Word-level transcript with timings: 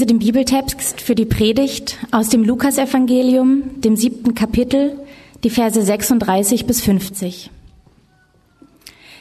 lese 0.00 0.06
den 0.06 0.18
Bibeltext 0.18 1.02
für 1.02 1.14
die 1.14 1.26
Predigt 1.26 1.98
aus 2.10 2.30
dem 2.30 2.42
Lukasevangelium, 2.42 3.82
dem 3.82 3.96
siebten 3.96 4.34
Kapitel, 4.34 4.98
die 5.44 5.50
Verse 5.50 5.82
36 5.82 6.64
bis 6.64 6.80
50. 6.80 7.50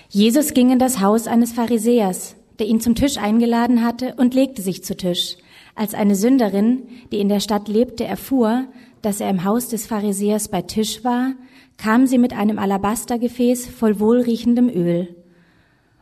Jesus 0.07 0.54
ging 0.54 0.71
in 0.71 0.79
das 0.79 1.02
Haus 1.02 1.28
eines 1.28 1.52
Pharisäers, 1.52 2.38
der 2.60 2.68
ihn 2.68 2.79
zum 2.79 2.96
Tisch 2.96 3.18
eingeladen 3.18 3.84
hatte, 3.84 4.13
und 4.15 4.34
legte 4.34 4.62
sich 4.62 4.86
zu 4.86 4.96
Tisch. 4.96 5.36
Als 5.76 5.94
eine 5.94 6.15
Sünderin, 6.15 6.84
die 7.12 7.20
in 7.20 7.28
der 7.28 7.42
Stadt 7.42 7.68
lebte, 7.68 8.06
erfuhr, 8.06 8.64
dass 9.02 9.20
er 9.20 9.30
im 9.30 9.44
Haus 9.44 9.68
des 9.68 9.86
Pharisäers 9.86 10.48
bei 10.48 10.62
Tisch 10.62 11.04
war, 11.04 11.34
kam 11.76 12.08
sie 12.08 12.18
mit 12.18 12.32
einem 12.32 12.58
Alabastergefäß 12.58 13.68
voll 13.68 14.00
wohlriechendem 14.00 14.70
Öl 14.70 15.14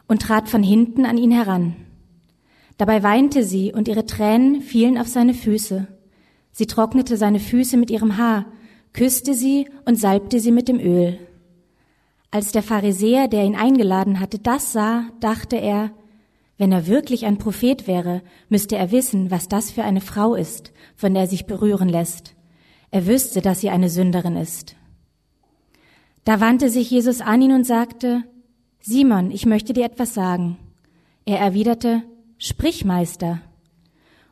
und 0.08 0.22
trat 0.22 0.48
von 0.48 0.62
hinten 0.62 1.04
an 1.04 1.18
ihn 1.18 1.32
heran. 1.32 1.76
Dabei 2.78 3.02
weinte 3.04 3.44
sie 3.44 3.74
und 3.74 3.88
ihre 3.88 4.06
Tränen 4.06 4.62
fielen 4.62 4.98
auf 4.98 5.08
seine 5.08 5.34
Füße. 5.34 5.88
Sie 6.52 6.68
trocknete 6.68 7.18
seine 7.18 7.40
Füße 7.40 7.78
mit 7.78 7.92
ihrem 7.92 8.18
Haar, 8.18 8.46
küsste 8.94 9.34
sie 9.34 9.68
und 9.86 10.00
salbte 10.00 10.40
sie 10.40 10.52
mit 10.52 10.68
dem 10.68 10.80
Öl. 10.80 11.20
Als 12.30 12.52
der 12.52 12.64
Pharisäer, 12.64 13.28
der 13.28 13.46
ihn 13.46 13.56
eingeladen 13.56 14.20
hatte, 14.20 14.40
das 14.40 14.74
sah, 14.74 15.06
dachte 15.20 15.56
er, 15.56 15.92
wenn 16.58 16.72
er 16.72 16.88
wirklich 16.88 17.26
ein 17.26 17.38
Prophet 17.38 17.88
wäre, 17.88 18.22
müsste 18.50 18.78
er 18.78 18.92
wissen, 18.92 19.30
was 19.30 19.48
das 19.48 19.72
für 19.72 19.84
eine 19.84 20.02
Frau 20.02 20.36
ist, 20.36 20.72
von 20.96 21.14
der 21.14 21.24
er 21.24 21.30
sich 21.30 21.46
berühren 21.46 21.90
lässt. 21.90 22.36
Er 22.90 23.06
wüsste, 23.06 23.42
dass 23.42 23.62
sie 23.62 23.70
eine 23.70 23.90
Sünderin 23.90 24.36
ist. 24.36 24.76
Da 26.26 26.40
wandte 26.40 26.70
sich 26.70 26.90
Jesus 26.90 27.22
an 27.22 27.42
ihn 27.42 27.54
und 27.54 27.66
sagte, 27.66 28.24
Simon, 28.82 29.32
ich 29.32 29.46
möchte 29.46 29.74
dir 29.74 29.86
etwas 29.86 30.14
sagen. 30.14 30.58
Er 31.26 31.40
erwiderte, 31.40 32.04
Sprich, 32.38 32.86
Meister. 32.86 33.42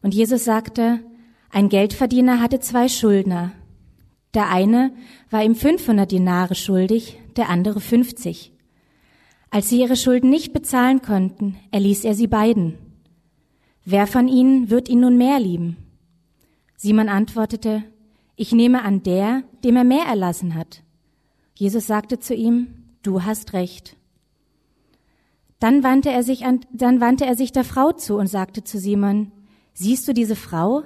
Und 0.02 0.14
Jesus 0.14 0.46
sagte, 0.46 1.00
ein 1.50 1.70
Geldverdiener 1.70 2.40
hatte 2.40 2.60
zwei 2.60 2.88
Schuldner. 2.88 3.52
Der 4.34 4.50
eine 4.50 4.94
war 5.30 5.44
ihm 5.44 5.56
500 5.56 6.12
Dinare 6.12 6.54
schuldig, 6.54 7.20
der 7.36 7.50
andere 7.50 7.80
50. 7.80 8.52
Als 9.50 9.70
sie 9.70 9.80
ihre 9.80 9.96
Schulden 9.96 10.30
nicht 10.30 10.54
bezahlen 10.54 11.02
konnten, 11.02 11.56
erließ 11.72 12.04
er 12.04 12.14
sie 12.14 12.28
beiden. 12.28 12.78
Wer 13.86 14.06
von 14.06 14.28
ihnen 14.28 14.70
wird 14.70 14.90
ihn 14.90 15.00
nun 15.00 15.18
mehr 15.18 15.40
lieben? 15.40 15.78
Simon 16.76 17.08
antwortete, 17.08 17.84
ich 18.36 18.52
nehme 18.52 18.84
an 18.84 19.02
der, 19.02 19.44
dem 19.64 19.78
er 19.78 19.86
mehr 19.86 20.06
erlassen 20.06 20.56
hat. 20.56 20.84
Jesus 21.54 21.88
sagte 21.88 22.20
zu 22.20 22.36
ihm, 22.36 22.68
du 23.02 23.24
hast 23.24 23.54
recht. 23.54 23.95
Dann 25.60 25.84
wandte 25.84 26.12
er 26.12 26.24
sich 26.24 26.46
an, 26.46 26.62
dann 26.72 27.00
wandte 27.00 27.26
er 27.26 27.36
sich 27.36 27.52
der 27.52 27.64
Frau 27.64 27.92
zu 27.92 28.18
und 28.18 28.28
sagte 28.28 28.64
zu 28.64 28.78
Simon, 28.78 29.32
siehst 29.74 30.08
du 30.08 30.14
diese 30.14 30.36
Frau? 30.36 30.84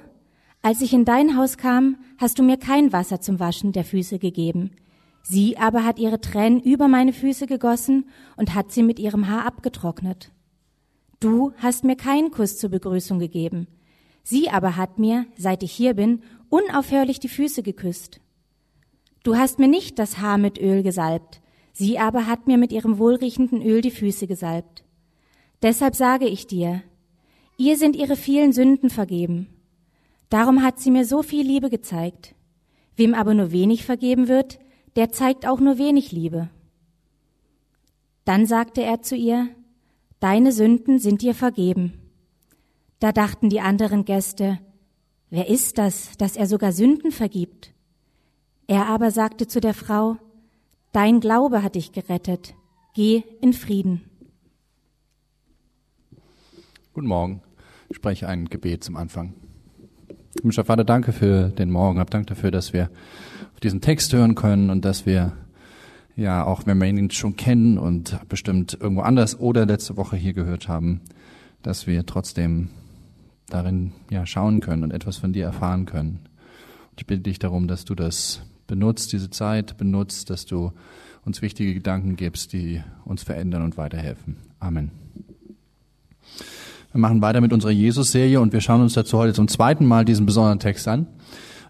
Als 0.61 0.81
ich 0.81 0.93
in 0.93 1.05
dein 1.05 1.37
Haus 1.37 1.57
kam, 1.57 1.97
hast 2.17 2.37
du 2.37 2.43
mir 2.43 2.57
kein 2.57 2.91
Wasser 2.91 3.21
zum 3.21 3.39
Waschen 3.39 3.71
der 3.71 3.85
Füße 3.85 4.19
gegeben. 4.19 4.71
Sie 5.23 5.57
aber 5.57 5.83
hat 5.83 5.99
ihre 5.99 6.21
Tränen 6.21 6.61
über 6.61 6.87
meine 6.87 7.13
Füße 7.13 7.45
gegossen 7.45 8.09
und 8.35 8.53
hat 8.55 8.71
sie 8.71 8.83
mit 8.83 8.99
ihrem 8.99 9.29
Haar 9.29 9.45
abgetrocknet. 9.45 10.31
Du 11.19 11.51
hast 11.57 11.83
mir 11.83 11.95
keinen 11.95 12.31
Kuss 12.31 12.57
zur 12.57 12.69
Begrüßung 12.69 13.19
gegeben. 13.19 13.67
Sie 14.23 14.49
aber 14.49 14.75
hat 14.75 14.99
mir, 14.99 15.25
seit 15.37 15.63
ich 15.63 15.71
hier 15.71 15.93
bin, 15.93 16.21
unaufhörlich 16.49 17.19
die 17.19 17.29
Füße 17.29 17.63
geküsst. 17.63 18.19
Du 19.23 19.35
hast 19.35 19.59
mir 19.59 19.67
nicht 19.67 19.99
das 19.99 20.19
Haar 20.19 20.37
mit 20.37 20.59
Öl 20.59 20.81
gesalbt, 20.83 21.41
sie 21.79 21.97
aber 21.97 22.27
hat 22.27 22.45
mir 22.45 22.57
mit 22.57 22.73
ihrem 22.73 22.99
wohlriechenden 22.99 23.61
Öl 23.61 23.81
die 23.81 23.89
Füße 23.89 24.27
gesalbt. 24.27 24.83
Deshalb 25.61 25.95
sage 25.95 26.27
ich 26.27 26.45
dir, 26.45 26.83
ihr 27.57 27.77
sind 27.77 27.95
ihre 27.95 28.17
vielen 28.17 28.51
Sünden 28.51 28.89
vergeben. 28.89 29.47
Darum 30.29 30.61
hat 30.61 30.79
sie 30.79 30.91
mir 30.91 31.05
so 31.05 31.23
viel 31.23 31.47
Liebe 31.47 31.69
gezeigt. 31.69 32.35
Wem 32.97 33.13
aber 33.13 33.33
nur 33.33 33.53
wenig 33.53 33.85
vergeben 33.85 34.27
wird, 34.27 34.59
der 34.97 35.11
zeigt 35.11 35.47
auch 35.47 35.61
nur 35.61 35.77
wenig 35.77 36.11
Liebe. 36.11 36.49
Dann 38.25 38.45
sagte 38.45 38.83
er 38.83 39.01
zu 39.01 39.15
ihr, 39.15 39.47
Deine 40.19 40.51
Sünden 40.51 40.99
sind 40.99 41.21
dir 41.21 41.33
vergeben. 41.33 41.93
Da 42.99 43.13
dachten 43.13 43.49
die 43.49 43.61
anderen 43.61 44.03
Gäste, 44.03 44.59
Wer 45.29 45.47
ist 45.47 45.77
das, 45.77 46.17
dass 46.17 46.35
er 46.35 46.45
sogar 46.45 46.73
Sünden 46.73 47.11
vergibt? 47.11 47.71
Er 48.67 48.87
aber 48.87 49.11
sagte 49.11 49.47
zu 49.47 49.61
der 49.61 49.73
Frau, 49.73 50.17
Dein 50.91 51.19
Glaube 51.19 51.61
hat 51.61 51.75
dich 51.75 51.91
gerettet. 51.91 52.55
Geh 52.95 53.21
in 53.41 53.53
Frieden. 53.53 54.01
Guten 56.93 57.07
Morgen. 57.07 57.43
Ich 57.89 57.97
spreche 57.97 58.27
ein 58.27 58.45
Gebet 58.45 58.83
zum 58.83 58.95
Anfang. 58.95 59.35
Himmlischer 60.39 60.65
Vater, 60.65 60.83
danke 60.83 61.11
für 61.11 61.49
den 61.49 61.69
Morgen. 61.69 61.99
Hab 61.99 62.09
Dank 62.09 62.25
dafür, 62.25 62.49
dass 62.49 62.73
wir 62.73 62.89
auf 63.53 63.59
diesen 63.59 63.81
Text 63.81 64.13
hören 64.13 64.33
können 64.33 64.71
und 64.71 64.83
dass 64.83 65.05
wir, 65.05 65.33
ja, 66.15 66.43
auch 66.43 66.65
wenn 66.65 66.79
wir 66.79 66.87
ihn 66.87 67.11
schon 67.11 67.35
kennen 67.35 67.77
und 67.77 68.19
bestimmt 68.27 68.75
irgendwo 68.81 69.01
anders 69.01 69.39
oder 69.39 69.67
letzte 69.67 69.95
Woche 69.95 70.15
hier 70.15 70.33
gehört 70.33 70.67
haben, 70.67 71.01
dass 71.61 71.85
wir 71.85 72.07
trotzdem 72.07 72.69
darin 73.47 73.91
ja 74.09 74.25
schauen 74.25 74.59
können 74.59 74.83
und 74.83 74.91
etwas 74.91 75.17
von 75.17 75.33
dir 75.33 75.45
erfahren 75.45 75.85
können. 75.85 76.21
Und 76.91 77.01
ich 77.01 77.05
bitte 77.05 77.21
dich 77.21 77.37
darum, 77.37 77.67
dass 77.67 77.85
du 77.85 77.93
das 77.93 78.41
benutzt, 78.69 79.11
diese 79.11 79.29
Zeit 79.29 79.77
benutzt, 79.77 80.29
dass 80.29 80.45
du 80.45 80.71
uns 81.25 81.41
wichtige 81.41 81.73
Gedanken 81.73 82.15
gibst, 82.15 82.53
die 82.53 82.81
uns 83.03 83.23
verändern 83.23 83.63
und 83.63 83.77
weiterhelfen. 83.77 84.37
Amen. 84.59 84.91
Wir 86.91 87.01
machen 87.01 87.21
weiter 87.21 87.41
mit 87.41 87.51
unserer 87.53 87.71
Jesus-Serie 87.71 88.39
und 88.39 88.53
wir 88.53 88.61
schauen 88.61 88.81
uns 88.81 88.93
dazu 88.93 89.17
heute 89.17 89.33
zum 89.33 89.47
zweiten 89.47 89.85
Mal 89.85 90.05
diesen 90.05 90.25
besonderen 90.25 90.59
Text 90.59 90.87
an. 90.87 91.07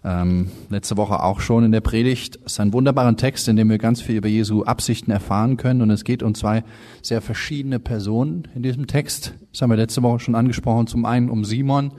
Ähm, 0.02 0.50
letzte 0.70 0.96
Woche 0.96 1.22
auch 1.22 1.40
schon 1.40 1.64
in 1.64 1.72
der 1.72 1.82
Predigt. 1.82 2.38
Es 2.46 2.52
ist 2.52 2.60
ein 2.60 2.72
wunderbarer 2.72 3.14
Text, 3.16 3.46
in 3.48 3.56
dem 3.56 3.68
wir 3.68 3.76
ganz 3.76 4.00
viel 4.00 4.16
über 4.16 4.28
Jesu 4.28 4.62
Absichten 4.64 5.10
erfahren 5.10 5.58
können. 5.58 5.82
Und 5.82 5.90
es 5.90 6.04
geht 6.04 6.22
um 6.22 6.34
zwei 6.34 6.64
sehr 7.02 7.20
verschiedene 7.20 7.78
Personen 7.78 8.48
in 8.54 8.62
diesem 8.62 8.86
Text. 8.86 9.34
Das 9.52 9.60
haben 9.60 9.70
wir 9.70 9.76
letzte 9.76 10.02
Woche 10.02 10.20
schon 10.20 10.34
angesprochen. 10.34 10.86
Zum 10.86 11.04
einen 11.04 11.28
um 11.28 11.44
Simon, 11.44 11.92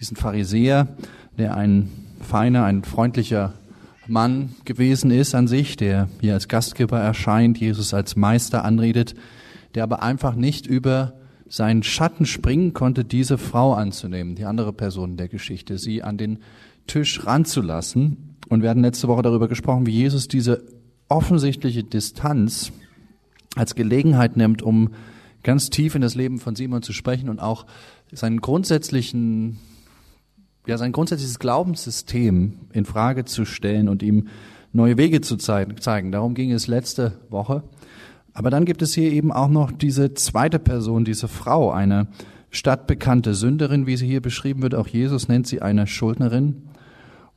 diesen 0.00 0.16
Pharisäer, 0.16 0.88
der 1.36 1.54
ein 1.56 1.90
feiner, 2.22 2.64
ein 2.64 2.84
freundlicher 2.84 3.52
Mann 4.12 4.50
gewesen 4.66 5.10
ist 5.10 5.34
an 5.34 5.48
sich, 5.48 5.76
der 5.76 6.08
hier 6.20 6.34
als 6.34 6.46
Gastgeber 6.46 7.00
erscheint, 7.00 7.58
Jesus 7.58 7.94
als 7.94 8.14
Meister 8.14 8.64
anredet, 8.64 9.14
der 9.74 9.82
aber 9.84 10.02
einfach 10.02 10.34
nicht 10.34 10.66
über 10.66 11.14
seinen 11.48 11.82
Schatten 11.82 12.26
springen 12.26 12.74
konnte, 12.74 13.04
diese 13.04 13.38
Frau 13.38 13.72
anzunehmen, 13.72 14.34
die 14.34 14.44
andere 14.44 14.74
Person 14.74 15.16
der 15.16 15.28
Geschichte, 15.28 15.78
sie 15.78 16.02
an 16.02 16.18
den 16.18 16.40
Tisch 16.86 17.26
ranzulassen. 17.26 18.36
Und 18.48 18.62
wir 18.62 18.68
hatten 18.68 18.82
letzte 18.82 19.08
Woche 19.08 19.22
darüber 19.22 19.48
gesprochen, 19.48 19.86
wie 19.86 19.92
Jesus 19.92 20.28
diese 20.28 20.62
offensichtliche 21.08 21.82
Distanz 21.82 22.70
als 23.56 23.74
Gelegenheit 23.74 24.36
nimmt, 24.36 24.60
um 24.60 24.90
ganz 25.42 25.70
tief 25.70 25.94
in 25.94 26.02
das 26.02 26.14
Leben 26.14 26.38
von 26.38 26.54
Simon 26.54 26.82
zu 26.82 26.92
sprechen 26.92 27.30
und 27.30 27.40
auch 27.40 27.66
seinen 28.12 28.42
grundsätzlichen 28.42 29.58
ja, 30.66 30.78
sein 30.78 30.92
grundsätzliches 30.92 31.38
Glaubenssystem 31.38 32.54
in 32.72 32.84
Frage 32.84 33.24
zu 33.24 33.44
stellen 33.44 33.88
und 33.88 34.02
ihm 34.02 34.28
neue 34.72 34.96
Wege 34.96 35.20
zu 35.20 35.36
zeigen. 35.36 36.12
Darum 36.12 36.34
ging 36.34 36.52
es 36.52 36.66
letzte 36.66 37.12
Woche. 37.28 37.62
Aber 38.34 38.48
dann 38.50 38.64
gibt 38.64 38.80
es 38.80 38.94
hier 38.94 39.12
eben 39.12 39.32
auch 39.32 39.48
noch 39.48 39.70
diese 39.70 40.14
zweite 40.14 40.58
Person, 40.58 41.04
diese 41.04 41.28
Frau, 41.28 41.70
eine 41.70 42.06
stadtbekannte 42.50 43.34
Sünderin, 43.34 43.86
wie 43.86 43.96
sie 43.96 44.06
hier 44.06 44.22
beschrieben 44.22 44.62
wird. 44.62 44.74
Auch 44.74 44.86
Jesus 44.86 45.28
nennt 45.28 45.46
sie 45.46 45.60
eine 45.60 45.86
Schuldnerin. 45.86 46.62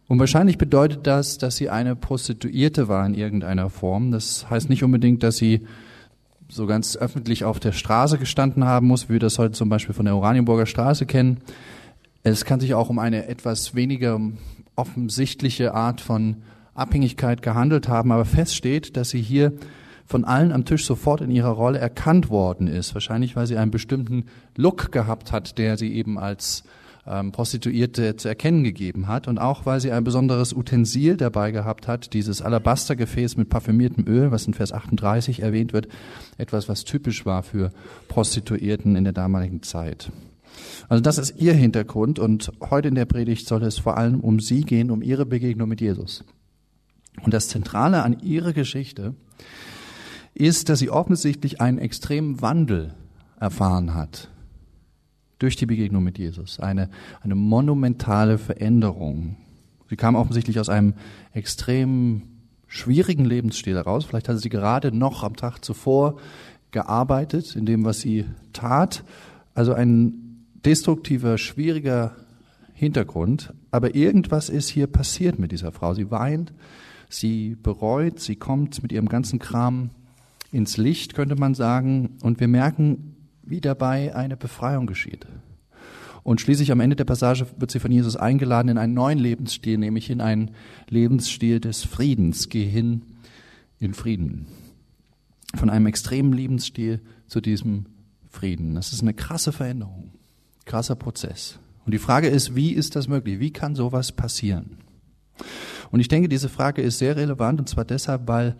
Und 0.07 0.19
wahrscheinlich 0.19 0.57
bedeutet 0.57 1.07
das, 1.07 1.37
dass 1.37 1.55
sie 1.55 1.69
eine 1.69 1.95
Prostituierte 1.95 2.87
war 2.87 3.05
in 3.05 3.15
irgendeiner 3.15 3.69
Form. 3.69 4.11
Das 4.11 4.49
heißt 4.49 4.69
nicht 4.69 4.83
unbedingt, 4.83 5.23
dass 5.23 5.37
sie 5.37 5.65
so 6.47 6.67
ganz 6.67 6.95
öffentlich 6.95 7.43
auf 7.43 7.59
der 7.59 7.71
Straße 7.71 8.17
gestanden 8.19 8.65
haben 8.65 8.87
muss, 8.87 9.09
wie 9.09 9.13
wir 9.13 9.19
das 9.19 9.39
heute 9.39 9.53
zum 9.53 9.67
Beispiel 9.67 9.95
von 9.95 10.05
der 10.05 10.15
Oranienburger 10.15 10.67
Straße 10.67 11.05
kennen. 11.07 11.41
Es 12.27 12.43
kann 12.43 12.59
sich 12.59 12.73
auch 12.73 12.89
um 12.89 12.97
eine 12.97 13.27
etwas 13.27 13.75
weniger 13.75 14.19
offensichtliche 14.75 15.75
Art 15.75 16.01
von 16.01 16.37
Abhängigkeit 16.73 17.43
gehandelt 17.43 17.87
haben, 17.87 18.11
aber 18.11 18.25
fest 18.25 18.55
steht, 18.55 18.97
dass 18.97 19.11
sie 19.11 19.21
hier 19.21 19.53
von 20.07 20.25
allen 20.25 20.51
am 20.51 20.65
Tisch 20.65 20.85
sofort 20.85 21.21
in 21.21 21.29
ihrer 21.29 21.51
Rolle 21.51 21.77
erkannt 21.77 22.31
worden 22.31 22.65
ist. 22.65 22.95
Wahrscheinlich, 22.95 23.35
weil 23.35 23.45
sie 23.45 23.57
einen 23.57 23.69
bestimmten 23.69 24.25
Look 24.55 24.91
gehabt 24.91 25.31
hat, 25.31 25.59
der 25.59 25.77
sie 25.77 25.93
eben 25.93 26.17
als 26.17 26.63
ähm, 27.05 27.31
Prostituierte 27.31 28.15
zu 28.15 28.27
erkennen 28.27 28.63
gegeben 28.63 29.07
hat 29.07 29.27
und 29.27 29.37
auch, 29.37 29.67
weil 29.67 29.79
sie 29.79 29.91
ein 29.91 30.03
besonderes 30.03 30.51
Utensil 30.51 31.17
dabei 31.17 31.51
gehabt 31.51 31.87
hat, 31.87 32.13
dieses 32.13 32.41
Alabastergefäß 32.41 33.37
mit 33.37 33.49
parfümiertem 33.49 34.03
Öl, 34.07 34.31
was 34.31 34.47
in 34.47 34.55
Vers 34.55 34.73
38 34.73 35.43
erwähnt 35.43 35.73
wird, 35.73 35.89
etwas, 36.39 36.69
was 36.69 36.85
typisch 36.85 37.23
war 37.27 37.43
für 37.43 37.69
Prostituierten 38.07 38.95
in 38.95 39.03
der 39.03 39.13
damaligen 39.13 39.61
Zeit. 39.61 40.11
Also 40.89 41.01
das 41.01 41.17
ist 41.17 41.39
ihr 41.39 41.53
Hintergrund 41.53 42.19
und 42.19 42.51
heute 42.69 42.87
in 42.89 42.95
der 42.95 43.05
Predigt 43.05 43.47
soll 43.47 43.63
es 43.63 43.77
vor 43.77 43.97
allem 43.97 44.19
um 44.19 44.39
sie 44.39 44.61
gehen, 44.61 44.91
um 44.91 45.01
ihre 45.01 45.25
Begegnung 45.25 45.69
mit 45.69 45.81
Jesus. 45.81 46.23
Und 47.23 47.33
das 47.33 47.47
Zentrale 47.47 48.03
an 48.03 48.19
ihrer 48.19 48.53
Geschichte 48.53 49.15
ist, 50.33 50.69
dass 50.69 50.79
sie 50.79 50.89
offensichtlich 50.89 51.61
einen 51.61 51.77
extremen 51.77 52.41
Wandel 52.41 52.93
erfahren 53.39 53.93
hat. 53.93 54.29
durch 55.39 55.55
die 55.57 55.65
Begegnung 55.65 56.03
mit 56.03 56.17
Jesus. 56.17 56.59
Eine, 56.59 56.89
eine 57.21 57.35
monumentale 57.35 58.37
Veränderung. 58.37 59.35
Sie 59.89 59.97
kam 59.97 60.15
offensichtlich 60.15 60.59
aus 60.59 60.69
einem 60.69 60.93
extrem 61.33 62.23
schwierigen 62.67 63.25
Lebensstil 63.25 63.75
heraus. 63.75 64.05
Vielleicht 64.05 64.29
hatte 64.29 64.39
sie 64.39 64.49
gerade 64.49 64.91
noch 64.91 65.23
am 65.23 65.35
Tag 65.35 65.63
zuvor 65.63 66.17
gearbeitet 66.71 67.55
in 67.55 67.65
dem, 67.65 67.85
was 67.85 67.99
sie 67.99 68.25
tat. 68.53 69.03
Also 69.53 69.73
ein 69.73 70.24
destruktiver, 70.65 71.37
schwieriger 71.37 72.15
Hintergrund. 72.73 73.53
Aber 73.71 73.95
irgendwas 73.95 74.49
ist 74.49 74.69
hier 74.69 74.87
passiert 74.87 75.39
mit 75.39 75.51
dieser 75.51 75.71
Frau. 75.71 75.93
Sie 75.93 76.11
weint, 76.11 76.53
sie 77.09 77.55
bereut, 77.55 78.19
sie 78.19 78.35
kommt 78.35 78.81
mit 78.81 78.91
ihrem 78.91 79.07
ganzen 79.07 79.39
Kram 79.39 79.91
ins 80.51 80.77
Licht, 80.77 81.15
könnte 81.15 81.35
man 81.35 81.53
sagen. 81.53 82.17
Und 82.21 82.39
wir 82.39 82.47
merken, 82.47 83.15
wie 83.43 83.61
dabei 83.61 84.15
eine 84.15 84.37
Befreiung 84.37 84.87
geschieht. 84.87 85.25
Und 86.23 86.41
schließlich 86.41 86.71
am 86.71 86.79
Ende 86.79 86.95
der 86.95 87.05
Passage 87.05 87.45
wird 87.57 87.69
sie 87.69 87.79
von 87.79 87.91
Jesus 87.91 88.15
eingeladen 88.15 88.69
in 88.69 88.79
einen 88.79 88.95
neuen 88.95 89.19
Lebensstil, 89.19 89.77
nämlich 89.77 90.09
in 90.09 90.21
einen 90.21 90.51
Lebensstil 90.89 91.59
des 91.59 91.83
Friedens. 91.83 92.49
Geh 92.49 92.65
hin 92.65 93.03
in 93.79 93.93
Frieden. 93.93 94.47
Von 95.55 95.69
einem 95.69 95.85
extremen 95.85 96.33
Lebensstil 96.33 97.01
zu 97.27 97.41
diesem 97.41 97.85
Frieden. 98.31 98.73
Das 98.73 98.91
ist 98.91 99.03
eine 99.03 99.13
krasse 99.13 99.51
Veränderung, 99.51 100.11
krasser 100.65 100.95
Prozess. 100.95 101.59
Und 101.85 101.93
die 101.93 101.99
Frage 101.99 102.27
ist, 102.27 102.55
wie 102.55 102.71
ist 102.71 102.95
das 102.95 103.07
möglich? 103.07 103.39
Wie 103.39 103.51
kann 103.51 103.75
sowas 103.75 104.11
passieren? 104.11 104.77
Und 105.91 105.99
ich 105.99 106.07
denke, 106.07 106.27
diese 106.27 106.49
Frage 106.49 106.81
ist 106.81 106.97
sehr 106.97 107.15
relevant 107.15 107.59
und 107.59 107.69
zwar 107.69 107.85
deshalb, 107.85 108.27
weil 108.27 108.55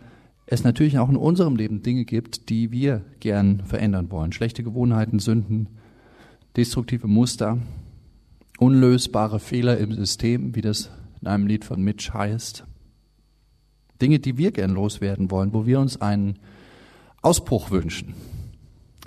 es 0.46 0.63
natürlich 0.63 1.00
auch 1.00 1.10
in 1.10 1.16
unserem 1.16 1.56
Leben 1.56 1.81
Dinge 1.81 2.06
gibt, 2.06 2.50
die 2.50 2.72
wir 2.72 3.04
gern 3.19 3.63
verändern 3.66 4.12
wollen. 4.12 4.31
Schlechte 4.31 4.63
Gewohnheiten, 4.63 5.19
Sünden, 5.19 5.69
destruktive 6.56 7.07
Muster, 7.07 7.57
unlösbare 8.60 9.40
Fehler 9.40 9.78
im 9.78 9.92
System, 9.94 10.56
wie 10.56 10.62
das 10.62 10.92
in 11.22 11.28
einem 11.28 11.48
Lied 11.48 11.66
von 11.66 11.81
Mitch 11.81 12.13
heißt. 12.13 12.63
Dinge, 14.01 14.19
die 14.19 14.38
wir 14.38 14.51
gern 14.51 14.72
loswerden 14.72 15.31
wollen, 15.31 15.54
wo 15.54 15.66
wir 15.66 15.80
uns 15.80 16.00
einen 16.00 16.38
Ausbruch 17.22 17.72
wünschen, 17.72 18.13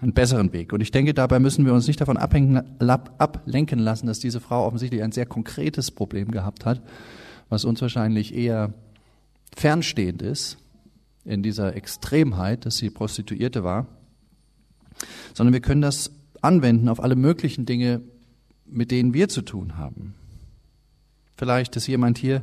einen 0.00 0.12
besseren 0.12 0.52
Weg. 0.52 0.72
Und 0.72 0.80
ich 0.80 0.90
denke, 0.90 1.14
dabei 1.14 1.40
müssen 1.40 1.66
wir 1.66 1.74
uns 1.74 1.86
nicht 1.86 2.00
davon 2.00 2.16
ablenken 2.16 3.78
lassen, 3.78 4.06
dass 4.06 4.20
diese 4.20 4.40
Frau 4.40 4.66
offensichtlich 4.66 5.02
ein 5.02 5.12
sehr 5.12 5.26
konkretes 5.26 5.90
Problem 5.90 6.30
gehabt 6.30 6.64
hat, 6.64 6.82
was 7.48 7.64
uns 7.64 7.80
wahrscheinlich 7.80 8.34
eher 8.34 8.72
fernstehend 9.56 10.22
ist 10.22 10.58
in 11.24 11.42
dieser 11.42 11.74
Extremheit, 11.74 12.64
dass 12.64 12.76
sie 12.76 12.90
Prostituierte 12.90 13.64
war, 13.64 13.86
sondern 15.34 15.52
wir 15.52 15.60
können 15.60 15.82
das 15.82 16.12
anwenden 16.40 16.88
auf 16.88 17.02
alle 17.02 17.16
möglichen 17.16 17.66
Dinge, 17.66 18.00
mit 18.66 18.90
denen 18.90 19.14
wir 19.14 19.28
zu 19.28 19.42
tun 19.42 19.76
haben. 19.78 20.14
Vielleicht 21.36 21.74
ist 21.76 21.86
jemand 21.86 22.18
hier, 22.18 22.42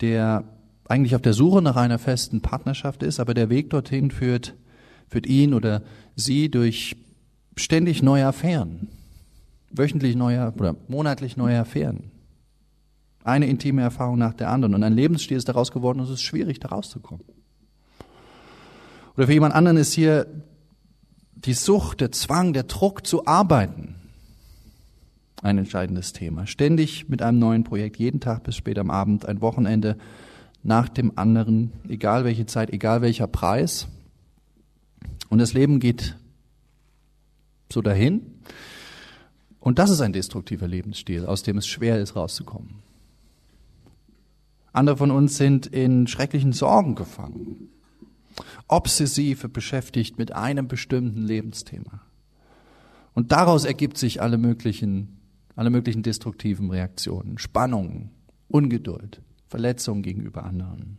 der 0.00 0.44
eigentlich 0.88 1.14
auf 1.14 1.22
der 1.22 1.32
Suche 1.32 1.62
nach 1.62 1.76
einer 1.76 1.98
festen 1.98 2.40
Partnerschaft 2.40 3.02
ist, 3.02 3.20
aber 3.20 3.34
der 3.34 3.50
Weg 3.50 3.70
dorthin 3.70 4.10
führt, 4.10 4.54
führt 5.12 5.26
ihn 5.26 5.54
oder 5.54 5.82
sie 6.16 6.50
durch 6.50 6.96
ständig 7.56 8.02
neue 8.02 8.26
Affären, 8.26 8.88
wöchentlich 9.70 10.16
neue 10.16 10.52
oder 10.58 10.74
monatlich 10.88 11.36
neue 11.36 11.60
Affären. 11.60 12.10
Eine 13.22 13.46
intime 13.46 13.82
Erfahrung 13.82 14.18
nach 14.18 14.34
der 14.34 14.50
anderen 14.50 14.74
und 14.74 14.82
ein 14.82 14.94
Lebensstil 14.94 15.36
ist 15.36 15.48
daraus 15.48 15.70
geworden 15.70 16.00
und 16.00 16.06
es 16.06 16.12
ist 16.12 16.22
schwierig, 16.22 16.58
da 16.58 16.68
rauszukommen. 16.68 17.24
Oder 19.16 19.26
für 19.26 19.32
jemand 19.32 19.54
anderen 19.54 19.76
ist 19.76 19.92
hier 19.92 20.26
die 21.34 21.52
Sucht, 21.52 22.00
der 22.00 22.10
Zwang, 22.10 22.52
der 22.52 22.64
Druck 22.64 23.06
zu 23.06 23.26
arbeiten 23.26 23.96
ein 25.42 25.58
entscheidendes 25.58 26.12
Thema. 26.12 26.46
Ständig 26.46 27.08
mit 27.08 27.20
einem 27.20 27.38
neuen 27.38 27.64
Projekt, 27.64 27.98
jeden 27.98 28.20
Tag 28.20 28.44
bis 28.44 28.56
spät 28.56 28.78
am 28.78 28.90
Abend, 28.90 29.26
ein 29.26 29.40
Wochenende 29.40 29.98
nach 30.62 30.88
dem 30.88 31.18
anderen, 31.18 31.72
egal 31.88 32.24
welche 32.24 32.46
Zeit, 32.46 32.70
egal 32.70 33.02
welcher 33.02 33.26
Preis. 33.26 33.88
Und 35.32 35.38
das 35.38 35.54
Leben 35.54 35.80
geht 35.80 36.14
so 37.72 37.80
dahin. 37.80 38.20
Und 39.60 39.78
das 39.78 39.88
ist 39.88 40.02
ein 40.02 40.12
destruktiver 40.12 40.68
Lebensstil, 40.68 41.24
aus 41.24 41.42
dem 41.42 41.56
es 41.56 41.66
schwer 41.66 41.98
ist, 41.98 42.16
rauszukommen. 42.16 42.82
Andere 44.74 44.98
von 44.98 45.10
uns 45.10 45.38
sind 45.38 45.64
in 45.68 46.06
schrecklichen 46.06 46.52
Sorgen 46.52 46.96
gefangen 46.96 47.70
obsessiv 48.68 49.48
beschäftigt 49.50 50.18
mit 50.18 50.32
einem 50.32 50.68
bestimmten 50.68 51.22
Lebensthema. 51.22 52.02
Und 53.14 53.32
daraus 53.32 53.64
ergibt 53.64 53.96
sich 53.96 54.20
alle 54.20 54.36
möglichen, 54.36 55.16
alle 55.56 55.70
möglichen 55.70 56.02
destruktiven 56.02 56.70
Reaktionen, 56.70 57.38
Spannungen, 57.38 58.10
Ungeduld, 58.48 59.22
Verletzungen 59.48 60.02
gegenüber 60.02 60.44
anderen. 60.44 60.98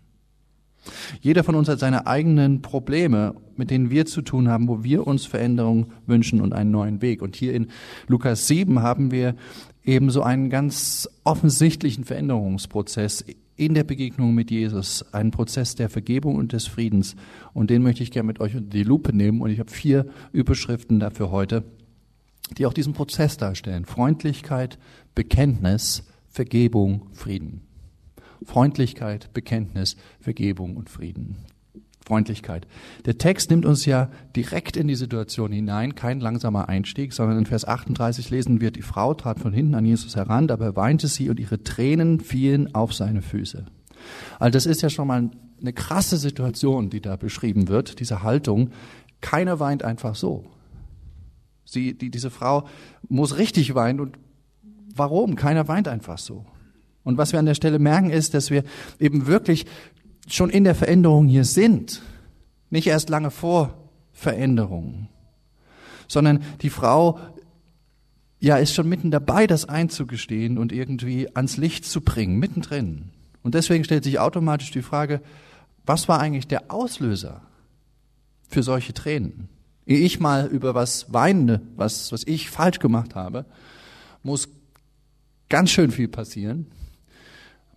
Jeder 1.21 1.43
von 1.43 1.55
uns 1.55 1.69
hat 1.69 1.79
seine 1.79 2.07
eigenen 2.07 2.61
Probleme, 2.61 3.35
mit 3.55 3.69
denen 3.69 3.89
wir 3.89 4.05
zu 4.05 4.21
tun 4.21 4.49
haben, 4.49 4.67
wo 4.67 4.83
wir 4.83 5.07
uns 5.07 5.25
Veränderung 5.25 5.87
wünschen 6.05 6.41
und 6.41 6.53
einen 6.53 6.71
neuen 6.71 7.01
Weg. 7.01 7.21
Und 7.21 7.35
hier 7.35 7.53
in 7.53 7.67
Lukas 8.07 8.47
7 8.47 8.81
haben 8.81 9.11
wir 9.11 9.35
ebenso 9.83 10.23
einen 10.23 10.49
ganz 10.49 11.09
offensichtlichen 11.23 12.03
Veränderungsprozess 12.03 13.23
in 13.55 13.75
der 13.75 13.83
Begegnung 13.83 14.33
mit 14.33 14.49
Jesus, 14.49 15.05
einen 15.13 15.31
Prozess 15.31 15.75
der 15.75 15.89
Vergebung 15.89 16.35
und 16.35 16.53
des 16.53 16.67
Friedens. 16.67 17.15
Und 17.53 17.69
den 17.69 17.83
möchte 17.83 18.03
ich 18.03 18.11
gerne 18.11 18.27
mit 18.27 18.39
euch 18.39 18.55
unter 18.55 18.69
die 18.69 18.83
Lupe 18.83 19.15
nehmen. 19.15 19.41
Und 19.41 19.51
ich 19.51 19.59
habe 19.59 19.71
vier 19.71 20.07
Überschriften 20.31 20.99
dafür 20.99 21.31
heute, 21.31 21.63
die 22.57 22.65
auch 22.65 22.73
diesen 22.73 22.93
Prozess 22.93 23.37
darstellen. 23.37 23.85
Freundlichkeit, 23.85 24.79
Bekenntnis, 25.15 26.03
Vergebung, 26.29 27.07
Frieden. 27.13 27.61
Freundlichkeit, 28.45 29.31
Bekenntnis, 29.33 29.95
Vergebung 30.19 30.75
und 30.75 30.89
Frieden. 30.89 31.37
Freundlichkeit. 32.05 32.67
Der 33.05 33.17
Text 33.17 33.49
nimmt 33.49 33.65
uns 33.65 33.85
ja 33.85 34.09
direkt 34.35 34.75
in 34.75 34.87
die 34.87 34.95
Situation 34.95 35.51
hinein, 35.51 35.95
kein 35.95 36.19
langsamer 36.19 36.67
Einstieg, 36.67 37.13
sondern 37.13 37.37
in 37.37 37.45
Vers 37.45 37.65
38 37.65 38.29
lesen 38.29 38.61
wir, 38.61 38.71
die 38.71 38.81
Frau 38.81 39.13
trat 39.13 39.39
von 39.39 39.53
hinten 39.53 39.75
an 39.75 39.85
Jesus 39.85 40.15
heran, 40.15 40.47
dabei 40.47 40.75
weinte 40.75 41.07
sie 41.07 41.29
und 41.29 41.39
ihre 41.39 41.63
Tränen 41.63 42.19
fielen 42.19 42.75
auf 42.75 42.93
seine 42.93 43.21
Füße. 43.21 43.65
Also 44.39 44.51
das 44.51 44.65
ist 44.65 44.81
ja 44.81 44.89
schon 44.89 45.07
mal 45.07 45.29
eine 45.61 45.73
krasse 45.73 46.17
Situation, 46.17 46.89
die 46.89 46.99
da 46.99 47.15
beschrieben 47.15 47.69
wird, 47.69 47.99
diese 48.01 48.21
Haltung. 48.21 48.71
Keiner 49.21 49.61
weint 49.61 49.83
einfach 49.83 50.15
so. 50.15 50.43
Sie, 51.63 51.97
die, 51.97 52.11
diese 52.11 52.29
Frau 52.29 52.67
muss 53.07 53.37
richtig 53.37 53.73
weinen 53.73 54.01
und 54.01 54.17
warum? 54.93 55.35
Keiner 55.35 55.69
weint 55.69 55.87
einfach 55.87 56.17
so. 56.17 56.45
Und 57.03 57.17
was 57.17 57.31
wir 57.31 57.39
an 57.39 57.45
der 57.45 57.55
Stelle 57.55 57.79
merken 57.79 58.09
ist, 58.09 58.33
dass 58.33 58.49
wir 58.49 58.63
eben 58.99 59.27
wirklich 59.27 59.65
schon 60.27 60.49
in 60.49 60.63
der 60.63 60.75
Veränderung 60.75 61.27
hier 61.27 61.43
sind. 61.43 62.01
Nicht 62.69 62.87
erst 62.87 63.09
lange 63.09 63.31
vor 63.31 63.77
Veränderung, 64.13 65.09
sondern 66.07 66.43
die 66.61 66.69
Frau 66.69 67.19
ja 68.39 68.57
ist 68.57 68.73
schon 68.73 68.89
mitten 68.89 69.11
dabei, 69.11 69.47
das 69.47 69.65
einzugestehen 69.65 70.57
und 70.57 70.71
irgendwie 70.71 71.33
ans 71.35 71.57
Licht 71.57 71.85
zu 71.85 72.01
bringen, 72.01 72.39
mittendrin. 72.39 73.09
Und 73.41 73.55
deswegen 73.55 73.83
stellt 73.83 74.03
sich 74.03 74.19
automatisch 74.19 74.71
die 74.71 74.81
Frage, 74.81 75.21
was 75.85 76.07
war 76.07 76.19
eigentlich 76.19 76.47
der 76.47 76.71
Auslöser 76.71 77.41
für 78.47 78.63
solche 78.63 78.93
Tränen? 78.93 79.49
Ehe 79.85 79.99
ich 79.99 80.19
mal 80.19 80.47
über 80.47 80.75
was 80.75 81.13
weine, 81.13 81.61
was, 81.75 82.11
was 82.11 82.23
ich 82.25 82.49
falsch 82.49 82.79
gemacht 82.79 83.15
habe, 83.15 83.45
muss 84.23 84.47
ganz 85.49 85.71
schön 85.71 85.91
viel 85.91 86.07
passieren, 86.07 86.67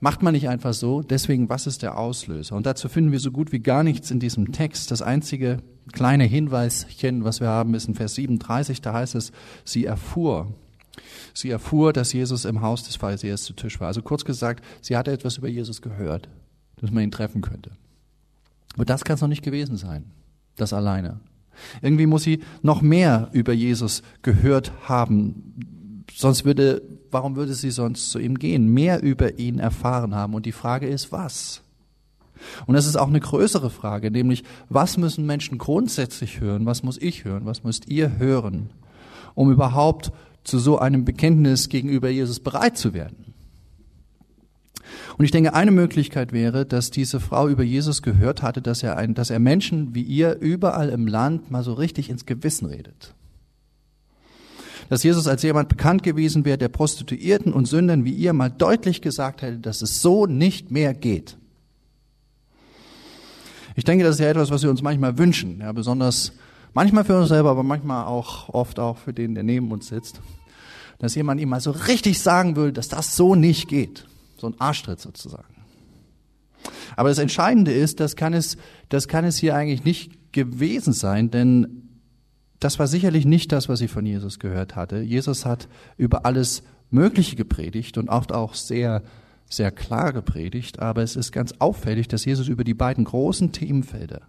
Macht 0.01 0.23
man 0.23 0.35
nicht 0.35 0.49
einfach 0.49 0.75
so. 0.75 1.03
Deswegen, 1.03 1.49
was 1.49 1.67
ist 1.67 1.83
der 1.83 1.99
Auslöser? 1.99 2.55
Und 2.55 2.67
dazu 2.67 2.89
finden 2.89 3.13
wir 3.13 3.21
so 3.21 3.31
gut 3.31 3.53
wie 3.53 3.61
gar 3.61 3.83
nichts 3.83 4.11
in 4.11 4.21
diesem 4.21 4.53
Text. 4.53 4.91
Das 4.91 5.01
einzige 5.01 5.63
kleine 5.93 6.25
Hinweischen, 6.25 7.25
was 7.25 7.41
wir 7.41 7.49
haben, 7.49 7.75
ist 7.75 7.89
in 7.89 7.95
Vers 7.95 8.15
37. 8.15 8.83
Da 8.83 8.93
heißt 8.93 9.15
es, 9.15 9.33
sie 9.65 9.87
erfuhr. 9.87 10.53
Sie 11.33 11.51
erfuhr, 11.51 11.93
dass 11.93 12.13
Jesus 12.13 12.45
im 12.45 12.61
Haus 12.61 12.85
des 12.85 12.97
Pharisäers 12.97 13.45
zu 13.45 13.53
Tisch 13.55 13.81
war. 13.81 13.89
Also 13.89 14.03
kurz 14.03 14.25
gesagt, 14.25 14.65
sie 14.81 14.97
hatte 14.97 15.13
etwas 15.13 15.39
über 15.39 15.49
Jesus 15.49 15.83
gehört, 15.83 16.29
dass 16.77 16.91
man 16.91 17.05
ihn 17.05 17.11
treffen 17.11 17.43
könnte. 17.43 17.73
Aber 18.75 18.85
das 18.85 19.05
kann 19.05 19.15
es 19.15 19.21
noch 19.21 19.29
nicht 19.29 19.45
gewesen 19.45 19.77
sein. 19.77 20.05
Das 20.57 20.73
alleine. 20.73 21.21
Irgendwie 21.81 22.07
muss 22.07 22.23
sie 22.23 22.41
noch 22.63 22.83
mehr 22.83 23.31
über 23.33 23.53
Jesus 23.53 24.03
gehört 24.23 24.73
haben. 24.89 25.76
Sonst 26.19 26.47
würde 26.47 26.81
warum 27.11 27.37
würde 27.37 27.55
sie 27.55 27.71
sonst 27.71 28.11
zu 28.11 28.19
ihm 28.19 28.39
gehen? 28.39 28.73
Mehr 28.73 29.03
über 29.03 29.39
ihn 29.39 29.59
erfahren 29.59 30.15
haben. 30.15 30.35
Und 30.35 30.47
die 30.47 30.53
Frage 30.53 30.87
ist, 30.87 31.13
was? 31.13 31.63
Und 32.67 32.75
das 32.75 32.87
ist 32.87 32.97
auch 32.97 33.09
eine 33.09 33.21
größere 33.21 33.71
Frage, 33.71 34.11
nämlich, 34.11 34.45
was 34.69 34.99
müssen 34.99 35.25
Menschen 35.25 35.59
grundsätzlich 35.59 36.41
hören? 36.41 36.67
Was 36.67 36.83
muss 36.83 36.99
ich 36.99 37.25
hören? 37.25 37.47
Was 37.47 37.65
müsst 37.65 37.89
ihr 37.89 38.19
hören, 38.19 38.71
um 39.35 39.51
überhaupt 39.51 40.13
zu 40.45 40.59
so 40.59 40.79
einem 40.79 41.05
Bekenntnis 41.05 41.69
gegenüber 41.69 42.09
Jesus 42.09 42.41
bereit 42.41 42.77
zu 42.77 42.95
werden? 42.95 43.35
Und 45.19 45.25
ich 45.25 45.31
denke, 45.31 45.55
eine 45.55 45.71
Möglichkeit 45.71 46.33
wäre, 46.33 46.67
dass 46.67 46.91
diese 46.91 47.21
Frau 47.21 47.49
über 47.49 47.63
Jesus 47.63 48.03
gehört 48.03 48.43
hatte, 48.43 48.61
dass 48.61 48.83
er, 48.83 48.97
ein, 48.99 49.15
dass 49.15 49.31
er 49.31 49.39
Menschen 49.39 49.95
wie 49.95 50.03
ihr 50.03 50.39
überall 50.41 50.91
im 50.91 51.07
Land 51.07 51.51
mal 51.51 51.63
so 51.63 51.73
richtig 51.73 52.11
ins 52.11 52.27
Gewissen 52.27 52.67
redet 52.67 53.16
dass 54.89 55.03
Jesus 55.03 55.27
als 55.27 55.43
jemand 55.43 55.69
bekannt 55.69 56.03
gewesen 56.03 56.45
wäre, 56.45 56.59
der 56.59 56.69
Prostituierten 56.69 57.53
und 57.53 57.67
Sündern 57.67 58.05
wie 58.05 58.13
ihr 58.13 58.33
mal 58.33 58.51
deutlich 58.51 59.03
gesagt 59.03 59.43
hätte, 59.43 59.59
dass 59.59 59.83
es 59.83 60.01
so 60.03 60.27
nicht 60.27 60.71
mehr 60.71 60.95
geht. 60.95 61.37
Ich 63.75 63.85
denke, 63.85 64.05
das 64.05 64.17
ist 64.17 64.21
ja 64.21 64.31
etwas, 64.31 64.51
was 64.51 64.63
wir 64.63 64.71
uns 64.71 64.83
manchmal 64.83 65.19
wünschen, 65.19 65.61
ja, 65.61 65.71
besonders 65.73 66.33
manchmal 66.73 67.05
für 67.05 67.19
uns 67.19 67.29
selber, 67.29 67.51
aber 67.51 67.63
manchmal 67.63 68.07
auch 68.07 68.49
oft 68.49 68.79
auch 68.79 68.97
für 68.99 69.13
den, 69.13 69.35
der 69.35 69.45
neben 69.45 69.71
uns 69.71 69.89
sitzt, 69.89 70.21
dass 70.99 71.15
jemand 71.15 71.41
ihm 71.41 71.51
mal 71.51 71.61
so 71.61 71.73
richtig 71.73 72.21
sagen 72.21 72.57
will, 72.57 72.73
dass 72.73 72.89
das 72.89 73.17
so 73.17 73.35
nicht 73.35 73.69
geht. 73.69 74.07
So 74.39 74.47
ein 74.47 74.55
Arschtritt 74.59 75.01
sozusagen. 75.01 75.45
Aber 76.97 77.11
das 77.11 77.19
Entscheidende 77.19 77.73
ist, 77.73 78.01
das 78.01 78.17
kann 78.17 78.33
es, 78.33 78.57
das 78.89 79.09
kann 79.09 79.25
es 79.25 79.37
hier 79.37 79.55
eigentlich 79.55 79.85
nicht 79.85 80.33
gewesen 80.33 80.93
sein, 80.93 81.31
denn 81.31 81.86
das 82.61 82.79
war 82.79 82.87
sicherlich 82.87 83.27
nicht 83.27 83.53
das, 83.53 83.69
was 83.69 83.79
sie 83.79 83.89
von 83.89 84.07
Jesus 84.07 84.39
gehört 84.39 84.77
hatte. 84.77 85.01
Jesus 85.01 85.45
hat 85.45 85.69
über 85.97 86.25
alles 86.25 86.63
Mögliche 86.91 87.37
gepredigt 87.37 87.99
und 87.99 88.09
oft 88.09 88.33
auch 88.33 88.55
sehr 88.55 89.03
sehr 89.49 89.71
klar 89.71 90.13
gepredigt, 90.13 90.81
aber 90.81 91.03
es 91.03 91.17
ist 91.17 91.33
ganz 91.33 91.55
auffällig, 91.59 92.09
dass 92.09 92.25
Jesus 92.25 92.49
über 92.49 92.65
die 92.65 92.75
beiden 92.75 93.05
großen 93.05 93.53
Themenfelder, 93.53 94.23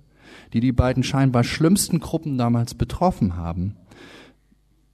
die 0.53 0.59
die 0.59 0.71
beiden 0.71 1.03
scheinbar 1.03 1.43
schlimmsten 1.43 1.99
Gruppen 1.99 2.37
damals 2.37 2.75
betroffen 2.75 3.35
haben, 3.35 3.75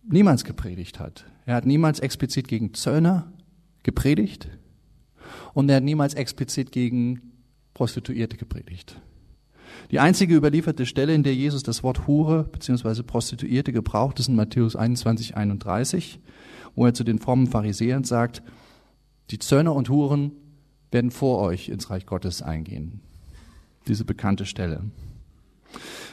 niemals 0.08 0.44
gepredigt 0.44 1.00
hat. 1.00 1.26
Er 1.46 1.56
hat 1.56 1.66
niemals 1.66 2.00
explizit 2.00 2.48
gegen 2.48 2.74
Zöllner 2.74 3.32
gepredigt 3.84 4.48
und 5.54 5.70
er 5.70 5.78
hat 5.78 5.84
niemals 5.84 6.14
explizit 6.14 6.72
gegen 6.72 7.34
Prostituierte 7.74 8.38
gepredigt. 8.38 9.02
Die 9.92 10.00
einzige 10.00 10.36
überlieferte 10.36 10.86
Stelle, 10.86 11.14
in 11.14 11.24
der 11.24 11.36
Jesus 11.36 11.64
das 11.64 11.84
Wort 11.84 12.08
Hure 12.08 12.44
bzw. 12.52 13.04
Prostituierte 13.04 13.72
gebraucht, 13.72 14.20
ist 14.20 14.30
in 14.30 14.36
Matthäus 14.36 14.76
21, 14.76 15.36
31, 15.36 16.20
wo 16.76 16.86
er 16.86 16.94
zu 16.94 17.04
den 17.04 17.20
frommen 17.20 17.48
Pharisäern 17.48 18.04
sagt, 18.04 18.42
die 19.30 19.40
Zöllner 19.40 19.74
und 19.74 19.90
Huren 19.90 20.32
werden 20.92 21.12
vor 21.12 21.40
euch 21.40 21.70
ins 21.70 21.90
Reich 21.90 22.06
Gottes 22.06 22.42
eingehen. 22.42 23.02
Diese 23.88 24.06
bekannte 24.06 24.46
Stelle. 24.46 24.82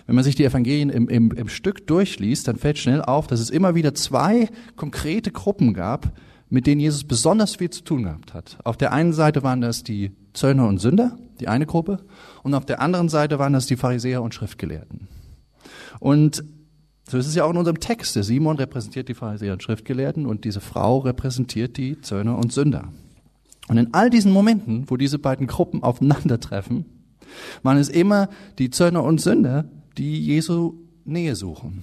Wenn 0.07 0.15
man 0.15 0.25
sich 0.25 0.35
die 0.35 0.45
Evangelien 0.45 0.91
im, 0.91 1.09
im, 1.09 1.31
im 1.33 1.49
Stück 1.49 1.87
durchliest, 1.87 2.49
dann 2.49 2.57
fällt 2.57 2.79
schnell 2.79 3.03
auf, 3.03 3.27
dass 3.27 3.41
es 3.41 3.51
immer 3.51 3.75
wieder 3.75 3.95
zwei 3.95 4.49
konkrete 4.77 5.31
Gruppen 5.31 5.75
gab, 5.75 6.13
mit 6.49 6.67
denen 6.67 6.81
Jesus 6.81 7.05
besonders 7.05 7.57
viel 7.57 7.71
zu 7.71 7.85
tun 7.85 8.03
gehabt 8.03 8.35
hat. 8.35 8.59
Auf 8.65 8.77
der 8.77 8.93
einen 8.93 9.13
Seite 9.13 9.43
waren 9.43 9.61
das 9.61 9.85
die 9.85 10.13
Zöllner 10.33 10.67
und 10.67 10.79
Sünder, 10.79 11.17
die 11.41 11.49
eine 11.49 11.67
Gruppe, 11.67 12.05
und 12.43 12.55
auf 12.55 12.67
der 12.67 12.81
anderen 12.81 13.09
Seite 13.09 13.39
waren 13.39 13.53
das 13.53 13.67
die 13.67 13.77
Pharisäer 13.77 14.23
und 14.23 14.35
Schriftgelehrten. 14.35 15.09
Und 15.99 16.45
so 17.09 17.19
ist 17.19 17.27
es 17.27 17.35
ja 17.35 17.45
auch 17.45 17.51
in 17.51 17.57
unserem 17.57 17.81
Text. 17.81 18.15
Der 18.15 18.23
Simon 18.23 18.57
repräsentiert 18.57 19.09
die 19.09 19.15
Pharisäer 19.15 19.55
und 19.55 19.63
Schriftgelehrten 19.63 20.27
und 20.27 20.45
diese 20.45 20.61
Frau 20.61 20.99
repräsentiert 20.99 21.77
die 21.77 22.01
Zöllner 22.01 22.39
und 22.39 22.53
Sünder. 22.53 22.93
Und 23.69 23.79
in 23.79 23.95
all 23.95 24.11
diesen 24.11 24.33
Momenten, 24.33 24.89
wo 24.89 24.97
diese 24.97 25.19
beiden 25.19 25.47
Gruppen 25.47 25.83
aufeinandertreffen, 25.83 26.85
waren 27.63 27.79
es 27.79 27.89
immer 27.89 28.29
die 28.59 28.71
Zöllner 28.71 29.03
und 29.03 29.21
Sünder, 29.21 29.69
die 29.99 30.21
Jesu 30.21 30.75
Nähe 31.05 31.35
suchen, 31.35 31.83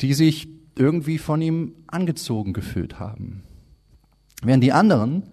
die 0.00 0.14
sich 0.14 0.48
irgendwie 0.76 1.18
von 1.18 1.40
ihm 1.40 1.74
angezogen 1.86 2.52
gefühlt 2.52 2.98
haben. 2.98 3.42
Während 4.42 4.62
die 4.64 4.72
anderen, 4.72 5.24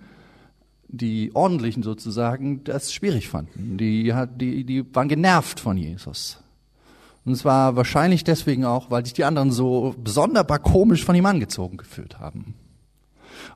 die 0.91 1.31
ordentlichen 1.33 1.83
sozusagen, 1.83 2.63
das 2.63 2.93
schwierig 2.93 3.29
fanden. 3.29 3.77
Die, 3.77 4.13
die, 4.35 4.63
die 4.63 4.95
waren 4.95 5.07
genervt 5.07 5.59
von 5.59 5.77
Jesus. 5.77 6.39
Und 7.23 7.35
zwar 7.35 7.75
wahrscheinlich 7.75 8.23
deswegen 8.23 8.65
auch, 8.65 8.89
weil 8.89 9.05
sich 9.05 9.13
die 9.13 9.23
anderen 9.23 9.51
so 9.51 9.95
sonderbar 10.05 10.59
komisch 10.59 11.05
von 11.05 11.15
ihm 11.15 11.25
angezogen 11.25 11.77
gefühlt 11.77 12.19
haben. 12.19 12.55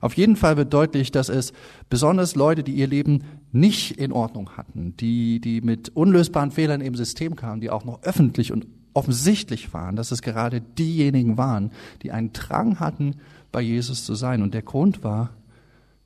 Auf 0.00 0.14
jeden 0.14 0.36
Fall 0.36 0.56
wird 0.56 0.72
deutlich, 0.72 1.10
dass 1.10 1.28
es 1.28 1.52
besonders 1.88 2.34
Leute, 2.34 2.62
die 2.62 2.74
ihr 2.74 2.86
Leben 2.86 3.24
nicht 3.52 3.98
in 3.98 4.12
Ordnung 4.12 4.56
hatten, 4.56 4.96
die, 4.96 5.40
die 5.40 5.60
mit 5.60 5.90
unlösbaren 5.90 6.50
Fehlern 6.50 6.80
im 6.80 6.94
System 6.94 7.36
kamen, 7.36 7.60
die 7.60 7.70
auch 7.70 7.84
noch 7.84 8.02
öffentlich 8.02 8.52
und 8.52 8.66
offensichtlich 8.94 9.72
waren, 9.74 9.96
dass 9.96 10.10
es 10.10 10.22
gerade 10.22 10.60
diejenigen 10.60 11.36
waren, 11.36 11.70
die 12.02 12.12
einen 12.12 12.32
Drang 12.32 12.80
hatten, 12.80 13.16
bei 13.52 13.60
Jesus 13.60 14.04
zu 14.04 14.14
sein. 14.14 14.42
Und 14.42 14.54
der 14.54 14.62
Grund 14.62 15.04
war, 15.04 15.30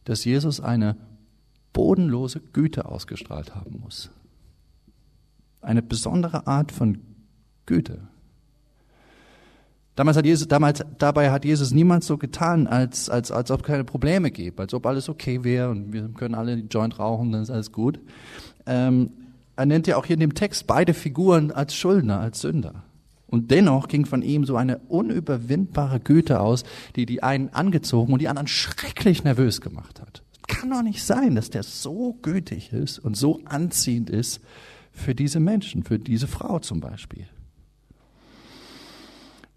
dass 0.05 0.25
Jesus 0.25 0.61
eine 0.61 0.97
bodenlose 1.73 2.41
Güte 2.53 2.87
ausgestrahlt 2.87 3.55
haben 3.55 3.81
muss. 3.81 4.11
Eine 5.61 5.83
besondere 5.83 6.47
Art 6.47 6.73
von 6.73 6.99
Güte. 7.67 8.01
Damals 9.97 10.17
hat 10.17 10.25
Jesus, 10.25 10.49
damals, 10.49 10.83
dabei 10.99 11.31
hat 11.31 11.45
Jesus 11.45 11.73
niemals 11.73 12.07
so 12.07 12.17
getan, 12.17 12.67
als, 12.67 13.11
als, 13.11 13.31
als 13.31 13.51
ob 13.51 13.63
keine 13.63 13.85
Probleme 13.85 14.31
gäbe, 14.31 14.63
als 14.63 14.73
ob 14.73 14.87
alles 14.87 15.09
okay 15.09 15.45
wäre 15.45 15.69
und 15.69 15.93
wir 15.93 16.09
können 16.09 16.35
alle 16.35 16.57
die 16.57 16.69
Joint 16.69 16.99
rauchen, 16.99 17.33
dann 17.33 17.43
ist 17.43 17.51
alles 17.51 17.71
gut. 17.71 18.01
Ähm, 18.67 19.11
er 19.57 19.67
nennt 19.67 19.87
ja 19.87 19.97
auch 19.99 20.07
hier 20.07 20.15
in 20.15 20.21
dem 20.21 20.35
Text 20.35 20.67
beide 20.67 20.95
Figuren 20.95 21.51
als 21.51 21.75
Schuldner, 21.75 22.19
als 22.19 22.41
Sünder. 22.41 22.85
Und 23.27 23.51
dennoch 23.51 23.89
ging 23.89 24.07
von 24.07 24.23
ihm 24.23 24.45
so 24.45 24.57
eine 24.57 24.79
unüberwindbare 24.79 26.01
Güte 26.01 26.41
aus, 26.41 26.65
die 26.97 27.05
die 27.05 27.23
einen 27.23 27.51
angezogen 27.51 28.13
und 28.13 28.21
die 28.21 28.29
anderen 28.29 28.49
schrecklich 28.49 29.23
nervös 29.23 29.61
gemacht 29.61 30.01
hat. 30.01 30.23
Kann 30.51 30.71
doch 30.71 30.83
nicht 30.83 31.05
sein, 31.05 31.37
dass 31.37 31.51
der 31.51 31.63
so 31.63 32.19
gütig 32.23 32.73
ist 32.73 32.99
und 32.99 33.17
so 33.17 33.41
anziehend 33.45 34.11
ist 34.11 34.41
für 34.91 35.15
diese 35.15 35.39
Menschen, 35.39 35.85
für 35.85 36.01
diese 36.01 36.27
Frau 36.27 36.59
zum 36.59 36.81
Beispiel. 36.81 37.29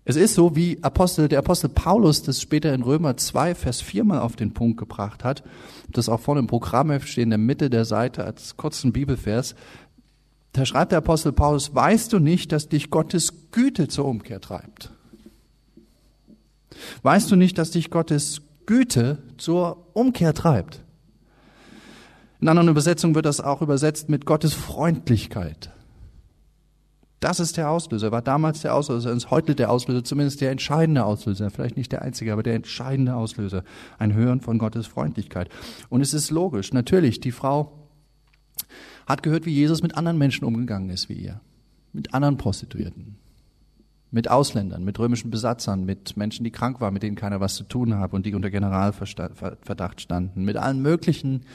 Es 0.05 0.15
ist 0.15 0.35
so, 0.35 0.55
wie 0.55 0.77
Apostel, 0.83 1.29
der 1.29 1.39
Apostel 1.39 1.69
Paulus 1.69 2.21
das 2.21 2.41
später 2.41 2.75
in 2.75 2.83
Römer 2.83 3.17
2, 3.17 3.55
Vers 3.55 3.81
4 3.81 4.03
mal 4.03 4.19
auf 4.19 4.35
den 4.35 4.53
Punkt 4.53 4.77
gebracht 4.77 5.23
hat. 5.23 5.43
Das 5.89 6.09
auch 6.09 6.19
vorne 6.19 6.41
im 6.41 6.47
Programmheft 6.47 7.07
steht 7.07 7.23
in 7.23 7.31
der 7.31 7.39
Mitte 7.39 7.71
der 7.71 7.85
Seite 7.85 8.23
als 8.23 8.55
kurzen 8.55 8.93
Bibelvers. 8.93 9.55
Da 10.51 10.63
schreibt 10.67 10.91
der 10.91 10.99
Apostel 10.99 11.31
Paulus, 11.31 11.73
weißt 11.73 12.13
du 12.13 12.19
nicht, 12.19 12.51
dass 12.51 12.69
dich 12.69 12.91
Gottes 12.91 13.49
Güte 13.51 13.87
zur 13.87 14.05
Umkehr 14.05 14.41
treibt? 14.41 14.91
Weißt 17.01 17.31
du 17.31 17.35
nicht, 17.35 17.57
dass 17.57 17.71
dich 17.71 17.89
Gottes 17.89 18.41
Güte 18.67 19.23
zur 19.37 19.87
Umkehr 19.93 20.35
treibt? 20.35 20.82
In 22.43 22.49
anderen 22.49 22.67
Übersetzungen 22.67 23.15
wird 23.15 23.25
das 23.25 23.39
auch 23.39 23.61
übersetzt 23.61 24.09
mit 24.09 24.25
Gottes 24.25 24.53
Freundlichkeit. 24.53 25.71
Das 27.21 27.39
ist 27.39 27.55
der 27.55 27.69
Auslöser, 27.69 28.11
war 28.11 28.21
damals 28.21 28.63
der 28.63 28.75
Auslöser, 28.75 29.13
ist 29.13 29.31
heute 29.31 29.55
der 29.55 29.71
Auslöser, 29.71 30.03
zumindest 30.03 30.41
der 30.41 30.51
entscheidende 30.51 31.05
Auslöser, 31.05 31.49
vielleicht 31.51 31.77
nicht 31.77 31.93
der 31.93 32.01
einzige, 32.01 32.33
aber 32.33 32.43
der 32.43 32.55
entscheidende 32.55 33.15
Auslöser, 33.15 33.63
ein 33.97 34.13
Hören 34.13 34.41
von 34.41 34.57
Gottes 34.57 34.87
Freundlichkeit. 34.87 35.47
Und 35.87 36.01
es 36.01 36.13
ist 36.13 36.31
logisch, 36.31 36.73
natürlich, 36.73 37.21
die 37.21 37.31
Frau 37.31 37.87
hat 39.07 39.23
gehört, 39.23 39.45
wie 39.45 39.53
Jesus 39.53 39.81
mit 39.81 39.95
anderen 39.95 40.17
Menschen 40.17 40.43
umgegangen 40.43 40.89
ist 40.89 41.07
wie 41.07 41.13
ihr, 41.13 41.39
mit 41.93 42.13
anderen 42.13 42.35
Prostituierten, 42.35 43.15
mit 44.11 44.29
Ausländern, 44.29 44.83
mit 44.83 44.99
römischen 44.99 45.31
Besatzern, 45.31 45.85
mit 45.85 46.17
Menschen, 46.17 46.43
die 46.43 46.51
krank 46.51 46.81
waren, 46.81 46.93
mit 46.93 47.03
denen 47.03 47.15
keiner 47.15 47.39
was 47.39 47.55
zu 47.55 47.63
tun 47.63 47.99
hat 47.99 48.11
und 48.11 48.25
die 48.25 48.35
unter 48.35 48.49
Generalverdacht 48.49 50.01
standen, 50.01 50.43
mit 50.43 50.57
allen 50.57 50.81
möglichen 50.81 51.45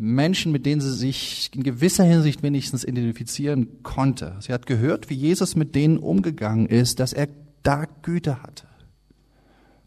Menschen, 0.00 0.50
mit 0.50 0.64
denen 0.64 0.80
sie 0.80 0.94
sich 0.94 1.50
in 1.54 1.62
gewisser 1.62 2.04
Hinsicht 2.04 2.42
wenigstens 2.42 2.84
identifizieren 2.84 3.82
konnte. 3.82 4.34
Sie 4.40 4.52
hat 4.52 4.64
gehört, 4.64 5.10
wie 5.10 5.14
Jesus 5.14 5.56
mit 5.56 5.74
denen 5.74 5.98
umgegangen 5.98 6.66
ist, 6.66 7.00
dass 7.00 7.12
er 7.12 7.28
da 7.62 7.84
Güte 8.00 8.42
hatte. 8.42 8.66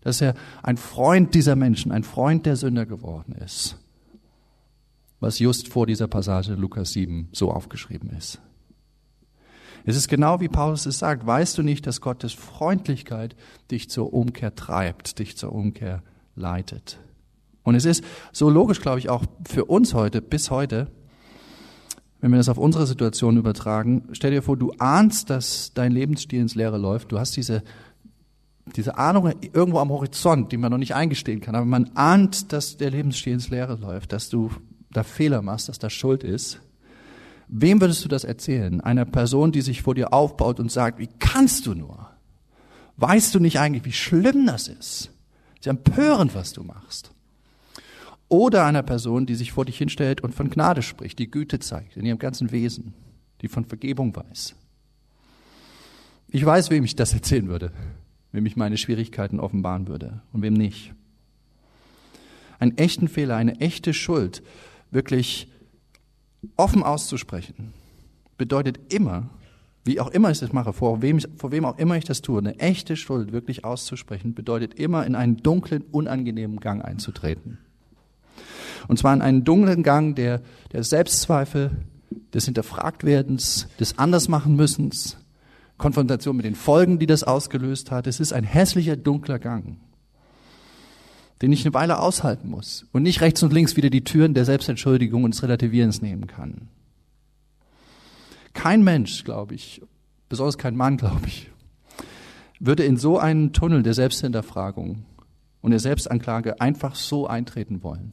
Dass 0.01 0.22
er 0.22 0.36
ein 0.62 0.77
Freund 0.77 1.34
dieser 1.34 1.55
Menschen, 1.55 1.91
ein 1.91 2.03
Freund 2.03 2.46
der 2.46 2.58
Sünder 2.58 2.86
geworden 2.86 3.34
ist. 3.34 3.77
Was 5.20 5.39
just 5.39 5.70
vor 5.70 5.88
dieser 5.88 6.08
Passage 6.08 6.53
Lukas 6.53 6.91
7 6.91 7.29
so 7.32 7.51
aufgeschrieben 7.51 8.12
ist. 8.12 8.39
Es 9.84 9.96
ist 9.96 10.10
genau 10.10 10.39
wie 10.39 10.48
Paulus 10.48 10.86
es 10.86 11.00
sagt. 11.00 11.25
Weißt 11.25 11.58
du 11.58 11.63
nicht, 11.63 11.88
dass 11.88 12.01
Gottes 12.01 12.34
Freundlichkeit 12.34 13.36
dich 13.72 13.89
zur 13.89 14.13
Umkehr 14.13 14.53
treibt, 14.53 15.17
dich 15.17 15.38
zur 15.38 15.53
Umkehr 15.53 16.03
leitet? 16.36 17.00
Und 17.63 17.75
es 17.75 17.86
ist 17.86 18.03
so 18.32 18.50
logisch, 18.50 18.82
glaube 18.82 19.00
ich, 19.00 19.10
auch 19.10 19.24
für 19.48 19.65
uns 19.65 19.93
heute, 19.93 20.22
bis 20.22 20.51
heute, 20.51 20.88
wenn 22.20 22.32
wir 22.32 22.38
das 22.38 22.50
auf 22.50 22.58
unsere 22.58 22.86
Situation 22.86 23.38
übertragen, 23.38 24.08
stell 24.12 24.32
dir 24.32 24.41
vor, 24.41 24.55
du 24.55 24.72
ahnst, 24.77 25.29
dass 25.29 25.74
dein 25.74 25.91
Lebensstil 25.91 26.39
ins 26.39 26.55
Leere 26.55 26.77
läuft. 26.77 27.12
Du 27.12 27.20
hast 27.20 27.36
diese, 27.36 27.63
diese 28.75 28.98
Ahnung 28.98 29.34
irgendwo 29.41 29.79
am 29.79 29.89
Horizont, 29.89 30.51
die 30.51 30.58
man 30.58 30.72
noch 30.72 30.77
nicht 30.77 30.96
eingestehen 30.96 31.41
kann. 31.41 31.55
Aber 31.55 31.65
man 31.65 31.91
ahnt, 31.96 32.53
dass 32.53 32.77
der 32.77 32.91
Lebensstil 32.91 33.34
ins 33.34 33.50
Leere 33.50 33.75
läuft, 33.75 34.13
dass 34.13 34.29
du 34.29 34.51
da 34.91 35.03
Fehler 35.03 35.41
machst, 35.41 35.70
dass 35.70 35.79
da 35.79 35.89
Schuld 35.89 36.24
ist. 36.24 36.62
Wem 37.48 37.82
würdest 37.82 38.05
du 38.05 38.10
das 38.10 38.24
erzählen? 38.24 38.79
Einer 38.79 39.05
Person, 39.05 39.51
die 39.51 39.62
sich 39.62 39.82
vor 39.82 39.96
dir 39.96 40.13
aufbaut 40.13 40.60
und 40.60 40.72
sagt, 40.72 41.00
wie 41.00 41.10
kannst 41.20 41.65
du 41.65 41.74
nur? 41.74 42.10
Weißt 42.96 43.36
du 43.36 43.39
nicht 43.39 43.60
eigentlich, 43.60 43.86
wie 43.86 43.91
schlimm 43.91 44.46
das 44.46 44.70
ist? 44.70 45.12
Es 45.55 45.62
ist 45.62 45.67
empörend, 45.67 46.36
was 46.36 46.53
du 46.53 46.63
machst 46.63 47.12
oder 48.34 48.66
einer 48.66 48.82
Person, 48.82 49.28
die 49.28 49.36
sich 49.36 49.52
vor 49.52 49.63
dich 49.63 49.78
hinstellt 49.78 50.22
und 50.22 50.34
von 50.34 50.50
Gnade 50.50 50.82
spricht, 50.82 51.20
die 51.20 51.30
Güte 51.30 51.60
zeigt 51.60 51.98
in 51.98 52.04
ihrem 52.04 52.18
ganzen 52.18 52.52
Wesen, 52.52 52.96
die 53.42 53.48
von 53.48 53.63
Vergebung 53.63 54.16
weiß. 54.16 54.56
Ich 56.30 56.44
weiß, 56.44 56.72
wem 56.72 56.84
ich 56.84 56.96
das 56.96 57.13
erzählen 57.13 57.48
würde. 57.48 57.72
wem 58.32 58.48
ich 58.48 58.56
meine 58.56 58.78
Schwierigkeiten 58.78 59.40
offenbaren 59.40 59.88
würde 59.88 60.24
und 60.32 60.42
wem 60.42 60.56
nicht. 60.56 60.96
Einen 62.58 62.75
echten 62.80 63.08
Fehler, 63.08 63.36
eine 63.36 63.60
echte 63.60 63.94
Schuld 63.94 64.42
wirklich 64.90 65.48
offen 66.58 66.82
auszusprechen, 66.82 67.72
bedeutet 68.40 68.92
immer, 68.92 69.30
wie 69.86 70.00
auch 70.00 70.10
immer 70.10 70.32
ich 70.32 70.40
das 70.40 70.54
mache, 70.54 70.74
vor 70.74 71.04
wem, 71.04 71.20
vor 71.38 71.52
wem 71.52 71.66
auch 71.66 71.78
immer 71.78 71.98
ich 71.98 72.06
das 72.06 72.24
tue, 72.24 72.40
eine 72.40 72.58
echte 72.58 72.96
Schuld 72.96 73.32
wirklich 73.32 73.63
auszusprechen, 73.63 74.34
bedeutet 74.34 74.74
immer 74.74 75.06
in 75.06 75.13
einen 75.13 75.38
dunklen, 75.38 75.84
unangenehmen 75.92 76.60
Gang 76.60 76.84
einzutreten. 76.84 77.60
Und 78.88 79.00
zwar 79.00 79.13
in 79.13 79.22
einen 79.22 79.44
dunklen 79.44 79.84
Gang 79.84 80.16
der, 80.16 80.42
der 80.72 80.84
Selbstzweifel, 80.84 81.72
des 82.34 82.46
Hinterfragtwerdens, 82.46 83.68
des 83.80 83.98
Andersmachenmüssens, 83.98 85.18
Konfrontation 85.78 86.36
mit 86.36 86.46
den 86.46 86.56
Folgen, 86.56 87.00
die 87.00 87.06
das 87.06 87.24
ausgelöst 87.24 87.92
hat. 87.92 88.08
Es 88.08 88.20
ist 88.20 88.34
ein 88.34 88.44
hässlicher, 88.44 88.96
dunkler 88.96 89.40
Gang, 89.40 89.78
den 91.42 91.52
ich 91.52 91.66
eine 91.66 91.74
Weile 91.74 92.00
aushalten 92.00 92.50
muss 92.50 92.86
und 92.92 93.04
nicht 93.04 93.22
rechts 93.22 93.44
und 93.44 93.54
links 93.54 93.75
wieder 93.75 93.90
die 93.90 94.04
Türen 94.04 94.34
der 94.34 94.46
Selbstentschuldigung 94.46 95.24
und 95.24 95.34
des 95.34 95.44
Relativierens 95.44 96.02
nehmen 96.02 96.28
kann. 96.28 96.70
Kein 98.54 98.84
Mensch, 98.84 99.24
glaube 99.24 99.56
ich, 99.56 99.82
besonders 100.30 100.58
kein 100.58 100.75
Mann, 100.75 100.98
glaube 100.98 101.28
ich, 101.28 101.50
würde 102.60 102.84
in 102.84 102.98
so 102.98 103.18
einen 103.20 103.52
Tunnel 103.52 103.84
der 103.84 103.94
Selbsthinterfragung 103.94 105.06
und 105.62 105.72
der 105.72 105.80
Selbstanklage 105.80 106.62
einfach 106.62 106.96
so 106.96 107.28
eintreten 107.28 107.84
wollen. 107.84 108.12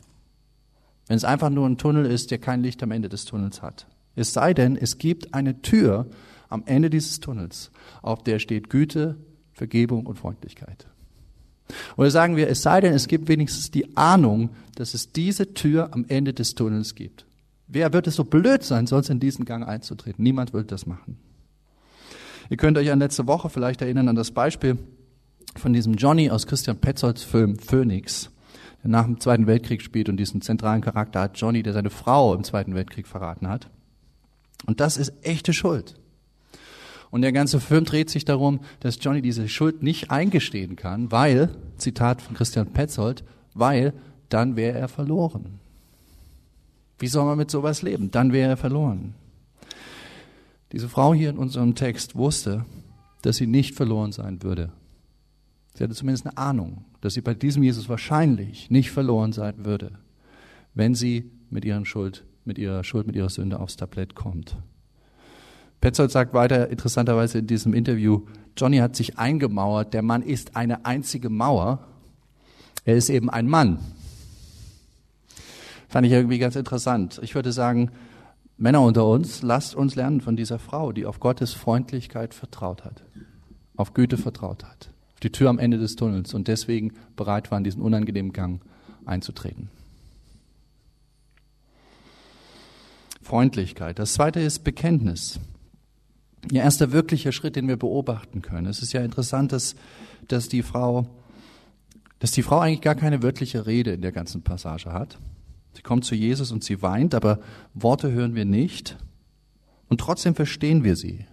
Wenn 1.11 1.17
es 1.17 1.25
einfach 1.25 1.51
nur 1.51 1.69
ein 1.69 1.77
Tunnel 1.77 2.07
ist, 2.07 2.31
der 2.31 2.39
kein 2.39 2.63
Licht 2.63 2.85
am 2.85 2.93
Ende 2.93 3.09
des 3.09 3.25
Tunnels 3.25 3.63
hat. 3.63 3.89
Es 4.15 4.33
sei 4.33 4.55
denn, 4.55 4.77
es 4.77 4.97
gibt 4.97 5.35
eine 5.35 5.61
Tür 5.61 6.07
am 6.49 6.63
Ende 6.67 6.89
dieses 6.89 7.19
Tunnels, 7.19 7.73
auf 8.01 8.23
der 8.23 8.39
steht 8.39 8.71
Güte, 8.71 9.17
Vergebung 9.53 10.07
und 10.07 10.21
Freundlichkeit. 10.21 10.87
Oder 11.97 12.13
sagen 12.13 12.37
wir, 12.37 12.47
es 12.47 12.63
sei 12.63 12.81
denn, 12.81 12.93
es 12.95 13.09
gibt 13.09 13.27
wenigstens 13.27 13.73
die 13.73 13.97
Ahnung, 13.97 14.51
dass 14.77 14.95
es 14.95 15.11
diese 15.11 15.53
Tür 15.53 15.93
am 15.95 16.05
Ende 16.07 16.33
des 16.33 16.55
Tunnels 16.55 16.95
gibt. 16.95 17.27
Wer 17.67 17.93
wird 17.93 18.07
es 18.07 18.15
so 18.15 18.23
blöd 18.23 18.63
sein, 18.63 18.87
sonst 18.87 19.11
in 19.11 19.19
diesen 19.19 19.45
Gang 19.45 19.67
einzutreten? 19.67 20.23
Niemand 20.23 20.53
will 20.53 20.63
das 20.63 20.87
machen. 20.87 21.19
Ihr 22.51 22.57
könnt 22.57 22.79
euch 22.79 22.93
an 22.93 23.01
letzte 23.01 23.27
Woche 23.27 23.51
vielleicht 23.51 23.83
erinnern 23.83 24.07
an 24.07 24.15
das 24.15 24.31
Beispiel 24.31 24.79
von 25.57 25.73
diesem 25.73 25.95
Johnny 25.95 26.31
aus 26.31 26.47
Christian 26.47 26.77
Petzolds 26.77 27.25
Film 27.25 27.59
Phoenix 27.59 28.31
der 28.83 28.91
nach 28.91 29.05
dem 29.05 29.21
Zweiten 29.21 29.47
Weltkrieg 29.47 29.83
spielt 29.83 30.09
und 30.09 30.17
diesen 30.17 30.43
zentralen 30.43 30.81
Charakter 30.81 31.21
hat, 31.21 31.39
Johnny, 31.39 31.63
der 31.63 31.73
seine 31.73 31.91
Frau 31.91 32.35
im 32.35 32.45
Zweiten 32.45 32.75
Weltkrieg 32.75 33.07
verraten 33.07 33.49
hat. 33.49 33.69
Und 34.67 34.81
das 34.81 34.97
ist 34.97 35.13
echte 35.23 35.53
Schuld. 35.53 35.95
Und 37.11 37.23
der 37.23 37.33
ganze 37.33 37.61
Film 37.61 37.85
dreht 37.85 38.09
sich 38.09 38.25
darum, 38.25 38.61
dass 38.81 38.99
Johnny 39.01 39.21
diese 39.21 39.49
Schuld 39.49 39.83
nicht 39.83 40.11
eingestehen 40.11 40.77
kann, 40.77 41.11
weil, 41.11 41.51
Zitat 41.77 42.23
von 42.23 42.37
Christian 42.37 42.73
Petzold, 42.73 43.25
weil 43.55 43.93
dann 44.29 44.55
wäre 44.57 44.79
er 44.79 44.89
verloren. 44.89 45.59
Wie 46.99 47.09
soll 47.09 47.25
man 47.25 47.39
mit 47.39 47.51
sowas 47.51 47.83
leben? 47.83 48.11
Dann 48.11 48.33
wäre 48.33 48.51
er 48.51 48.57
verloren. 48.57 49.15
Diese 50.73 50.89
Frau 50.89 51.15
hier 51.15 51.31
in 51.31 51.39
unserem 51.39 51.75
Text 51.75 52.15
wusste, 52.15 52.65
dass 53.23 53.37
sie 53.37 53.47
nicht 53.47 53.75
verloren 53.75 54.13
sein 54.13 54.43
würde. 54.43 54.71
Sie 55.75 55.83
hatte 55.83 55.95
zumindest 55.95 56.27
eine 56.27 56.37
Ahnung, 56.37 56.85
dass 57.01 57.15
sie 57.15 57.21
bei 57.21 57.35
diesem 57.35 57.63
Jesus 57.63 57.89
wahrscheinlich 57.89 58.71
nicht 58.71 58.91
verloren 58.91 59.33
sein 59.33 59.65
würde, 59.65 59.93
wenn 60.75 60.95
sie 60.95 61.31
mit 61.51 61.65
ihrer 61.65 61.85
Schuld, 61.85 62.25
mit 62.45 62.59
ihrer 62.59 62.85
Schuld, 62.85 63.07
mit 63.07 63.17
ihrer 63.17 63.31
Sünde 63.31 63.59
aufs 63.61 63.77
Tablett 63.77 64.15
kommt. 64.15 64.57
Petzold 65.81 66.11
sagt 66.11 66.35
weiter 66.35 66.69
interessanterweise 66.69 67.39
in 67.39 67.47
diesem 67.47 67.73
Interview, 67.73 68.27
Johnny 68.57 68.79
hat 68.79 68.97
sich 68.97 69.19
eingemauert, 69.19 69.95
der 69.95 70.03
Mann 70.03 70.23
ist 70.23 70.57
eine 70.57 70.85
einzige 70.85 71.31
Mauer, 71.31 71.87
er 72.85 72.97
ist 72.97 73.09
eben 73.09 73.31
ein 73.31 73.47
Mann. 73.47 73.79
Fand 75.89 76.07
ich 76.07 76.13
irgendwie 76.13 76.39
ganz 76.39 76.55
interessant. 76.55 77.19
Ich 77.23 77.35
würde 77.35 77.53
sagen, 77.53 77.91
Männer 78.59 78.83
unter 78.83 79.07
uns, 79.07 79.43
lasst 79.43 79.75
uns 79.75 79.97
lernen 79.97 80.21
von 80.21 80.37
dieser 80.37 80.59
Frau, 80.59 80.93
die 80.93 81.07
auf 81.07 81.19
Gottes 81.19 81.55
Freundlichkeit 81.55 82.35
vertraut 82.35 82.85
hat, 82.85 83.03
auf 83.77 83.95
Güte 83.95 84.19
vertraut 84.19 84.65
hat 84.65 84.91
die 85.23 85.31
Tür 85.31 85.51
am 85.51 85.59
Ende 85.59 85.79
des 85.79 85.97
Tunnels 85.97 86.35
und 86.35 86.49
deswegen 86.49 86.93
bereit 87.17 87.51
waren, 87.51 87.65
diesen 87.65 87.83
unangenehmen 87.83 88.33
Gang 88.33 88.61
einzutreten. 89.05 89.69
Freundlichkeit. 93.23 93.99
Das 93.99 94.15
zweite 94.15 94.41
ist 94.41 94.65
Bekenntnis. 94.65 95.39
Ihr 96.51 96.63
erster 96.63 96.91
wirklicher 96.91 97.33
Schritt, 97.33 97.55
den 97.55 97.69
wir 97.69 97.77
beobachten 97.77 98.43
können. 98.43 98.67
Es 98.67 98.83
ist 98.83 98.93
ja 98.93 99.03
interessant, 99.03 99.53
dass, 99.53 99.77
dass 100.27 100.49
die 100.49 100.63
Frau, 100.63 101.07
dass 102.19 102.33
die 102.33 102.43
Frau 102.43 102.59
eigentlich 102.59 102.81
gar 102.81 102.95
keine 102.95 103.23
wörtliche 103.23 103.67
Rede 103.67 103.93
in 103.93 104.01
der 104.01 104.13
ganzen 104.13 104.43
Passage 104.43 104.93
hat. 104.93 105.19
Sie 105.75 105.83
kommt 105.83 106.05
zu 106.05 106.15
Jesus 106.15 106.51
und 106.51 106.65
sie 106.65 106.83
weint, 106.83 107.15
aber 107.15 107.41
Worte 107.75 108.11
hören 108.11 108.35
wir 108.35 108.45
nicht. 108.45 108.97
Und 109.89 110.01
trotzdem 110.01 110.35
verstehen 110.35 110.83
wir 110.83 110.97
sie. 110.97 111.27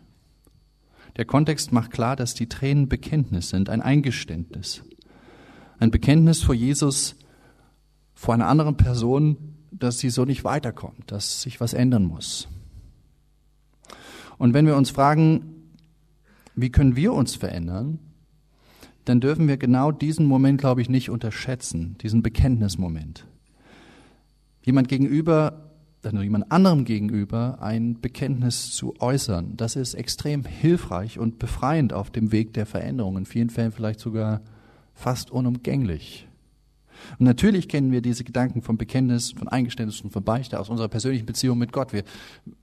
Der 1.18 1.26
Kontext 1.26 1.72
macht 1.72 1.92
klar, 1.92 2.16
dass 2.16 2.36
die 2.36 2.48
Tränen 2.48 2.88
Bekenntnis 2.88 3.50
sind, 3.50 3.70
ein 3.70 3.82
Eingeständnis. 3.82 4.84
Ein 5.80 5.92
Bekenntnis 5.92 6.44
vor 6.44 6.56
Jesus, 6.56 7.16
vor 8.14 8.34
einer 8.34 8.48
anderen 8.48 8.78
Person, 8.78 9.56
dass 9.72 10.00
sie 10.00 10.10
so 10.10 10.26
nicht 10.26 10.44
weiterkommt, 10.44 11.12
dass 11.12 11.42
sich 11.42 11.60
was 11.60 11.74
ändern 11.74 12.06
muss. 12.06 12.48
Und 14.38 14.54
wenn 14.54 14.68
wir 14.68 14.76
uns 14.76 14.92
fragen, 14.92 15.72
wie 16.56 16.72
können 16.72 16.96
wir 16.96 17.14
uns 17.14 17.36
verändern, 17.36 18.00
dann 19.06 19.20
dürfen 19.22 19.48
wir 19.48 19.58
genau 19.58 19.92
diesen 19.92 20.26
Moment, 20.26 20.60
glaube 20.60 20.82
ich, 20.82 20.90
nicht 20.90 21.10
unterschätzen, 21.10 21.98
diesen 22.02 22.22
Bekenntnismoment. 22.22 23.26
Jemand 24.64 24.90
gegenüber 24.90 25.67
nur 26.14 26.24
jemand 26.24 26.52
anderem 26.52 26.86
gegenüber 26.86 27.58
ein 27.62 28.00
Bekenntnis 28.00 28.72
zu 28.72 28.94
äußern. 29.00 29.56
Das 29.58 29.76
ist 29.76 29.94
extrem 29.94 30.46
hilfreich 30.46 31.20
und 31.20 31.40
befreiend 31.40 31.94
auf 31.94 32.10
dem 32.10 32.32
Weg 32.32 32.54
der 32.54 32.66
Veränderung, 32.66 33.18
in 33.18 33.26
vielen 33.26 33.50
Fällen 33.50 33.72
vielleicht 33.72 34.00
sogar 34.00 34.42
fast 34.94 35.32
unumgänglich. 35.32 36.28
Und 37.20 37.26
natürlich 37.26 37.68
kennen 37.70 37.92
wir 37.92 38.02
diese 38.02 38.24
Gedanken 38.24 38.62
von 38.62 38.78
Bekenntnis, 38.78 39.32
von 39.32 39.48
Eingeständnis 39.48 40.02
und 40.02 40.12
von 40.12 40.24
Beichte 40.24 40.60
aus 40.60 40.70
unserer 40.70 40.88
persönlichen 40.88 41.26
Beziehung 41.26 41.58
mit 41.58 41.72
Gott. 41.72 41.94
Wir 41.94 42.04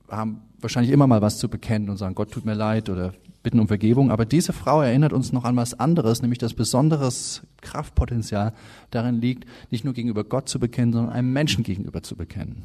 haben 0.08 0.42
wahrscheinlich 0.60 0.92
immer 0.92 1.06
mal 1.06 1.22
was 1.22 1.38
zu 1.38 1.48
bekennen 1.48 1.88
und 1.88 1.96
sagen, 1.96 2.14
Gott 2.14 2.32
tut 2.32 2.44
mir 2.44 2.54
leid 2.54 2.88
oder 2.88 3.14
bitten 3.42 3.60
um 3.60 3.68
Vergebung. 3.68 4.10
Aber 4.10 4.24
diese 4.24 4.52
Frau 4.52 4.82
erinnert 4.82 5.12
uns 5.12 5.32
noch 5.32 5.44
an 5.44 5.54
was 5.56 5.78
anderes, 5.78 6.22
nämlich 6.22 6.38
das 6.38 6.54
besonderes 6.54 7.42
Kraftpotenzial 7.60 8.52
darin 8.90 9.20
liegt, 9.20 9.48
nicht 9.70 9.84
nur 9.84 9.94
gegenüber 9.94 10.24
Gott 10.24 10.48
zu 10.48 10.58
bekennen, 10.58 10.92
sondern 10.92 11.12
einem 11.12 11.32
Menschen 11.32 11.62
gegenüber 11.62 12.02
zu 12.02 12.16
bekennen. 12.16 12.62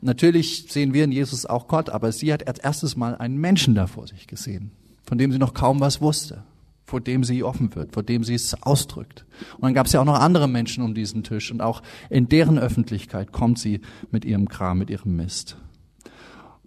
Natürlich 0.00 0.66
sehen 0.68 0.94
wir 0.94 1.04
in 1.04 1.12
Jesus 1.12 1.46
auch 1.46 1.68
Gott, 1.68 1.90
aber 1.90 2.12
sie 2.12 2.32
hat 2.32 2.46
als 2.46 2.58
erstes 2.58 2.96
Mal 2.96 3.16
einen 3.16 3.38
Menschen 3.38 3.74
da 3.74 3.86
vor 3.86 4.06
sich 4.06 4.26
gesehen, 4.26 4.72
von 5.04 5.18
dem 5.18 5.32
sie 5.32 5.38
noch 5.38 5.54
kaum 5.54 5.80
was 5.80 6.00
wusste, 6.00 6.44
vor 6.84 7.00
dem 7.00 7.24
sie 7.24 7.42
offen 7.42 7.74
wird, 7.74 7.92
vor 7.92 8.02
dem 8.02 8.24
sie 8.24 8.34
es 8.34 8.62
ausdrückt. 8.62 9.24
Und 9.54 9.62
dann 9.62 9.74
gab 9.74 9.86
es 9.86 9.92
ja 9.92 10.00
auch 10.00 10.04
noch 10.04 10.20
andere 10.20 10.48
Menschen 10.48 10.84
um 10.84 10.94
diesen 10.94 11.22
Tisch 11.22 11.50
und 11.50 11.60
auch 11.60 11.82
in 12.10 12.28
deren 12.28 12.58
Öffentlichkeit 12.58 13.32
kommt 13.32 13.58
sie 13.58 13.80
mit 14.10 14.24
ihrem 14.24 14.48
Kram, 14.48 14.78
mit 14.78 14.90
ihrem 14.90 15.16
Mist. 15.16 15.56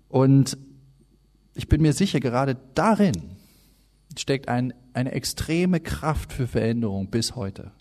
Und 0.09 0.57
ich 1.53 1.67
bin 1.67 1.81
mir 1.81 1.93
sicher, 1.93 2.19
gerade 2.19 2.57
darin 2.75 3.37
steckt 4.17 4.47
ein, 4.47 4.73
eine 4.93 5.11
extreme 5.11 5.79
Kraft 5.79 6.33
für 6.33 6.47
Veränderung 6.47 7.09
bis 7.09 7.35
heute. 7.35 7.71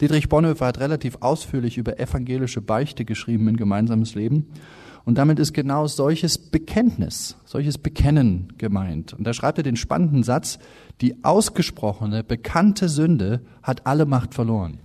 Dietrich 0.00 0.28
Bonhoeffer 0.28 0.66
hat 0.66 0.80
relativ 0.80 1.18
ausführlich 1.20 1.78
über 1.78 2.00
evangelische 2.00 2.60
Beichte 2.60 3.04
geschrieben 3.04 3.48
in 3.48 3.56
Gemeinsames 3.56 4.14
Leben. 4.14 4.48
Und 5.04 5.18
damit 5.18 5.38
ist 5.38 5.52
genau 5.52 5.86
solches 5.86 6.38
Bekenntnis, 6.38 7.36
solches 7.44 7.78
Bekennen 7.78 8.52
gemeint. 8.56 9.12
Und 9.12 9.24
da 9.24 9.32
schreibt 9.32 9.58
er 9.58 9.64
den 9.64 9.76
spannenden 9.76 10.22
Satz, 10.22 10.58
die 11.00 11.24
ausgesprochene, 11.24 12.22
bekannte 12.22 12.88
Sünde 12.88 13.40
hat 13.62 13.86
alle 13.86 14.06
Macht 14.06 14.34
verloren. 14.34 14.78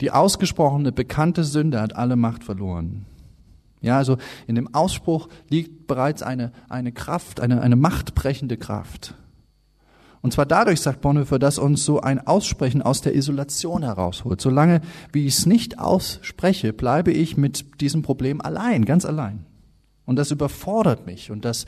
Die 0.00 0.10
ausgesprochene, 0.10 0.92
bekannte 0.92 1.44
Sünde 1.44 1.80
hat 1.80 1.96
alle 1.96 2.16
Macht 2.16 2.44
verloren. 2.44 3.06
Ja, 3.82 3.98
also 3.98 4.16
in 4.46 4.54
dem 4.54 4.74
Ausspruch 4.74 5.28
liegt 5.50 5.86
bereits 5.86 6.22
eine, 6.22 6.52
eine 6.68 6.92
Kraft, 6.92 7.40
eine, 7.40 7.60
eine 7.60 7.76
machtbrechende 7.76 8.56
Kraft. 8.56 9.14
Und 10.26 10.32
zwar 10.32 10.44
dadurch, 10.44 10.80
sagt 10.80 11.02
Bonhoeffer, 11.02 11.38
dass 11.38 11.56
uns 11.56 11.84
so 11.84 12.00
ein 12.00 12.26
Aussprechen 12.26 12.82
aus 12.82 13.00
der 13.00 13.14
Isolation 13.14 13.84
herausholt. 13.84 14.40
Solange 14.40 14.80
wie 15.12 15.24
ich 15.24 15.38
es 15.38 15.46
nicht 15.46 15.78
ausspreche, 15.78 16.72
bleibe 16.72 17.12
ich 17.12 17.36
mit 17.36 17.80
diesem 17.80 18.02
Problem 18.02 18.40
allein, 18.40 18.84
ganz 18.84 19.04
allein. 19.04 19.46
Und 20.04 20.16
das 20.16 20.32
überfordert 20.32 21.06
mich 21.06 21.30
und 21.30 21.44
das 21.44 21.64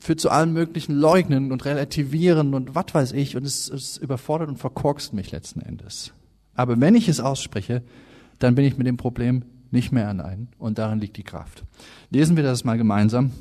führt 0.00 0.20
zu 0.20 0.30
allen 0.30 0.52
möglichen 0.52 0.94
Leugnen 0.94 1.50
und 1.50 1.64
Relativieren 1.64 2.54
und 2.54 2.76
was 2.76 2.94
weiß 2.94 3.10
ich 3.10 3.34
und 3.34 3.44
es, 3.44 3.68
es 3.68 3.96
überfordert 3.96 4.48
und 4.50 4.58
verkorkst 4.58 5.12
mich 5.12 5.32
letzten 5.32 5.60
Endes. 5.60 6.12
Aber 6.54 6.80
wenn 6.80 6.94
ich 6.94 7.08
es 7.08 7.18
ausspreche, 7.18 7.82
dann 8.38 8.54
bin 8.54 8.66
ich 8.66 8.78
mit 8.78 8.86
dem 8.86 8.98
Problem 8.98 9.42
nicht 9.72 9.90
mehr 9.90 10.06
allein 10.06 10.46
und 10.58 10.78
darin 10.78 11.00
liegt 11.00 11.16
die 11.16 11.24
Kraft. 11.24 11.64
Lesen 12.10 12.36
wir 12.36 12.44
das 12.44 12.62
mal 12.62 12.78
gemeinsam 12.78 13.32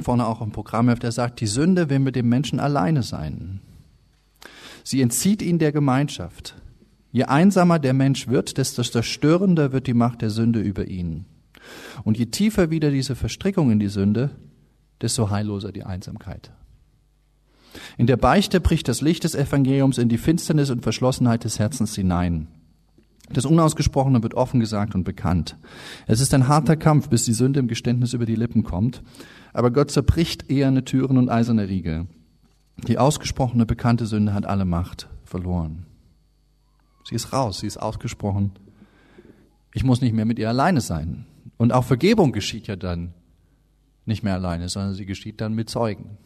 vorne 0.00 0.26
auch 0.26 0.40
im 0.40 0.52
Programm, 0.52 0.94
der 0.98 1.12
sagt, 1.12 1.40
die 1.40 1.46
Sünde 1.46 1.90
will 1.90 1.98
mit 1.98 2.16
dem 2.16 2.28
Menschen 2.28 2.60
alleine 2.60 3.02
sein. 3.02 3.60
Sie 4.84 5.00
entzieht 5.00 5.42
ihn 5.42 5.58
der 5.58 5.72
Gemeinschaft. 5.72 6.56
Je 7.12 7.24
einsamer 7.24 7.78
der 7.78 7.92
Mensch 7.92 8.26
wird, 8.28 8.56
desto 8.56 8.82
zerstörender 8.82 9.72
wird 9.72 9.86
die 9.86 9.94
Macht 9.94 10.22
der 10.22 10.30
Sünde 10.30 10.60
über 10.60 10.86
ihn. 10.86 11.26
Und 12.04 12.18
je 12.18 12.26
tiefer 12.26 12.70
wieder 12.70 12.90
diese 12.90 13.14
Verstrickung 13.14 13.70
in 13.70 13.78
die 13.78 13.88
Sünde, 13.88 14.30
desto 15.00 15.30
heilloser 15.30 15.72
die 15.72 15.84
Einsamkeit. 15.84 16.52
In 17.96 18.06
der 18.06 18.16
Beichte 18.16 18.60
bricht 18.60 18.88
das 18.88 19.00
Licht 19.00 19.24
des 19.24 19.34
Evangeliums 19.34 19.98
in 19.98 20.08
die 20.08 20.18
Finsternis 20.18 20.70
und 20.70 20.82
Verschlossenheit 20.82 21.44
des 21.44 21.58
Herzens 21.58 21.94
hinein. 21.94 22.48
Das 23.36 23.44
Unausgesprochene 23.44 24.22
wird 24.22 24.34
offen 24.34 24.60
gesagt 24.60 24.94
und 24.94 25.04
bekannt. 25.04 25.56
Es 26.06 26.20
ist 26.20 26.34
ein 26.34 26.48
harter 26.48 26.76
Kampf, 26.76 27.08
bis 27.08 27.24
die 27.24 27.32
Sünde 27.32 27.60
im 27.60 27.68
Geständnis 27.68 28.12
über 28.12 28.26
die 28.26 28.36
Lippen 28.36 28.62
kommt, 28.62 29.02
aber 29.52 29.70
Gott 29.70 29.90
zerbricht 29.90 30.50
eherne 30.50 30.84
Türen 30.84 31.18
und 31.18 31.28
eiserne 31.28 31.68
Riegel. 31.68 32.06
Die 32.88 32.98
ausgesprochene, 32.98 33.66
bekannte 33.66 34.06
Sünde 34.06 34.34
hat 34.34 34.46
alle 34.46 34.64
Macht 34.64 35.08
verloren. 35.24 35.86
Sie 37.04 37.14
ist 37.14 37.32
raus, 37.32 37.60
sie 37.60 37.66
ist 37.66 37.78
ausgesprochen. 37.78 38.52
Ich 39.74 39.84
muss 39.84 40.00
nicht 40.00 40.12
mehr 40.12 40.24
mit 40.24 40.38
ihr 40.38 40.48
alleine 40.48 40.80
sein. 40.80 41.26
Und 41.56 41.72
auch 41.72 41.84
Vergebung 41.84 42.32
geschieht 42.32 42.66
ja 42.66 42.76
dann 42.76 43.14
nicht 44.04 44.22
mehr 44.22 44.34
alleine, 44.34 44.68
sondern 44.68 44.94
sie 44.94 45.06
geschieht 45.06 45.40
dann 45.40 45.54
mit 45.54 45.70
Zeugen. 45.70 46.18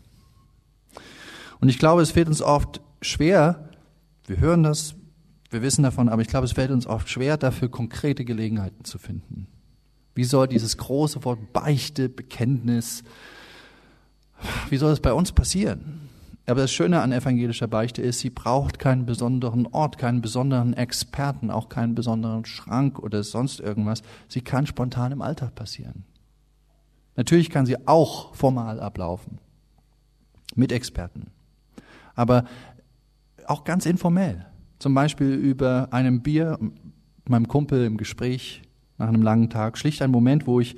Und 1.61 1.69
ich 1.69 1.79
glaube, 1.79 2.03
es 2.03 2.11
fällt 2.11 2.29
uns 2.29 2.43
oft 2.43 2.81
schwer, 3.01 3.71
wir 4.27 4.41
hören 4.41 4.63
das, 4.63 4.95
wir 5.51 5.63
wissen 5.63 5.83
davon, 5.83 6.09
aber 6.09 6.23
ich 6.23 6.29
glaube, 6.29 6.47
es 6.47 6.53
fällt 6.53 6.71
uns 6.71 6.87
oft 6.87 7.09
schwer, 7.09 7.37
dafür 7.37 7.69
konkrete 7.69 8.25
Gelegenheiten 8.25 8.85
zu 8.85 8.99
finden. 8.99 9.47
Wie 10.15 10.25
soll 10.25 10.49
dieses 10.49 10.77
große 10.77 11.25
Wort 11.25 11.53
Beichte, 11.53 12.09
Bekenntnis, 12.09 13.05
wie 14.71 14.77
soll 14.77 14.93
es 14.93 15.01
bei 15.01 15.13
uns 15.13 15.33
passieren? 15.33 16.09
Aber 16.47 16.61
das 16.61 16.73
Schöne 16.73 17.01
an 17.01 17.13
evangelischer 17.13 17.67
Beichte 17.67 18.03
ist, 18.03 18.21
sie 18.21 18.31
braucht 18.31 18.79
keinen 18.79 19.05
besonderen 19.05 19.67
Ort, 19.67 19.99
keinen 19.99 20.23
besonderen 20.23 20.75
Experten, 20.75 21.51
auch 21.51 21.69
keinen 21.69 21.97
besonderen 21.97 22.45
Schrank 22.45 23.01
oder 23.01 23.25
sonst 23.25 23.59
irgendwas. 23.59 24.03
Sie 24.29 24.43
kann 24.43 24.67
spontan 24.67 25.11
im 25.11 25.23
Alltag 25.23 25.57
passieren. 25.57 26.05
Natürlich 27.17 27.51
kann 27.51 27.67
sie 27.67 27.89
auch 27.89 28.35
formal 28.35 28.79
ablaufen, 28.79 29.39
mit 30.55 30.71
Experten. 30.71 31.33
Aber 32.15 32.45
auch 33.47 33.65
ganz 33.65 33.85
informell. 33.85 34.47
Zum 34.87 34.95
Beispiel 34.95 35.35
über 35.35 35.89
einem 35.91 36.23
Bier, 36.23 36.61
meinem 37.29 37.49
Kumpel 37.49 37.87
im 37.87 37.97
Gespräch 37.97 38.63
nach 38.99 39.09
einem 39.09 39.21
langen 39.21 39.51
Tag, 39.51 39.79
schlicht 39.79 40.01
ein 40.01 40.13
Moment, 40.13 40.47
wo 40.47 40.61
ich 40.61 40.77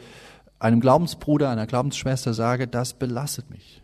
einem 0.59 0.81
Glaubensbruder, 0.81 1.51
einer 1.51 1.67
Glaubensschwester 1.67 2.33
sage, 2.33 2.67
das 2.67 2.95
belastet 2.95 3.51
mich. 3.51 3.83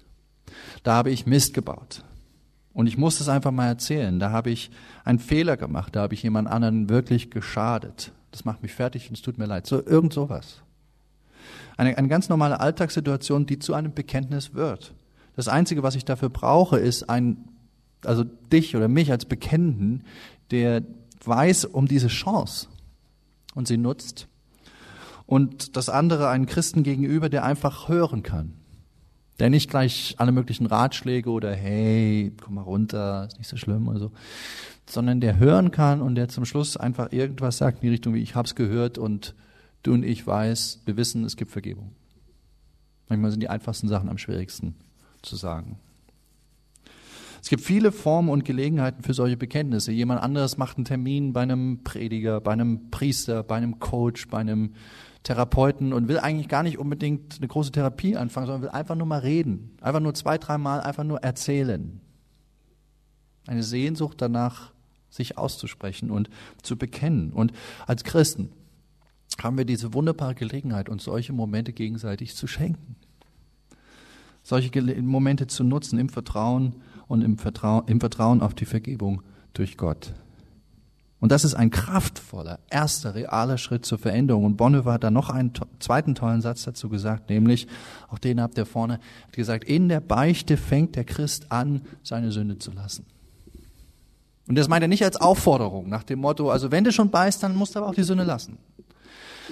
Da 0.82 0.94
habe 0.94 1.10
ich 1.10 1.26
Mist 1.26 1.52
gebaut. 1.52 2.04
Und 2.72 2.86
ich 2.86 2.96
muss 2.96 3.20
es 3.20 3.28
einfach 3.28 3.50
mal 3.50 3.66
erzählen. 3.66 4.18
Da 4.18 4.30
habe 4.30 4.48
ich 4.48 4.70
einen 5.04 5.18
Fehler 5.18 5.58
gemacht. 5.58 5.94
Da 5.94 6.00
habe 6.00 6.14
ich 6.14 6.22
jemand 6.22 6.48
anderen 6.48 6.88
wirklich 6.88 7.30
geschadet. 7.30 8.10
Das 8.30 8.46
macht 8.46 8.62
mich 8.62 8.72
fertig 8.72 9.10
und 9.10 9.16
es 9.16 9.22
tut 9.22 9.36
mir 9.36 9.44
leid. 9.44 9.66
So 9.66 9.84
irgend 9.84 10.14
sowas. 10.14 10.62
Eine, 11.76 11.98
eine 11.98 12.08
ganz 12.08 12.30
normale 12.30 12.60
Alltagssituation, 12.60 13.44
die 13.44 13.58
zu 13.58 13.74
einem 13.74 13.92
Bekenntnis 13.92 14.54
wird. 14.54 14.94
Das 15.36 15.48
Einzige, 15.48 15.82
was 15.82 15.96
ich 15.96 16.06
dafür 16.06 16.30
brauche, 16.30 16.78
ist 16.78 17.10
ein, 17.10 17.44
also 18.06 18.24
dich 18.24 18.76
oder 18.76 18.88
mich 18.88 19.10
als 19.10 19.24
Bekennenden, 19.24 20.04
der 20.50 20.82
weiß 21.24 21.64
um 21.66 21.88
diese 21.88 22.08
Chance 22.08 22.68
und 23.54 23.68
sie 23.68 23.76
nutzt. 23.76 24.28
Und 25.26 25.76
das 25.76 25.88
andere, 25.88 26.28
einen 26.28 26.46
Christen 26.46 26.82
gegenüber, 26.82 27.28
der 27.28 27.44
einfach 27.44 27.88
hören 27.88 28.22
kann. 28.22 28.52
Der 29.38 29.50
nicht 29.50 29.70
gleich 29.70 30.14
alle 30.18 30.32
möglichen 30.32 30.66
Ratschläge 30.66 31.30
oder 31.30 31.54
hey, 31.54 32.32
komm 32.40 32.54
mal 32.54 32.62
runter, 32.62 33.26
ist 33.26 33.38
nicht 33.38 33.48
so 33.48 33.56
schlimm 33.56 33.88
oder 33.88 33.98
so, 33.98 34.12
sondern 34.86 35.20
der 35.20 35.38
hören 35.38 35.70
kann 35.70 36.02
und 36.02 36.14
der 36.14 36.28
zum 36.28 36.44
Schluss 36.44 36.76
einfach 36.76 37.10
irgendwas 37.10 37.58
sagt 37.58 37.78
in 37.78 37.88
die 37.88 37.90
Richtung 37.90 38.14
wie 38.14 38.22
ich 38.22 38.36
hab's 38.36 38.54
gehört 38.54 38.96
und 38.96 39.34
du 39.82 39.92
und 39.92 40.04
ich 40.04 40.24
weiß, 40.24 40.82
wir 40.84 40.96
wissen, 40.96 41.24
es 41.24 41.36
gibt 41.36 41.50
Vergebung. 41.50 41.92
Manchmal 43.08 43.32
sind 43.32 43.40
die 43.40 43.48
einfachsten 43.48 43.88
Sachen 43.88 44.08
am 44.08 44.18
schwierigsten 44.18 44.76
zu 45.22 45.36
sagen. 45.36 45.78
Es 47.44 47.50
gibt 47.50 47.62
viele 47.62 47.92
Formen 47.92 48.30
und 48.30 48.46
Gelegenheiten 48.46 49.02
für 49.02 49.12
solche 49.12 49.36
Bekenntnisse. 49.36 49.92
Jemand 49.92 50.22
anderes 50.22 50.56
macht 50.56 50.78
einen 50.78 50.86
Termin 50.86 51.34
bei 51.34 51.42
einem 51.42 51.84
Prediger, 51.84 52.40
bei 52.40 52.52
einem 52.52 52.90
Priester, 52.90 53.42
bei 53.42 53.56
einem 53.56 53.78
Coach, 53.80 54.28
bei 54.28 54.38
einem 54.38 54.72
Therapeuten 55.24 55.92
und 55.92 56.08
will 56.08 56.18
eigentlich 56.18 56.48
gar 56.48 56.62
nicht 56.62 56.78
unbedingt 56.78 57.36
eine 57.36 57.46
große 57.46 57.70
Therapie 57.70 58.16
anfangen, 58.16 58.46
sondern 58.46 58.62
will 58.62 58.70
einfach 58.70 58.94
nur 58.94 59.06
mal 59.06 59.18
reden. 59.18 59.76
Einfach 59.82 60.00
nur 60.00 60.14
zwei, 60.14 60.38
dreimal, 60.38 60.80
einfach 60.80 61.04
nur 61.04 61.18
erzählen. 61.18 62.00
Eine 63.46 63.62
Sehnsucht 63.62 64.22
danach, 64.22 64.72
sich 65.10 65.36
auszusprechen 65.36 66.10
und 66.10 66.30
zu 66.62 66.78
bekennen. 66.78 67.30
Und 67.30 67.52
als 67.86 68.04
Christen 68.04 68.52
haben 69.42 69.58
wir 69.58 69.66
diese 69.66 69.92
wunderbare 69.92 70.34
Gelegenheit, 70.34 70.88
uns 70.88 71.04
solche 71.04 71.34
Momente 71.34 71.74
gegenseitig 71.74 72.36
zu 72.36 72.46
schenken. 72.46 72.96
Solche 74.42 74.70
Momente 75.02 75.46
zu 75.46 75.62
nutzen 75.62 75.98
im 75.98 76.08
Vertrauen 76.08 76.76
und 77.06 77.22
im 77.22 77.38
Vertrauen, 77.38 77.86
im 77.86 78.00
Vertrauen 78.00 78.40
auf 78.40 78.54
die 78.54 78.64
Vergebung 78.64 79.22
durch 79.52 79.76
Gott. 79.76 80.12
Und 81.24 81.32
das 81.32 81.42
ist 81.42 81.54
ein 81.54 81.70
kraftvoller, 81.70 82.58
erster, 82.68 83.14
realer 83.14 83.56
Schritt 83.56 83.86
zur 83.86 83.96
Veränderung. 83.96 84.44
Und 84.44 84.56
Bonhoeffer 84.58 84.92
hat 84.92 85.04
da 85.04 85.10
noch 85.10 85.30
einen 85.30 85.54
to 85.54 85.64
zweiten 85.78 86.14
tollen 86.14 86.42
Satz 86.42 86.64
dazu 86.64 86.90
gesagt, 86.90 87.30
nämlich, 87.30 87.66
auch 88.10 88.18
den 88.18 88.42
habt 88.42 88.58
ihr 88.58 88.66
vorne, 88.66 89.00
hat 89.26 89.32
gesagt, 89.32 89.64
in 89.64 89.88
der 89.88 90.00
Beichte 90.00 90.58
fängt 90.58 90.96
der 90.96 91.04
Christ 91.04 91.50
an, 91.50 91.80
seine 92.02 92.30
Sünde 92.30 92.58
zu 92.58 92.72
lassen. 92.72 93.06
Und 94.46 94.56
das 94.56 94.68
meint 94.68 94.82
er 94.82 94.88
nicht 94.88 95.02
als 95.02 95.16
Aufforderung, 95.16 95.88
nach 95.88 96.02
dem 96.02 96.18
Motto, 96.18 96.50
also 96.50 96.70
wenn 96.70 96.84
du 96.84 96.92
schon 96.92 97.08
beißt, 97.08 97.42
dann 97.42 97.56
musst 97.56 97.74
du 97.74 97.78
aber 97.78 97.88
auch 97.88 97.94
die 97.94 98.02
Sünde 98.02 98.24
lassen. 98.24 98.58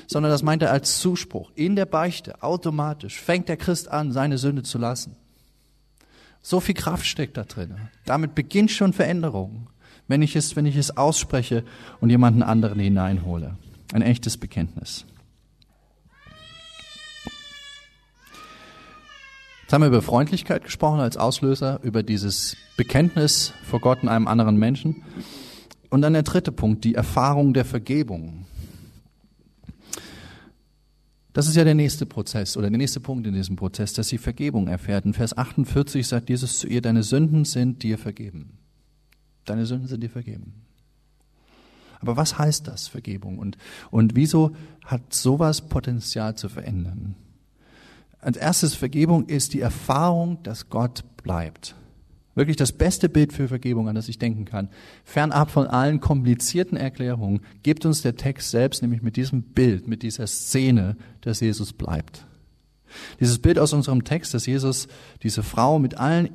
Sondern 0.06 0.30
das 0.30 0.42
meint 0.42 0.62
er 0.62 0.72
als 0.72 0.98
Zuspruch. 0.98 1.52
In 1.54 1.74
der 1.74 1.86
Beichte, 1.86 2.42
automatisch, 2.42 3.18
fängt 3.18 3.48
der 3.48 3.56
Christ 3.56 3.88
an, 3.88 4.12
seine 4.12 4.36
Sünde 4.36 4.62
zu 4.62 4.76
lassen. 4.76 5.16
So 6.42 6.61
viel 6.61 6.74
Kraft 6.74 7.07
steckt 7.07 7.37
da 7.37 7.44
drin. 7.44 7.76
Damit 8.05 8.35
beginnt 8.35 8.70
schon 8.70 8.92
Veränderung 8.92 9.68
wenn 10.09 10.22
ich 10.22 10.37
es, 10.37 10.57
wenn 10.57 10.66
ich 10.66 10.76
es 10.76 10.96
ausspreche 10.96 11.64
und 12.00 12.11
jemanden 12.11 12.42
anderen 12.42 12.78
hineinhole. 12.78 13.57
Ein 13.92 14.02
echtes 14.02 14.37
Bekenntnis. 14.37 15.07
Jetzt 19.62 19.72
haben 19.72 19.83
wir 19.83 19.88
über 19.88 20.02
Freundlichkeit 20.02 20.64
gesprochen 20.64 21.00
als 21.00 21.16
Auslöser, 21.16 21.81
über 21.83 22.02
dieses 22.02 22.59
Bekenntnis 22.76 23.55
vor 23.64 23.81
Gott 23.81 24.02
und 24.02 24.11
einem 24.11 24.28
anderen 24.28 24.57
Menschen. 24.59 25.02
Und 25.88 26.02
dann 26.02 26.12
der 26.12 26.24
dritte 26.24 26.52
Punkt, 26.52 26.85
die 26.85 26.94
Erfahrung 26.94 27.55
der 27.55 27.64
Vergebung. 27.64 28.44
Das 31.32 31.48
ist 31.48 31.56
ja 31.56 31.64
der 31.64 31.74
nächste 31.74 32.04
Prozess 32.04 32.56
oder 32.56 32.68
der 32.68 32.78
nächste 32.78 33.00
Punkt 33.00 33.26
in 33.26 33.34
diesem 33.34 33.56
Prozess, 33.56 33.94
dass 33.94 34.08
sie 34.08 34.18
Vergebung 34.18 34.68
erfährt. 34.68 35.06
In 35.06 35.14
Vers 35.14 35.36
48 35.36 36.06
sagt 36.06 36.28
Jesus 36.28 36.58
zu 36.58 36.66
ihr, 36.66 36.82
deine 36.82 37.02
Sünden 37.02 37.44
sind 37.44 37.82
dir 37.82 37.96
vergeben. 37.96 38.58
Deine 39.44 39.64
Sünden 39.64 39.88
sind 39.88 40.02
dir 40.02 40.10
vergeben. 40.10 40.52
Aber 42.00 42.16
was 42.16 42.38
heißt 42.38 42.68
das, 42.68 42.88
Vergebung? 42.88 43.38
Und, 43.38 43.56
und 43.90 44.16
wieso 44.16 44.52
hat 44.84 45.14
sowas 45.14 45.68
Potenzial 45.68 46.34
zu 46.34 46.48
verändern? 46.48 47.14
Als 48.20 48.36
erstes, 48.36 48.74
Vergebung 48.74 49.26
ist 49.26 49.54
die 49.54 49.60
Erfahrung, 49.60 50.42
dass 50.42 50.68
Gott 50.68 51.04
bleibt. 51.22 51.74
Wirklich 52.34 52.56
das 52.56 52.72
beste 52.72 53.08
Bild 53.08 53.32
für 53.32 53.48
Vergebung, 53.48 53.88
an 53.88 53.94
das 53.94 54.08
ich 54.08 54.18
denken 54.18 54.46
kann. 54.46 54.70
Fernab 55.04 55.50
von 55.50 55.66
allen 55.66 56.00
komplizierten 56.00 56.76
Erklärungen 56.78 57.42
gibt 57.62 57.84
uns 57.84 58.00
der 58.00 58.16
Text 58.16 58.50
selbst 58.50 58.80
nämlich 58.80 59.02
mit 59.02 59.16
diesem 59.16 59.42
Bild, 59.42 59.86
mit 59.86 60.02
dieser 60.02 60.26
Szene, 60.26 60.96
dass 61.20 61.40
Jesus 61.40 61.72
bleibt. 61.74 62.26
Dieses 63.20 63.38
Bild 63.38 63.58
aus 63.58 63.72
unserem 63.72 64.04
Text, 64.04 64.32
dass 64.34 64.46
Jesus 64.46 64.88
diese 65.22 65.42
Frau 65.42 65.78
mit 65.78 65.98
allen 65.98 66.30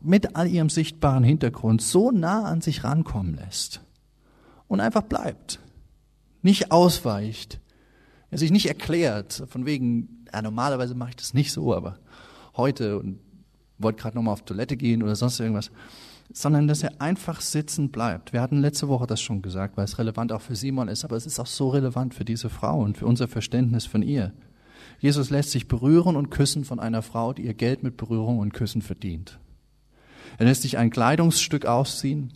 mit 0.00 0.34
all 0.34 0.48
ihrem 0.48 0.68
sichtbaren 0.68 1.22
Hintergrund 1.22 1.80
so 1.80 2.10
nah 2.10 2.44
an 2.44 2.60
sich 2.60 2.82
rankommen 2.82 3.36
lässt 3.36 3.82
und 4.66 4.80
einfach 4.80 5.02
bleibt, 5.02 5.60
nicht 6.42 6.72
ausweicht, 6.72 7.60
er 8.30 8.38
sich 8.38 8.50
nicht 8.50 8.66
erklärt, 8.66 9.44
von 9.48 9.66
wegen, 9.66 10.24
ja, 10.32 10.42
normalerweise 10.42 10.94
mache 10.94 11.10
ich 11.10 11.16
das 11.16 11.34
nicht 11.34 11.52
so, 11.52 11.74
aber 11.74 11.98
heute 12.56 12.98
und 12.98 13.20
wollte 13.82 14.02
gerade 14.02 14.16
nochmal 14.16 14.34
auf 14.34 14.42
Toilette 14.42 14.76
gehen 14.76 15.02
oder 15.02 15.16
sonst 15.16 15.40
irgendwas, 15.40 15.70
sondern 16.32 16.68
dass 16.68 16.82
er 16.82 17.00
einfach 17.00 17.40
sitzen 17.40 17.90
bleibt. 17.90 18.32
Wir 18.32 18.40
hatten 18.40 18.60
letzte 18.60 18.88
Woche 18.88 19.06
das 19.06 19.20
schon 19.20 19.42
gesagt, 19.42 19.76
weil 19.76 19.84
es 19.84 19.98
relevant 19.98 20.32
auch 20.32 20.40
für 20.40 20.56
Simon 20.56 20.88
ist, 20.88 21.04
aber 21.04 21.16
es 21.16 21.26
ist 21.26 21.40
auch 21.40 21.46
so 21.46 21.70
relevant 21.70 22.14
für 22.14 22.24
diese 22.24 22.48
Frau 22.48 22.80
und 22.80 22.98
für 22.98 23.06
unser 23.06 23.28
Verständnis 23.28 23.86
von 23.86 24.02
ihr. 24.02 24.32
Jesus 25.00 25.30
lässt 25.30 25.50
sich 25.50 25.66
berühren 25.66 26.16
und 26.16 26.30
küssen 26.30 26.64
von 26.64 26.78
einer 26.78 27.02
Frau, 27.02 27.32
die 27.32 27.46
ihr 27.46 27.54
Geld 27.54 27.82
mit 27.82 27.96
Berührung 27.96 28.38
und 28.38 28.52
Küssen 28.52 28.82
verdient. 28.82 29.38
Er 30.38 30.46
lässt 30.46 30.62
sich 30.62 30.78
ein 30.78 30.90
Kleidungsstück 30.90 31.66
ausziehen, 31.66 32.32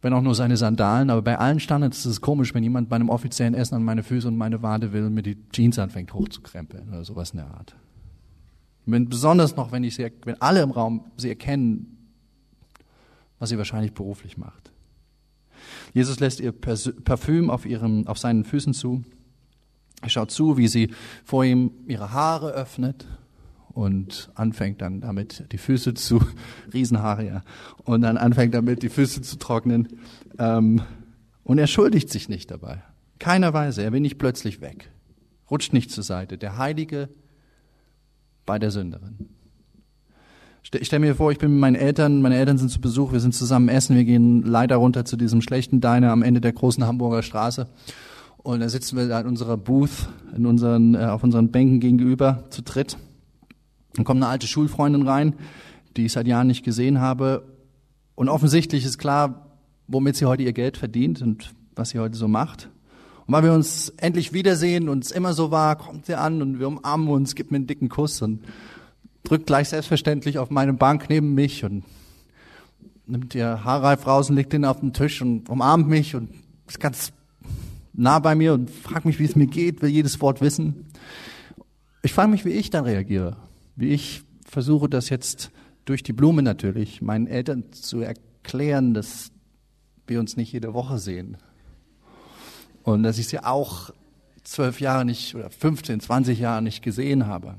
wenn 0.00 0.12
auch 0.12 0.22
nur 0.22 0.34
seine 0.34 0.56
Sandalen, 0.56 1.10
aber 1.10 1.22
bei 1.22 1.38
allen 1.38 1.60
Standards 1.60 1.98
ist 1.98 2.06
es 2.06 2.20
komisch, 2.20 2.54
wenn 2.54 2.62
jemand 2.62 2.88
bei 2.88 2.96
einem 2.96 3.08
offiziellen 3.08 3.54
Essen 3.54 3.74
an 3.74 3.84
meine 3.84 4.02
Füße 4.02 4.28
und 4.28 4.36
meine 4.36 4.62
Wade 4.62 4.92
will 4.92 5.04
und 5.04 5.14
mir 5.14 5.22
die 5.22 5.38
Jeans 5.50 5.78
anfängt 5.78 6.12
hochzukrempeln 6.12 6.88
oder 6.90 7.04
sowas 7.04 7.30
in 7.30 7.38
der 7.38 7.46
Art. 7.48 7.74
Wenn, 8.86 9.08
besonders 9.08 9.56
noch, 9.56 9.72
wenn 9.72 9.84
ich 9.84 9.94
sie, 9.94 10.10
wenn 10.24 10.40
alle 10.40 10.62
im 10.62 10.70
Raum 10.70 11.10
sie 11.16 11.28
erkennen, 11.28 12.10
was 13.38 13.48
sie 13.48 13.58
wahrscheinlich 13.58 13.92
beruflich 13.92 14.36
macht. 14.36 14.72
Jesus 15.92 16.20
lässt 16.20 16.40
ihr 16.40 16.52
Parfüm 16.52 17.50
auf, 17.50 17.66
ihrem, 17.66 18.06
auf 18.06 18.18
seinen 18.18 18.44
Füßen 18.44 18.74
zu. 18.74 19.04
Er 20.02 20.10
schaut 20.10 20.30
zu, 20.30 20.56
wie 20.56 20.68
sie 20.68 20.90
vor 21.24 21.44
ihm 21.44 21.70
ihre 21.86 22.12
Haare 22.12 22.50
öffnet 22.50 23.06
und 23.68 24.30
anfängt 24.34 24.82
dann 24.82 25.00
damit 25.00 25.52
die 25.52 25.58
Füße 25.58 25.94
zu, 25.94 26.20
Riesenhaare, 26.72 27.26
ja, 27.26 27.42
und 27.84 28.02
dann 28.02 28.16
anfängt 28.16 28.54
damit 28.54 28.82
die 28.82 28.88
Füße 28.88 29.22
zu 29.22 29.36
trocknen. 29.36 29.88
Ähm, 30.38 30.82
und 31.42 31.58
er 31.58 31.66
schuldigt 31.66 32.10
sich 32.10 32.28
nicht 32.28 32.50
dabei. 32.50 32.82
Keiner 33.18 33.52
Weise. 33.52 33.82
Er 33.82 33.92
will 33.92 34.00
nicht 34.00 34.18
plötzlich 34.18 34.60
weg. 34.60 34.90
Rutscht 35.50 35.72
nicht 35.72 35.90
zur 35.90 36.04
Seite. 36.04 36.38
Der 36.38 36.58
Heilige 36.58 37.08
bei 38.46 38.58
der 38.58 38.70
Sünderin. 38.70 39.28
Ich 40.72 40.86
stelle 40.86 41.00
mir 41.00 41.14
vor, 41.14 41.30
ich 41.30 41.38
bin 41.38 41.52
mit 41.52 41.60
meinen 41.60 41.76
Eltern, 41.76 42.22
meine 42.22 42.36
Eltern 42.36 42.58
sind 42.58 42.70
zu 42.70 42.80
Besuch, 42.80 43.12
wir 43.12 43.20
sind 43.20 43.34
zusammen 43.34 43.68
essen, 43.68 43.96
wir 43.96 44.04
gehen 44.04 44.42
leider 44.42 44.76
runter 44.76 45.04
zu 45.04 45.16
diesem 45.16 45.40
schlechten 45.40 45.80
Diner 45.80 46.10
am 46.10 46.22
Ende 46.22 46.40
der 46.40 46.52
großen 46.52 46.84
Hamburger 46.84 47.22
Straße. 47.22 47.68
Und 48.38 48.60
da 48.60 48.68
sitzen 48.68 48.96
wir 48.96 49.06
da 49.06 49.20
in 49.20 49.26
unserer 49.26 49.56
Booth, 49.56 50.08
in 50.34 50.46
unseren, 50.46 50.94
äh, 50.94 51.04
auf 51.04 51.22
unseren 51.22 51.50
Bänken 51.50 51.80
gegenüber, 51.80 52.44
zu 52.50 52.62
dritt. 52.62 52.96
Dann 53.94 54.04
kommt 54.04 54.22
eine 54.22 54.30
alte 54.30 54.46
Schulfreundin 54.46 55.06
rein, 55.06 55.34
die 55.96 56.06
ich 56.06 56.12
seit 56.12 56.26
Jahren 56.26 56.48
nicht 56.48 56.64
gesehen 56.64 57.00
habe. 57.00 57.44
Und 58.14 58.28
offensichtlich 58.28 58.84
ist 58.84 58.98
klar, 58.98 59.58
womit 59.86 60.16
sie 60.16 60.26
heute 60.26 60.42
ihr 60.42 60.52
Geld 60.52 60.76
verdient 60.76 61.22
und 61.22 61.52
was 61.76 61.90
sie 61.90 61.98
heute 61.98 62.16
so 62.16 62.26
macht. 62.26 62.68
Und 63.26 63.32
weil 63.32 63.44
wir 63.44 63.52
uns 63.52 63.88
endlich 63.96 64.32
wiedersehen 64.32 64.88
und 64.88 65.04
es 65.04 65.10
immer 65.10 65.32
so 65.32 65.50
war, 65.50 65.76
kommt 65.76 66.06
sie 66.06 66.18
an 66.18 66.42
und 66.42 66.58
wir 66.58 66.68
umarmen 66.68 67.08
uns, 67.08 67.34
gibt 67.34 67.50
mir 67.50 67.56
einen 67.56 67.66
dicken 67.66 67.88
Kuss 67.88 68.20
und 68.20 68.44
drückt 69.22 69.46
gleich 69.46 69.70
selbstverständlich 69.70 70.38
auf 70.38 70.50
meine 70.50 70.74
Bank 70.74 71.06
neben 71.08 71.34
mich 71.34 71.64
und 71.64 71.84
nimmt 73.06 73.34
ihr 73.34 73.64
Haarreif 73.64 74.06
raus 74.06 74.30
und 74.30 74.36
legt 74.36 74.52
den 74.52 74.64
auf 74.64 74.80
den 74.80 74.92
Tisch 74.92 75.22
und 75.22 75.48
umarmt 75.48 75.88
mich 75.88 76.14
und 76.14 76.30
ist 76.68 76.80
ganz 76.80 77.12
nah 77.94 78.18
bei 78.18 78.34
mir 78.34 78.52
und 78.54 78.70
fragt 78.70 79.06
mich, 79.06 79.18
wie 79.18 79.24
es 79.24 79.36
mir 79.36 79.46
geht, 79.46 79.82
will 79.82 79.90
jedes 79.90 80.20
Wort 80.20 80.40
wissen. 80.40 80.86
Ich 82.02 82.12
frage 82.12 82.30
mich, 82.30 82.44
wie 82.44 82.50
ich 82.50 82.70
dann 82.70 82.84
reagiere, 82.84 83.36
wie 83.76 83.88
ich 83.88 84.22
versuche, 84.44 84.88
das 84.88 85.08
jetzt 85.08 85.50
durch 85.84 86.02
die 86.02 86.12
Blume 86.12 86.42
natürlich 86.42 87.00
meinen 87.00 87.26
Eltern 87.26 87.72
zu 87.72 88.00
erklären, 88.00 88.94
dass 88.94 89.30
wir 90.06 90.20
uns 90.20 90.36
nicht 90.36 90.52
jede 90.52 90.74
Woche 90.74 90.98
sehen, 90.98 91.38
und 92.84 93.02
dass 93.02 93.18
ich 93.18 93.26
sie 93.26 93.40
auch 93.40 93.90
zwölf 94.44 94.80
Jahre 94.80 95.04
nicht 95.04 95.34
oder 95.34 95.50
15, 95.50 96.00
20 96.00 96.38
Jahre 96.38 96.62
nicht 96.62 96.82
gesehen 96.82 97.26
habe. 97.26 97.56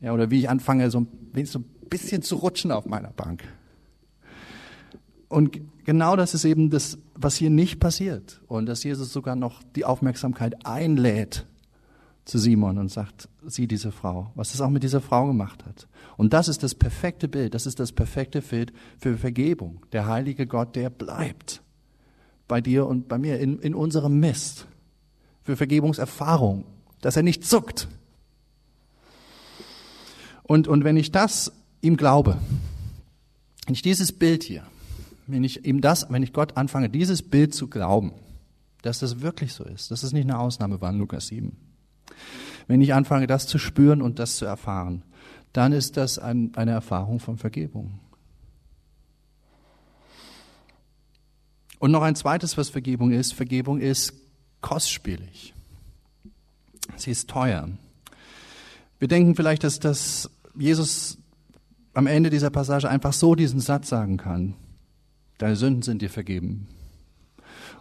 Ja, 0.00 0.12
oder 0.12 0.30
wie 0.30 0.38
ich 0.38 0.48
anfange, 0.48 0.90
so, 0.90 1.06
so 1.44 1.58
ein 1.58 1.64
bisschen 1.90 2.22
zu 2.22 2.36
rutschen 2.36 2.70
auf 2.70 2.86
meiner 2.86 3.10
Bank. 3.10 3.42
Und 5.28 5.60
genau 5.84 6.16
das 6.16 6.32
ist 6.32 6.44
eben 6.44 6.70
das, 6.70 6.96
was 7.14 7.36
hier 7.36 7.50
nicht 7.50 7.80
passiert. 7.80 8.40
Und 8.46 8.66
dass 8.66 8.84
Jesus 8.84 9.12
sogar 9.12 9.36
noch 9.36 9.62
die 9.74 9.84
Aufmerksamkeit 9.84 10.64
einlädt 10.64 11.46
zu 12.24 12.38
Simon 12.38 12.78
und 12.78 12.90
sagt, 12.90 13.28
sieh 13.44 13.66
diese 13.66 13.90
Frau, 13.90 14.30
was 14.34 14.54
es 14.54 14.60
auch 14.60 14.70
mit 14.70 14.84
dieser 14.84 15.00
Frau 15.00 15.26
gemacht 15.26 15.64
hat. 15.66 15.88
Und 16.16 16.32
das 16.32 16.48
ist 16.48 16.62
das 16.62 16.74
perfekte 16.74 17.26
Bild, 17.26 17.54
das 17.54 17.66
ist 17.66 17.80
das 17.80 17.92
perfekte 17.92 18.42
Bild 18.42 18.72
für 18.98 19.16
Vergebung. 19.16 19.84
Der 19.92 20.06
heilige 20.06 20.46
Gott, 20.46 20.76
der 20.76 20.90
bleibt 20.90 21.62
bei 22.48 22.60
dir 22.60 22.86
und 22.86 23.08
bei 23.08 23.18
mir 23.18 23.38
in, 23.38 23.60
in 23.60 23.74
unserem 23.74 24.18
Mist, 24.18 24.66
für 25.44 25.56
Vergebungserfahrung, 25.56 26.64
dass 27.00 27.16
er 27.16 27.22
nicht 27.22 27.42
zuckt. 27.42 27.88
Und, 30.42 30.68
und 30.68 30.84
wenn 30.84 30.96
ich 30.96 31.10
das 31.10 31.52
ihm 31.80 31.96
glaube, 31.96 32.36
wenn 33.66 33.74
ich 33.74 33.82
dieses 33.82 34.12
Bild 34.12 34.42
hier, 34.42 34.64
wenn 35.26 35.44
ich 35.44 35.64
ihm 35.64 35.80
das, 35.80 36.06
wenn 36.10 36.22
ich 36.22 36.32
Gott 36.32 36.56
anfange, 36.56 36.90
dieses 36.90 37.22
Bild 37.22 37.54
zu 37.54 37.68
glauben, 37.68 38.12
dass 38.82 38.98
das 38.98 39.20
wirklich 39.20 39.52
so 39.52 39.64
ist, 39.64 39.90
dass 39.90 40.02
es 40.02 40.12
nicht 40.12 40.24
eine 40.24 40.38
Ausnahme 40.38 40.80
war 40.80 40.90
in 40.90 40.98
Lukas 40.98 41.28
7. 41.28 41.56
Wenn 42.66 42.80
ich 42.80 42.92
anfange, 42.92 43.26
das 43.26 43.46
zu 43.46 43.58
spüren 43.58 44.02
und 44.02 44.18
das 44.18 44.36
zu 44.36 44.44
erfahren, 44.44 45.02
dann 45.52 45.72
ist 45.72 45.96
das 45.96 46.18
ein, 46.18 46.52
eine 46.56 46.72
Erfahrung 46.72 47.20
von 47.20 47.38
Vergebung. 47.38 48.00
Und 51.78 51.92
noch 51.92 52.02
ein 52.02 52.16
zweites, 52.16 52.56
was 52.56 52.70
Vergebung 52.70 53.12
ist. 53.12 53.34
Vergebung 53.34 53.80
ist 53.80 54.12
kostspielig. 54.60 55.54
Sie 56.96 57.10
ist 57.10 57.30
teuer. 57.30 57.68
Wir 58.98 59.08
denken 59.08 59.36
vielleicht, 59.36 59.62
dass, 59.62 59.78
dass 59.78 60.30
Jesus 60.56 61.18
am 61.94 62.06
Ende 62.06 62.30
dieser 62.30 62.50
Passage 62.50 62.88
einfach 62.88 63.12
so 63.12 63.34
diesen 63.34 63.60
Satz 63.60 63.88
sagen 63.88 64.16
kann. 64.16 64.54
Deine 65.38 65.54
Sünden 65.54 65.82
sind 65.82 66.02
dir 66.02 66.10
vergeben. 66.10 66.66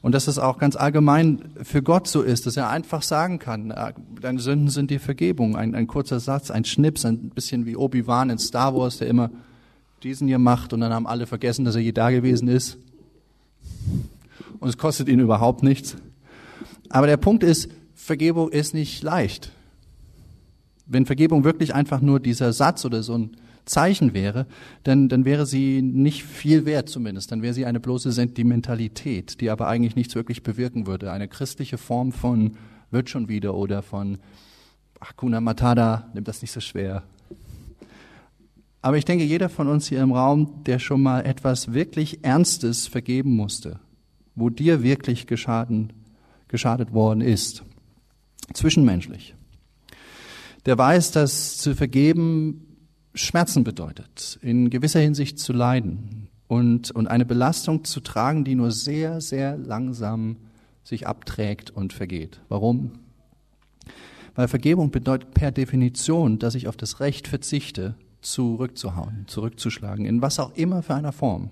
Und 0.04 0.12
dass 0.12 0.28
es 0.28 0.38
auch 0.38 0.60
ganz 0.60 0.76
allgemein 0.76 1.42
für 1.64 1.82
Gott 1.82 2.08
so 2.08 2.22
ist, 2.22 2.46
dass 2.46 2.56
er 2.56 2.70
einfach 2.70 3.02
sagen 3.02 3.40
kann, 3.40 3.72
äh, 3.72 3.94
deine 4.22 4.40
Sünden 4.40 4.70
sind 4.70 4.92
dir 4.92 5.00
Vergebung. 5.00 5.56
Ein, 5.56 5.74
ein 5.74 5.88
kurzer 5.88 6.20
Satz, 6.20 6.52
ein 6.52 6.66
Schnips, 6.66 7.04
ein 7.04 7.30
bisschen 7.30 7.66
wie 7.66 7.76
Obi-Wan 7.76 8.30
in 8.30 8.38
Star 8.38 8.76
Wars, 8.76 9.00
der 9.00 9.08
immer 9.08 9.32
diesen 10.04 10.28
hier 10.28 10.38
macht 10.38 10.72
und 10.72 10.82
dann 10.82 10.94
haben 10.94 11.08
alle 11.08 11.26
vergessen, 11.26 11.66
dass 11.66 11.74
er 11.74 11.82
je 11.82 11.94
da 11.94 12.12
gewesen 12.12 12.48
ist 12.48 12.78
und 14.60 14.70
es 14.70 14.78
kostet 14.78 15.10
ihn 15.10 15.20
überhaupt 15.20 15.64
nichts. 15.64 15.98
Aber 16.90 17.08
der 17.08 17.18
Punkt 17.18 17.44
ist, 17.44 17.70
Vergebung 17.94 18.50
ist 18.50 18.74
nicht 18.74 19.04
leicht. 19.04 19.52
Wenn 20.86 21.06
Vergebung 21.06 21.44
wirklich 21.44 21.76
einfach 21.76 22.00
nur 22.00 22.20
dieser 22.20 22.54
Satz 22.54 22.86
oder 22.86 23.04
so 23.04 23.18
ein 23.18 23.38
Zeichen 23.66 24.14
wäre, 24.14 24.46
dann, 24.84 25.10
dann 25.10 25.26
wäre 25.26 25.46
sie 25.46 25.82
nicht 25.82 26.24
viel 26.24 26.66
wert 26.66 26.88
zumindest. 26.88 27.32
Dann 27.32 27.42
wäre 27.42 27.54
sie 27.54 27.66
eine 27.66 27.82
bloße 27.82 28.12
Sentimentalität, 28.12 29.42
die 29.42 29.50
aber 29.50 29.68
eigentlich 29.68 29.96
nichts 29.96 30.16
wirklich 30.16 30.44
bewirken 30.44 30.88
würde. 30.88 31.12
Eine 31.12 31.28
christliche 31.28 31.78
Form 31.78 32.14
von 32.14 32.58
wird 32.92 33.10
schon 33.10 33.28
wieder 33.28 33.56
oder 33.56 33.82
von 33.82 34.18
Hakuna 35.02 35.42
Matada, 35.42 36.10
nimmt 36.14 36.28
das 36.28 36.42
nicht 36.42 36.52
so 36.52 36.62
schwer. 36.62 37.04
Aber 38.88 38.96
ich 38.96 39.04
denke, 39.04 39.26
jeder 39.26 39.50
von 39.50 39.68
uns 39.68 39.90
hier 39.90 40.02
im 40.02 40.14
Raum, 40.14 40.64
der 40.64 40.80
schon 40.80 41.04
mal 41.04 41.26
etwas 41.26 41.74
wirklich 41.74 42.24
Ernstes 42.24 42.88
vergeben 42.88 43.36
musste, 43.36 43.82
wo 44.34 44.50
dir 44.50 44.82
wirklich 44.82 45.28
geschaden, 45.28 45.92
geschadet 46.48 46.94
worden 46.94 47.20
ist, 47.20 47.66
zwischenmenschlich. 48.54 49.36
Der 50.66 50.78
weiß, 50.78 51.12
dass 51.12 51.58
zu 51.58 51.76
vergeben 51.76 52.78
Schmerzen 53.14 53.66
bedeutet, 53.66 54.40
in 54.42 54.70
gewisser 54.70 55.02
Hinsicht 55.02 55.38
zu 55.38 55.52
leiden 55.52 56.30
und, 56.48 56.90
und 56.92 57.08
eine 57.08 57.26
Belastung 57.26 57.84
zu 57.84 58.00
tragen, 58.00 58.46
die 58.46 58.56
nur 58.56 58.72
sehr, 58.72 59.20
sehr 59.20 59.58
langsam 59.58 60.38
sich 60.86 61.08
abträgt 61.08 61.72
und 61.72 61.92
vergeht. 61.92 62.40
Warum? 62.48 63.00
Weil 64.34 64.48
Vergebung 64.48 64.92
bedeutet 64.92 65.34
per 65.34 65.52
Definition, 65.52 66.40
dass 66.40 66.56
ich 66.56 66.70
auf 66.70 66.78
das 66.78 67.02
Recht 67.02 67.28
verzichte, 67.28 67.96
zurückzuhauen, 68.32 69.26
zurückzuschlagen, 69.28 70.06
in 70.06 70.22
was 70.22 70.40
auch 70.40 70.56
immer 70.56 70.84
für 70.84 70.96
einer 70.96 71.12
Form. 71.12 71.50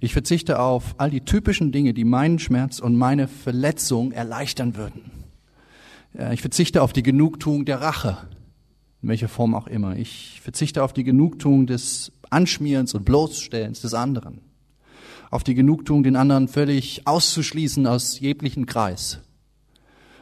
Ich 0.00 0.12
verzichte 0.12 0.58
auf 0.60 0.94
all 0.98 1.10
die 1.10 1.22
typischen 1.22 1.72
Dinge, 1.72 1.94
die 1.94 2.04
meinen 2.04 2.38
Schmerz 2.38 2.78
und 2.78 2.96
meine 2.96 3.28
Verletzung 3.28 4.12
erleichtern 4.12 4.76
würden. 4.76 5.10
Ich 6.32 6.42
verzichte 6.42 6.82
auf 6.82 6.92
die 6.92 7.02
Genugtuung 7.02 7.64
der 7.64 7.80
Rache, 7.80 8.18
in 9.02 9.08
welcher 9.08 9.28
Form 9.28 9.54
auch 9.54 9.66
immer. 9.66 9.96
Ich 9.96 10.40
verzichte 10.42 10.82
auf 10.82 10.92
die 10.92 11.04
Genugtuung 11.04 11.66
des 11.66 12.12
Anschmierens 12.30 12.94
und 12.94 13.04
Bloßstellens 13.04 13.80
des 13.80 13.94
anderen. 13.94 14.40
Auf 15.30 15.42
die 15.42 15.54
Genugtuung, 15.54 16.02
den 16.02 16.16
anderen 16.16 16.48
völlig 16.48 17.06
auszuschließen 17.06 17.86
aus 17.86 18.20
jeglichen 18.20 18.66
Kreis. 18.66 19.20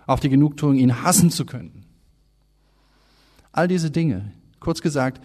Auf 0.06 0.20
die 0.20 0.30
Genugtuung, 0.30 0.76
ihn 0.76 1.02
hassen 1.02 1.30
zu 1.30 1.44
können. 1.44 1.84
All 3.52 3.68
diese 3.68 3.90
Dinge, 3.90 4.32
kurz 4.60 4.80
gesagt, 4.80 5.22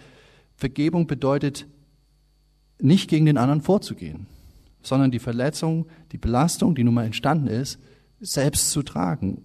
Vergebung 0.58 1.06
bedeutet 1.06 1.66
nicht 2.78 3.08
gegen 3.08 3.24
den 3.24 3.38
anderen 3.38 3.62
vorzugehen 3.62 4.26
sondern 4.82 5.10
die 5.10 5.18
Verletzung, 5.18 5.86
die 6.12 6.18
Belastung, 6.18 6.74
die 6.74 6.84
nun 6.84 6.94
mal 6.94 7.04
entstanden 7.04 7.46
ist, 7.46 7.78
selbst 8.20 8.70
zu 8.70 8.82
tragen, 8.82 9.42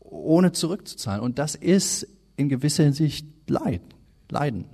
ohne 0.00 0.52
zurückzuzahlen. 0.52 1.22
Und 1.22 1.38
das 1.38 1.54
ist 1.54 2.06
in 2.36 2.48
gewisser 2.48 2.84
Hinsicht 2.84 3.26
Leid, 3.48 3.82
Leiden. 4.30 4.66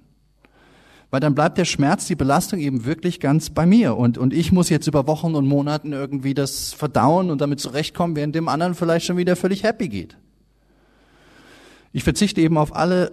Weil 1.11 1.21
dann 1.21 1.35
bleibt 1.35 1.59
der 1.59 1.65
Schmerz, 1.65 2.07
die 2.07 2.15
Belastung 2.15 2.61
eben 2.61 2.85
wirklich 2.85 3.19
ganz 3.19 3.51
bei 3.51 3.67
mir. 3.67 3.97
Und, 3.97 4.17
und 4.17 4.33
ich 4.33 4.53
muss 4.53 4.69
jetzt 4.69 4.87
über 4.87 5.09
Wochen 5.09 5.35
und 5.35 5.47
Monaten 5.47 5.93
irgendwie 5.93 6.35
das 6.35 6.73
verdauen 6.73 7.31
und 7.31 7.41
damit 7.41 7.59
zurechtkommen, 7.59 8.15
während 8.15 8.35
dem 8.35 8.49
anderen 8.49 8.75
vielleicht 8.75 9.07
schon 9.07 9.17
wieder 9.17 9.35
völlig 9.35 9.65
happy 9.65 9.89
geht. 9.89 10.17
Ich 11.93 12.05
verzichte 12.05 12.41
eben 12.41 12.57
auf 12.57 12.75
alle 12.77 13.13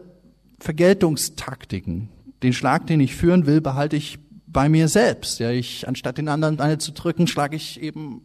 Vergeltungstaktiken. 0.60 2.10
Den 2.44 2.54
Schlag, 2.54 2.88
den 2.88 3.00
ich 3.00 3.16
führen 3.16 3.46
will, 3.46 3.62
behalte 3.62 3.96
ich 3.96 4.20
bei 4.46 4.70
mir 4.70 4.88
selbst. 4.88 5.40
Ja, 5.40 5.52
ich, 5.52 5.88
anstatt 5.88 6.18
den 6.18 6.30
anderen 6.30 6.60
eine 6.60 6.78
zu 6.78 6.92
drücken, 6.92 7.28
schlage 7.28 7.56
ich 7.56 7.82
eben 7.82 8.22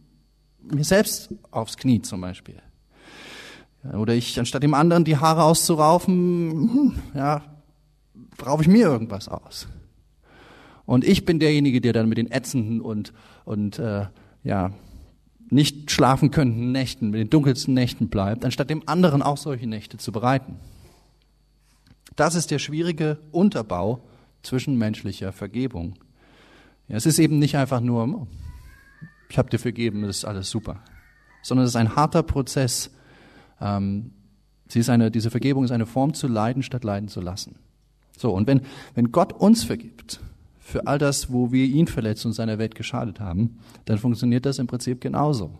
mir 0.61 0.83
selbst 0.83 1.33
aufs 1.51 1.77
Knie 1.77 2.01
zum 2.01 2.21
Beispiel. 2.21 2.61
Ja, 3.83 3.97
oder 3.97 4.13
ich, 4.13 4.39
anstatt 4.39 4.63
dem 4.63 4.73
anderen 4.73 5.03
die 5.03 5.17
Haare 5.17 5.43
auszuraufen, 5.43 6.13
hm, 6.73 6.95
ja, 7.13 7.43
raufe 8.45 8.63
ich 8.63 8.69
mir 8.69 8.87
irgendwas 8.87 9.27
aus. 9.27 9.67
Und 10.85 11.05
ich 11.05 11.25
bin 11.25 11.39
derjenige, 11.39 11.81
der 11.81 11.93
dann 11.93 12.09
mit 12.09 12.17
den 12.17 12.31
ätzenden 12.31 12.81
und, 12.81 13.13
und 13.45 13.79
äh, 13.79 14.07
ja, 14.43 14.71
nicht 15.49 15.91
schlafen 15.91 16.31
könnten 16.31 16.71
Nächten, 16.71 17.11
mit 17.11 17.19
den 17.19 17.29
dunkelsten 17.29 17.73
Nächten 17.73 18.09
bleibt, 18.09 18.43
anstatt 18.43 18.69
dem 18.69 18.83
anderen 18.87 19.21
auch 19.21 19.37
solche 19.37 19.67
Nächte 19.67 19.97
zu 19.97 20.11
bereiten. 20.11 20.55
Das 22.15 22.35
ist 22.35 22.51
der 22.51 22.59
schwierige 22.59 23.19
Unterbau 23.31 24.03
zwischenmenschlicher 24.43 25.31
Vergebung. 25.31 25.95
Ja, 26.87 26.97
es 26.97 27.05
ist 27.05 27.19
eben 27.19 27.39
nicht 27.39 27.55
einfach 27.57 27.79
nur, 27.79 28.27
ich 29.29 29.37
habe 29.37 29.49
dir 29.49 29.59
vergeben, 29.59 30.01
das 30.01 30.17
ist 30.17 30.25
alles 30.25 30.49
super, 30.49 30.81
sondern 31.41 31.65
es 31.65 31.71
ist 31.71 31.75
ein 31.77 31.95
harter 31.95 32.23
Prozess. 32.23 32.91
Ähm, 33.61 34.11
sie 34.67 34.79
ist 34.79 34.89
eine, 34.89 35.11
diese 35.11 35.31
Vergebung 35.31 35.63
ist 35.63 35.71
eine 35.71 35.85
Form 35.85 36.13
zu 36.13 36.27
leiden, 36.27 36.61
statt 36.61 36.83
leiden 36.83 37.07
zu 37.07 37.21
lassen. 37.21 37.55
So, 38.17 38.31
und 38.31 38.47
wenn, 38.47 38.61
wenn 38.93 39.11
Gott 39.11 39.33
uns 39.33 39.63
vergibt, 39.63 40.19
für 40.59 40.87
all 40.87 40.97
das, 40.97 41.31
wo 41.31 41.51
wir 41.51 41.65
ihn 41.65 41.87
verletzt 41.87 42.25
und 42.25 42.33
seiner 42.33 42.57
Welt 42.57 42.75
geschadet 42.75 43.19
haben, 43.19 43.59
dann 43.85 43.97
funktioniert 43.97 44.45
das 44.45 44.59
im 44.59 44.67
Prinzip 44.67 45.01
genauso. 45.01 45.51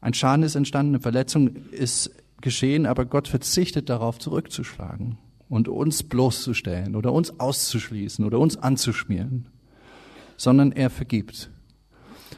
Ein 0.00 0.14
Schaden 0.14 0.42
ist 0.44 0.56
entstanden, 0.56 0.94
eine 0.94 1.00
Verletzung 1.00 1.56
ist 1.70 2.10
geschehen, 2.42 2.86
aber 2.86 3.06
Gott 3.06 3.28
verzichtet 3.28 3.88
darauf, 3.88 4.18
zurückzuschlagen 4.18 5.18
und 5.48 5.68
uns 5.68 6.02
bloßzustellen 6.02 6.96
oder 6.96 7.12
uns 7.12 7.38
auszuschließen 7.40 8.24
oder 8.24 8.38
uns 8.38 8.56
anzuschmieren, 8.56 9.48
sondern 10.36 10.72
er 10.72 10.90
vergibt. 10.90 11.50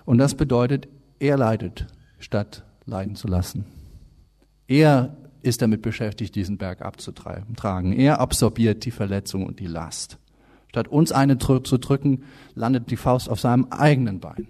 Und 0.05 0.19
das 0.19 0.35
bedeutet, 0.35 0.89
er 1.19 1.37
leidet, 1.37 1.87
statt 2.19 2.65
leiden 2.87 3.17
zu 3.17 3.29
lassen. 3.29 3.67
Er 4.67 5.17
ist 5.43 5.63
damit 5.63 5.83
beschäftigt, 5.83 6.35
diesen 6.35 6.59
Berg 6.59 6.83
abzutragen. 6.83 7.93
Er 7.93 8.21
absorbiert 8.21 8.85
die 8.85 8.91
Verletzung 8.91 9.47
und 9.47 9.61
die 9.61 9.67
Last. 9.67 10.19
Statt 10.69 10.89
uns 10.89 11.13
eine 11.13 11.39
zu 11.39 11.61
drücken, 11.61 12.25
landet 12.55 12.91
die 12.91 12.97
Faust 12.97 13.29
auf 13.29 13.39
seinem 13.39 13.67
eigenen 13.71 14.21
Bein. 14.21 14.49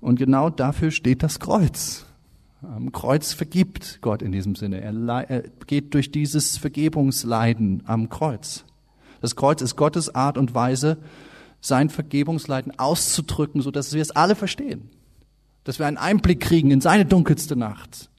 Und 0.00 0.18
genau 0.18 0.50
dafür 0.50 0.90
steht 0.90 1.22
das 1.22 1.40
Kreuz. 1.40 2.06
Am 2.74 2.92
Kreuz 2.92 3.32
vergibt 3.32 3.98
Gott 4.00 4.22
in 4.22 4.32
diesem 4.32 4.54
Sinne. 4.54 4.80
Er, 4.80 5.42
geht 5.66 5.94
durch 5.94 6.10
dieses 6.10 6.56
Vergebungsleiden 6.56 7.82
am 7.86 8.08
Kreuz. 8.08 8.64
Das 9.20 9.36
Kreuz 9.36 9.62
ist 9.62 9.76
Gottes 9.76 10.14
Art 10.14 10.38
und 10.38 10.54
Weise, 10.54 10.98
sein 11.60 11.88
Vergebungsleiden 11.88 12.78
auszudrücken, 12.78 13.62
so 13.62 13.70
dass 13.70 13.92
wir 13.92 14.02
es 14.02 14.10
alle 14.10 14.34
verstehen. 14.34 14.90
Dass 15.64 15.78
wir 15.78 15.86
einen 15.86 15.96
Einblick 15.96 16.40
kriegen 16.40 16.70
in 16.70 16.80
seine 16.80 17.06
dunkelste 17.06 17.56
Nacht, 17.56 18.10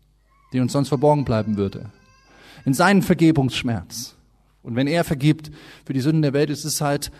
die 0.52 0.60
uns 0.60 0.74
sonst 0.74 0.90
verborgen 0.90 1.26
bleiben 1.26 1.58
würde. 1.58 1.92
In 2.66 2.74
seinen 2.74 3.02
Vergebungsschmerz. 3.02 4.16
Und 4.64 4.76
wenn 4.76 4.88
er 4.88 5.04
vergibt 5.04 5.52
für 5.86 5.94
die 5.94 6.02
Sünden 6.02 6.24
der 6.24 6.34
Welt, 6.34 6.50
ist 6.50 6.66
es 6.66 6.82
halt 6.82 7.12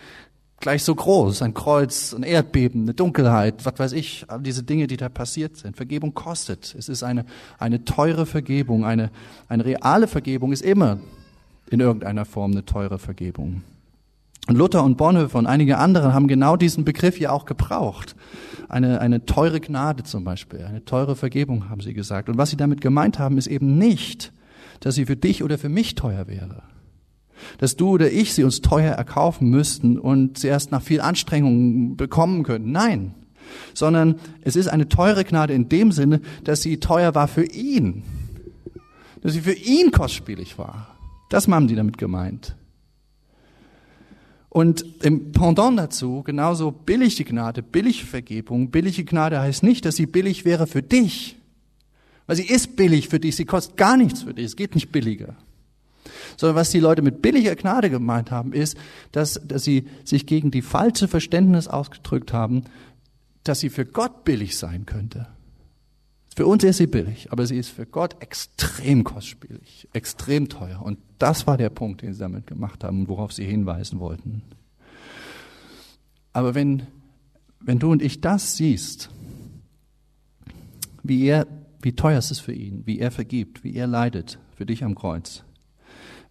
gleich 0.60 0.82
so 0.82 0.94
groß. 0.94 1.42
Ein 1.42 1.54
Kreuz, 1.54 2.14
ein 2.14 2.22
Erdbeben, 2.22 2.82
eine 2.82 2.94
Dunkelheit, 2.94 3.64
was 3.64 3.78
weiß 3.78 3.92
ich, 3.92 4.24
all 4.28 4.40
diese 4.40 4.62
Dinge, 4.62 4.86
die 4.86 4.96
da 4.96 5.08
passiert 5.08 5.56
sind. 5.56 5.76
Vergebung 5.76 6.14
kostet. 6.14 6.74
Es 6.78 6.88
ist 6.88 7.02
eine, 7.02 7.24
eine 7.58 7.84
teure 7.84 8.26
Vergebung. 8.26 8.84
Eine, 8.84 9.10
eine 9.48 9.64
reale 9.64 10.08
Vergebung 10.08 10.52
ist 10.52 10.62
immer 10.62 10.98
in 11.70 11.80
irgendeiner 11.80 12.24
Form 12.24 12.52
eine 12.52 12.64
teure 12.64 12.98
Vergebung. 12.98 13.62
Und 14.48 14.56
Luther 14.56 14.84
und 14.84 14.96
Bonhoeffer 14.96 15.40
und 15.40 15.46
einige 15.46 15.78
andere 15.78 16.14
haben 16.14 16.28
genau 16.28 16.56
diesen 16.56 16.84
Begriff 16.84 17.18
ja 17.18 17.32
auch 17.32 17.46
gebraucht. 17.46 18.14
Eine, 18.68 19.00
eine 19.00 19.26
teure 19.26 19.60
Gnade 19.60 20.04
zum 20.04 20.22
Beispiel, 20.22 20.64
eine 20.64 20.84
teure 20.84 21.16
Vergebung 21.16 21.68
haben 21.68 21.80
sie 21.80 21.94
gesagt. 21.94 22.28
Und 22.28 22.38
was 22.38 22.50
sie 22.50 22.56
damit 22.56 22.80
gemeint 22.80 23.18
haben, 23.18 23.38
ist 23.38 23.48
eben 23.48 23.76
nicht, 23.76 24.32
dass 24.78 24.94
sie 24.94 25.06
für 25.06 25.16
dich 25.16 25.42
oder 25.42 25.58
für 25.58 25.68
mich 25.68 25.96
teuer 25.96 26.28
wäre 26.28 26.62
dass 27.58 27.76
du 27.76 27.90
oder 27.90 28.10
ich 28.10 28.34
sie 28.34 28.44
uns 28.44 28.60
teuer 28.60 28.92
erkaufen 28.92 29.48
müssten 29.48 29.98
und 29.98 30.38
sie 30.38 30.48
erst 30.48 30.72
nach 30.72 30.82
viel 30.82 31.00
Anstrengung 31.00 31.96
bekommen 31.96 32.42
könnten. 32.42 32.72
Nein, 32.72 33.14
sondern 33.74 34.16
es 34.42 34.56
ist 34.56 34.68
eine 34.68 34.88
teure 34.88 35.24
Gnade 35.24 35.54
in 35.54 35.68
dem 35.68 35.92
Sinne, 35.92 36.20
dass 36.44 36.62
sie 36.62 36.78
teuer 36.78 37.14
war 37.14 37.28
für 37.28 37.44
ihn, 37.44 38.02
dass 39.22 39.32
sie 39.32 39.40
für 39.40 39.54
ihn 39.54 39.90
kostspielig 39.90 40.58
war. 40.58 40.96
Das 41.30 41.48
haben 41.48 41.68
die 41.68 41.74
damit 41.74 41.98
gemeint. 41.98 42.56
Und 44.48 44.86
im 45.02 45.32
Pendant 45.32 45.78
dazu, 45.78 46.22
genauso 46.22 46.70
billige 46.70 47.24
Gnade, 47.24 47.62
billige 47.62 48.06
Vergebung. 48.06 48.70
Billige 48.70 49.04
Gnade 49.04 49.38
heißt 49.38 49.62
nicht, 49.62 49.84
dass 49.84 49.96
sie 49.96 50.06
billig 50.06 50.46
wäre 50.46 50.66
für 50.66 50.82
dich. 50.82 51.36
Weil 52.26 52.36
sie 52.36 52.46
ist 52.46 52.74
billig 52.76 53.08
für 53.08 53.20
dich, 53.20 53.36
sie 53.36 53.44
kostet 53.44 53.76
gar 53.76 53.96
nichts 53.98 54.22
für 54.22 54.32
dich, 54.32 54.46
es 54.46 54.56
geht 54.56 54.74
nicht 54.74 54.90
billiger 54.90 55.36
sondern 56.36 56.56
was 56.56 56.70
die 56.70 56.80
Leute 56.80 57.02
mit 57.02 57.22
billiger 57.22 57.54
Gnade 57.54 57.90
gemeint 57.90 58.30
haben, 58.30 58.52
ist, 58.52 58.76
dass, 59.12 59.40
dass 59.44 59.64
sie 59.64 59.86
sich 60.04 60.26
gegen 60.26 60.50
die 60.50 60.62
falsche 60.62 61.08
Verständnis 61.08 61.68
ausgedrückt 61.68 62.32
haben, 62.32 62.64
dass 63.44 63.60
sie 63.60 63.70
für 63.70 63.84
Gott 63.84 64.24
billig 64.24 64.56
sein 64.56 64.86
könnte. 64.86 65.28
Für 66.36 66.46
uns 66.46 66.64
ist 66.64 66.76
sie 66.76 66.86
billig, 66.86 67.32
aber 67.32 67.46
sie 67.46 67.56
ist 67.56 67.70
für 67.70 67.86
Gott 67.86 68.20
extrem 68.20 69.04
kostspielig, 69.04 69.88
extrem 69.94 70.50
teuer. 70.50 70.82
Und 70.82 70.98
das 71.18 71.46
war 71.46 71.56
der 71.56 71.70
Punkt, 71.70 72.02
den 72.02 72.12
sie 72.12 72.18
damit 72.18 72.46
gemacht 72.46 72.84
haben 72.84 73.08
worauf 73.08 73.32
sie 73.32 73.46
hinweisen 73.46 74.00
wollten. 74.00 74.42
Aber 76.34 76.54
wenn, 76.54 76.82
wenn 77.60 77.78
du 77.78 77.90
und 77.90 78.02
ich 78.02 78.20
das 78.20 78.58
siehst, 78.58 79.08
wie 81.02 81.24
er, 81.24 81.46
wie 81.80 81.94
teuer 81.94 82.18
es 82.18 82.30
ist 82.30 82.40
für 82.40 82.52
ihn, 82.52 82.82
wie 82.84 82.98
er 82.98 83.10
vergibt, 83.10 83.64
wie 83.64 83.74
er 83.74 83.86
leidet 83.86 84.38
für 84.54 84.66
dich 84.66 84.84
am 84.84 84.94
Kreuz, 84.94 85.44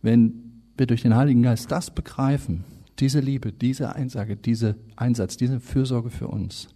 wenn 0.05 0.61
wir 0.77 0.85
durch 0.85 1.01
den 1.01 1.15
Heiligen 1.15 1.41
Geist 1.41 1.71
das 1.71 1.89
begreifen, 1.89 2.63
diese 2.99 3.19
Liebe, 3.19 3.51
diese 3.51 3.95
Einsage, 3.95 4.37
diese 4.37 4.75
Einsatz, 4.95 5.35
diese 5.35 5.59
Fürsorge 5.59 6.09
für 6.09 6.27
uns, 6.27 6.69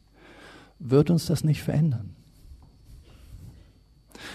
wird 0.80 1.10
uns 1.10 1.28
das 1.28 1.44
nicht 1.44 1.62
verändern? 1.62 2.16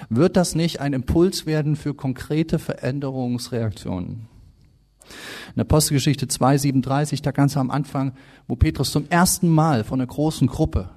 Wird 0.09 0.37
das 0.37 0.55
nicht 0.55 0.81
ein 0.81 0.93
Impuls 0.93 1.45
werden 1.45 1.77
für 1.77 1.93
konkrete 1.93 2.59
Veränderungsreaktionen? 2.59 4.29
In 5.55 5.61
Apostelgeschichte 5.61 6.27
2,37, 6.27 7.23
da 7.23 7.33
ganz 7.33 7.57
am 7.57 7.71
Anfang, 7.71 8.15
wo 8.47 8.57
Petrus 8.57 8.93
zum 8.93 9.09
ersten 9.11 9.49
Mal 9.49 9.85
von 9.85 10.01
einer 10.01 10.07
großen 10.07 10.47
Gruppe 10.47 10.89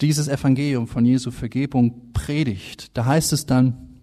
dieses 0.00 0.26
Evangelium 0.26 0.88
von 0.88 1.04
Jesu 1.04 1.30
Vergebung 1.30 2.12
predigt, 2.12 2.96
da 2.96 3.04
heißt 3.04 3.32
es 3.32 3.46
dann, 3.46 4.00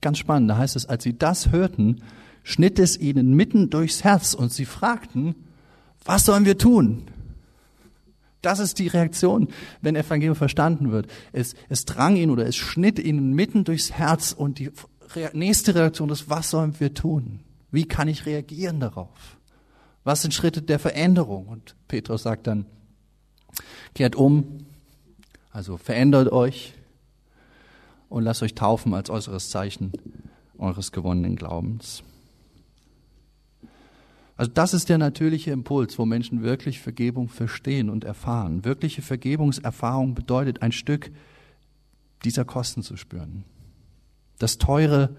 ganz 0.00 0.18
spannend, 0.18 0.50
da 0.50 0.58
heißt 0.58 0.76
es, 0.76 0.86
als 0.86 1.02
sie 1.02 1.18
das 1.18 1.50
hörten, 1.50 2.02
schnitt 2.44 2.78
es 2.78 2.96
ihnen 2.96 3.34
mitten 3.34 3.70
durchs 3.70 4.04
Herz 4.04 4.34
und 4.34 4.52
sie 4.52 4.66
fragten, 4.66 5.34
was 6.04 6.26
sollen 6.26 6.44
wir 6.44 6.58
tun? 6.58 7.04
Das 8.42 8.58
ist 8.58 8.78
die 8.78 8.88
Reaktion, 8.88 9.48
wenn 9.80 9.96
Evangelium 9.96 10.36
verstanden 10.36 10.92
wird. 10.92 11.06
Es, 11.32 11.54
es 11.70 11.86
drang 11.86 12.16
ihnen 12.16 12.30
oder 12.30 12.46
es 12.46 12.54
schnitt 12.54 12.98
ihnen 12.98 13.32
mitten 13.32 13.64
durchs 13.64 13.90
Herz 13.90 14.32
und 14.32 14.58
die 14.58 14.70
nächste 15.32 15.74
Reaktion 15.74 16.10
ist, 16.10 16.28
was 16.28 16.50
sollen 16.50 16.78
wir 16.78 16.92
tun? 16.92 17.40
Wie 17.70 17.86
kann 17.86 18.06
ich 18.06 18.26
reagieren 18.26 18.80
darauf? 18.80 19.38
Was 20.04 20.20
sind 20.20 20.34
Schritte 20.34 20.60
der 20.60 20.78
Veränderung? 20.78 21.48
Und 21.48 21.74
Petrus 21.88 22.24
sagt 22.24 22.46
dann, 22.46 22.66
kehrt 23.94 24.14
um, 24.14 24.66
also 25.50 25.78
verändert 25.78 26.30
euch 26.30 26.74
und 28.10 28.24
lasst 28.24 28.42
euch 28.42 28.54
taufen 28.54 28.92
als 28.92 29.08
äußeres 29.08 29.48
Zeichen 29.48 29.92
eures 30.58 30.92
gewonnenen 30.92 31.36
Glaubens. 31.36 32.02
Also 34.36 34.50
das 34.52 34.74
ist 34.74 34.88
der 34.88 34.98
natürliche 34.98 35.52
Impuls, 35.52 35.98
wo 35.98 36.04
Menschen 36.04 36.42
wirklich 36.42 36.80
Vergebung 36.80 37.28
verstehen 37.28 37.88
und 37.88 38.04
erfahren. 38.04 38.64
Wirkliche 38.64 39.02
Vergebungserfahrung 39.02 40.14
bedeutet, 40.14 40.62
ein 40.62 40.72
Stück 40.72 41.12
dieser 42.24 42.44
Kosten 42.44 42.82
zu 42.82 42.96
spüren. 42.96 43.44
Das 44.38 44.58
Teure 44.58 45.16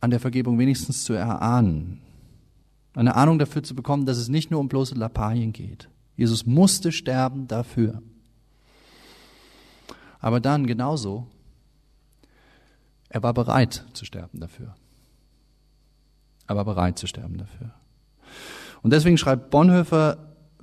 an 0.00 0.10
der 0.10 0.20
Vergebung 0.20 0.58
wenigstens 0.58 1.04
zu 1.04 1.12
erahnen. 1.12 2.00
Eine 2.94 3.14
Ahnung 3.14 3.38
dafür 3.38 3.62
zu 3.62 3.74
bekommen, 3.74 4.06
dass 4.06 4.18
es 4.18 4.28
nicht 4.28 4.50
nur 4.50 4.60
um 4.60 4.68
bloße 4.68 4.94
Lappalien 4.94 5.52
geht. 5.52 5.88
Jesus 6.16 6.46
musste 6.46 6.92
sterben 6.92 7.46
dafür. 7.48 8.02
Aber 10.20 10.40
dann 10.40 10.66
genauso, 10.66 11.26
er 13.08 13.22
war 13.22 13.34
bereit 13.34 13.84
zu 13.92 14.04
sterben 14.04 14.40
dafür. 14.40 14.74
Er 16.46 16.56
war 16.56 16.64
bereit 16.64 16.98
zu 16.98 17.06
sterben 17.06 17.38
dafür. 17.38 17.72
Und 18.84 18.92
deswegen 18.92 19.16
schreibt 19.16 19.48
Bonhoeffer, 19.48 20.18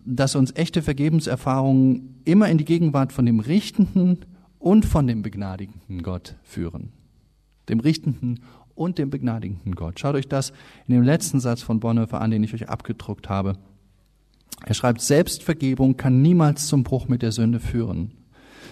dass 0.06 0.36
uns 0.36 0.56
echte 0.56 0.84
Vergebenserfahrungen 0.84 2.22
immer 2.24 2.50
in 2.50 2.60
die 2.60 2.66
Gegenwart 2.66 3.12
von 3.12 3.26
dem 3.26 3.40
richtenden 3.40 4.20
und 4.60 4.86
von 4.86 5.08
dem 5.08 5.24
begnadigenden 5.24 6.04
Gott 6.04 6.36
führen. 6.44 6.94
Dem 7.68 7.80
richtenden 7.80 8.42
und 8.76 9.00
dem 9.00 9.10
begnadigenden 9.10 9.74
Gott. 9.74 10.00
Schaut 10.00 10.14
euch 10.14 10.28
das 10.28 10.52
in 10.88 10.94
dem 10.94 11.04
letzten 11.04 11.40
Satz 11.40 11.64
von 11.64 11.80
Bonhoeffer 11.80 12.22
an, 12.22 12.30
den 12.30 12.44
ich 12.44 12.54
euch 12.54 12.70
abgedruckt 12.70 13.28
habe. 13.28 13.58
Er 14.68 14.76
schreibt, 14.76 15.02
Selbstvergebung 15.02 15.98
kann 15.98 16.22
niemals 16.22 16.68
zum 16.68 16.84
Bruch 16.84 17.08
mit 17.08 17.24
der 17.24 17.32
Sünde 17.32 17.60
führen. 17.60 18.12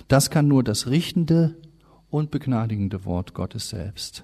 Das 0.08 0.30
kann 0.30 0.48
nur 0.48 0.64
das 0.64 0.86
richtende 0.86 1.56
und 2.12 2.30
begnadigende 2.30 3.04
Wort 3.04 3.34
Gottes 3.34 3.70
selbst. 3.70 4.24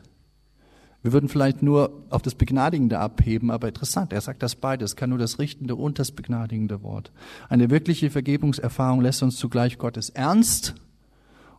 Wir 1.05 1.13
würden 1.13 1.29
vielleicht 1.29 1.61
nur 1.61 2.03
auf 2.09 2.23
das 2.23 2.33
Begnadigende 2.33 2.97
abheben, 2.97 3.51
aber 3.51 3.67
interessant, 3.67 4.11
er 4.11 4.21
sagt 4.21 4.41
das 4.41 4.55
beides, 4.55 4.95
kann 4.95 5.11
nur 5.11 5.19
das 5.19 5.37
richtende 5.37 5.75
und 5.75 5.99
das 5.99 6.09
begnadigende 6.09 6.81
Wort. 6.81 7.11
Eine 7.47 7.69
wirkliche 7.69 8.09
Vergebungserfahrung 8.09 9.01
lässt 9.01 9.21
uns 9.21 9.35
zugleich 9.35 9.77
Gottes 9.77 10.09
Ernst 10.09 10.73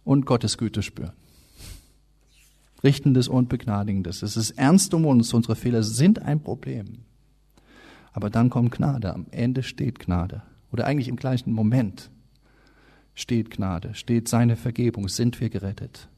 und 0.03 0.27
Gottes 0.27 0.59
Güte 0.59 0.83
spüren. 0.83 1.13
Richtendes 2.83 3.29
und 3.29 3.49
Begnadigendes. 3.49 4.23
Es 4.23 4.37
ist 4.37 4.51
ernst 4.59 4.93
um 4.95 5.07
uns, 5.07 5.33
unsere 5.33 5.55
Fehler 5.55 5.85
sind 5.85 6.21
ein 6.23 6.41
Problem. 6.41 7.05
Aber 8.13 8.31
dann 8.31 8.51
kommt 8.51 8.73
Gnade, 8.73 9.15
am 9.15 9.27
Ende 9.31 9.63
steht 9.63 10.01
Gnade. 10.01 10.43
Oder 10.73 10.87
eigentlich 10.87 11.07
im 11.07 11.15
gleichen 11.15 11.53
Moment 11.53 12.11
steht 13.15 13.53
Gnade, 13.53 13.95
steht 13.95 14.27
seine 14.27 14.57
Vergebung, 14.57 15.07
sind 15.07 15.41
wir 15.41 15.51
gerettet. 15.51 16.09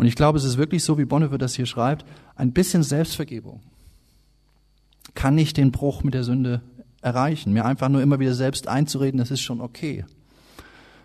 Und 0.00 0.06
ich 0.06 0.14
glaube, 0.14 0.38
es 0.38 0.44
ist 0.44 0.56
wirklich 0.56 0.82
so, 0.82 0.96
wie 0.96 1.04
Bonhoeffer 1.04 1.36
das 1.36 1.54
hier 1.54 1.66
schreibt, 1.66 2.06
ein 2.34 2.52
bisschen 2.52 2.82
Selbstvergebung 2.82 3.60
kann 5.14 5.34
nicht 5.34 5.58
den 5.58 5.72
Bruch 5.72 6.02
mit 6.02 6.14
der 6.14 6.24
Sünde 6.24 6.62
erreichen. 7.02 7.52
Mir 7.52 7.66
einfach 7.66 7.90
nur 7.90 8.00
immer 8.00 8.18
wieder 8.18 8.32
selbst 8.32 8.66
einzureden, 8.66 9.18
das 9.18 9.30
ist 9.30 9.42
schon 9.42 9.60
okay. 9.60 10.06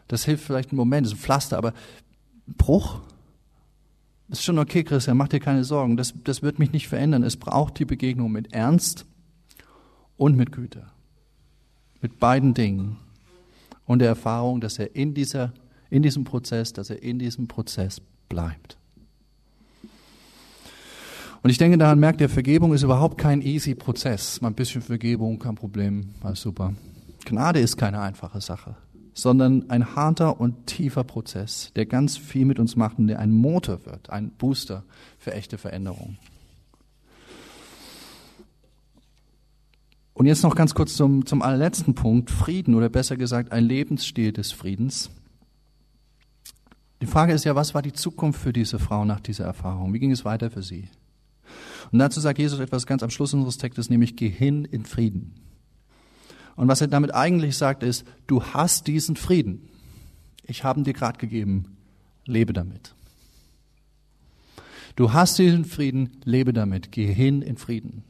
Das 0.08 0.24
hilft 0.24 0.46
vielleicht 0.46 0.70
einen 0.70 0.78
Moment, 0.78 1.06
das 1.06 1.12
ist 1.12 1.20
ein 1.20 1.24
Pflaster, 1.24 1.58
aber 1.58 1.74
Bruch 2.48 3.02
ist 4.30 4.46
schon 4.46 4.58
okay, 4.60 4.86
Christian, 4.86 5.18
mach 5.18 5.28
dir 5.28 5.42
keine 5.42 5.66
Sorgen. 5.66 5.98
Das, 5.98 6.14
das 6.24 6.42
wird 6.42 6.58
mich 6.58 6.72
nicht 6.72 6.88
verändern. 6.88 7.24
Es 7.24 7.36
braucht 7.36 7.78
die 7.80 7.86
Begegnung 7.86 8.32
mit 8.32 8.54
Ernst 8.54 9.06
und 10.16 10.38
mit 10.38 10.54
Güte. 10.54 10.88
Mit 12.00 12.22
beiden 12.22 12.54
Dingen. 12.54 12.96
Und 13.86 14.00
der 14.00 14.08
Erfahrung, 14.08 14.62
dass 14.62 14.80
er 14.80 14.96
in, 14.96 15.14
dieser, 15.14 15.52
in 15.90 16.02
diesem 16.02 16.24
Prozess, 16.24 16.72
dass 16.72 16.90
er 16.90 17.04
in 17.04 17.20
diesem 17.20 17.50
Prozess 17.50 18.00
bleibt. 18.30 18.78
Und 21.46 21.52
ich 21.52 21.60
denke, 21.60 21.78
daran 21.78 22.00
merkt 22.00 22.22
ihr, 22.22 22.28
Vergebung 22.28 22.74
ist 22.74 22.82
überhaupt 22.82 23.20
kein 23.20 23.40
easy 23.44 23.76
Prozess. 23.76 24.42
Mal 24.42 24.48
ein 24.48 24.56
bisschen 24.56 24.82
Vergebung, 24.82 25.38
kein 25.38 25.54
Problem, 25.54 26.16
alles 26.24 26.42
super. 26.42 26.74
Gnade 27.24 27.60
ist 27.60 27.78
keine 27.78 28.02
einfache 28.02 28.42
Sache, 28.42 28.76
sondern 29.14 29.70
ein 29.70 29.96
harter 29.96 30.42
und 30.42 30.66
tiefer 30.66 31.04
Prozess, 31.04 31.72
der 31.76 31.86
ganz 31.86 32.18
viel 32.18 32.46
mit 32.46 32.58
uns 32.58 32.76
macht 32.76 32.98
und 32.98 33.06
der 33.06 33.20
ein 33.20 33.32
Motor 33.32 33.86
wird, 33.86 34.10
ein 34.10 34.32
Booster 34.32 34.86
für 35.20 35.36
echte 35.36 35.60
Veränderung. 35.60 36.18
Und 40.16 40.26
jetzt 40.26 40.42
noch 40.42 40.56
ganz 40.56 40.74
kurz 40.74 40.96
zum, 40.96 41.28
zum 41.28 41.44
allerletzten 41.44 41.94
Punkt, 41.94 42.32
Frieden 42.32 42.74
oder 42.74 42.90
besser 42.90 43.18
gesagt 43.18 43.52
ein 43.52 43.66
Lebensstil 43.66 44.32
des 44.32 44.52
Friedens. 44.52 45.12
Die 47.02 47.06
Frage 47.06 47.34
ist 47.34 47.46
ja, 47.46 47.54
was 47.54 47.76
war 47.76 47.84
die 47.84 47.94
Zukunft 47.94 48.42
für 48.42 48.52
diese 48.52 48.80
Frau 48.80 49.06
nach 49.06 49.20
dieser 49.20 49.46
Erfahrung? 49.46 49.94
Wie 49.94 50.00
ging 50.00 50.10
es 50.10 50.26
weiter 50.26 50.50
für 50.50 50.64
sie? 50.64 50.90
Und 51.96 52.00
dazu 52.00 52.20
sagt 52.20 52.40
Jesus 52.40 52.60
etwas 52.60 52.86
ganz 52.86 53.04
am 53.04 53.10
Schluss 53.10 53.34
unseres 53.34 53.58
Textes, 53.58 53.90
nämlich 53.90 54.18
geh 54.18 54.28
hin 54.28 54.66
in 54.66 54.84
Frieden. 54.84 55.34
Und 56.58 56.68
was 56.68 56.82
er 56.82 56.88
damit 56.88 57.16
eigentlich 57.16 57.56
sagt, 57.56 57.84
ist, 57.84 58.06
du 58.28 58.44
hast 58.44 58.88
diesen 58.88 59.16
Frieden. 59.16 59.70
Ich 60.44 60.66
habe 60.66 60.82
ihn 60.82 60.84
dir 60.84 60.92
gerade 60.92 61.18
gegeben. 61.18 61.78
Lebe 62.26 62.52
damit. 62.52 62.94
Du 64.98 65.14
hast 65.14 65.40
diesen 65.40 65.64
Frieden, 65.64 66.18
lebe 66.26 66.52
damit. 66.52 66.92
Geh 66.92 67.14
hin 67.14 67.42
in 67.42 67.56
Frieden. 67.56 68.04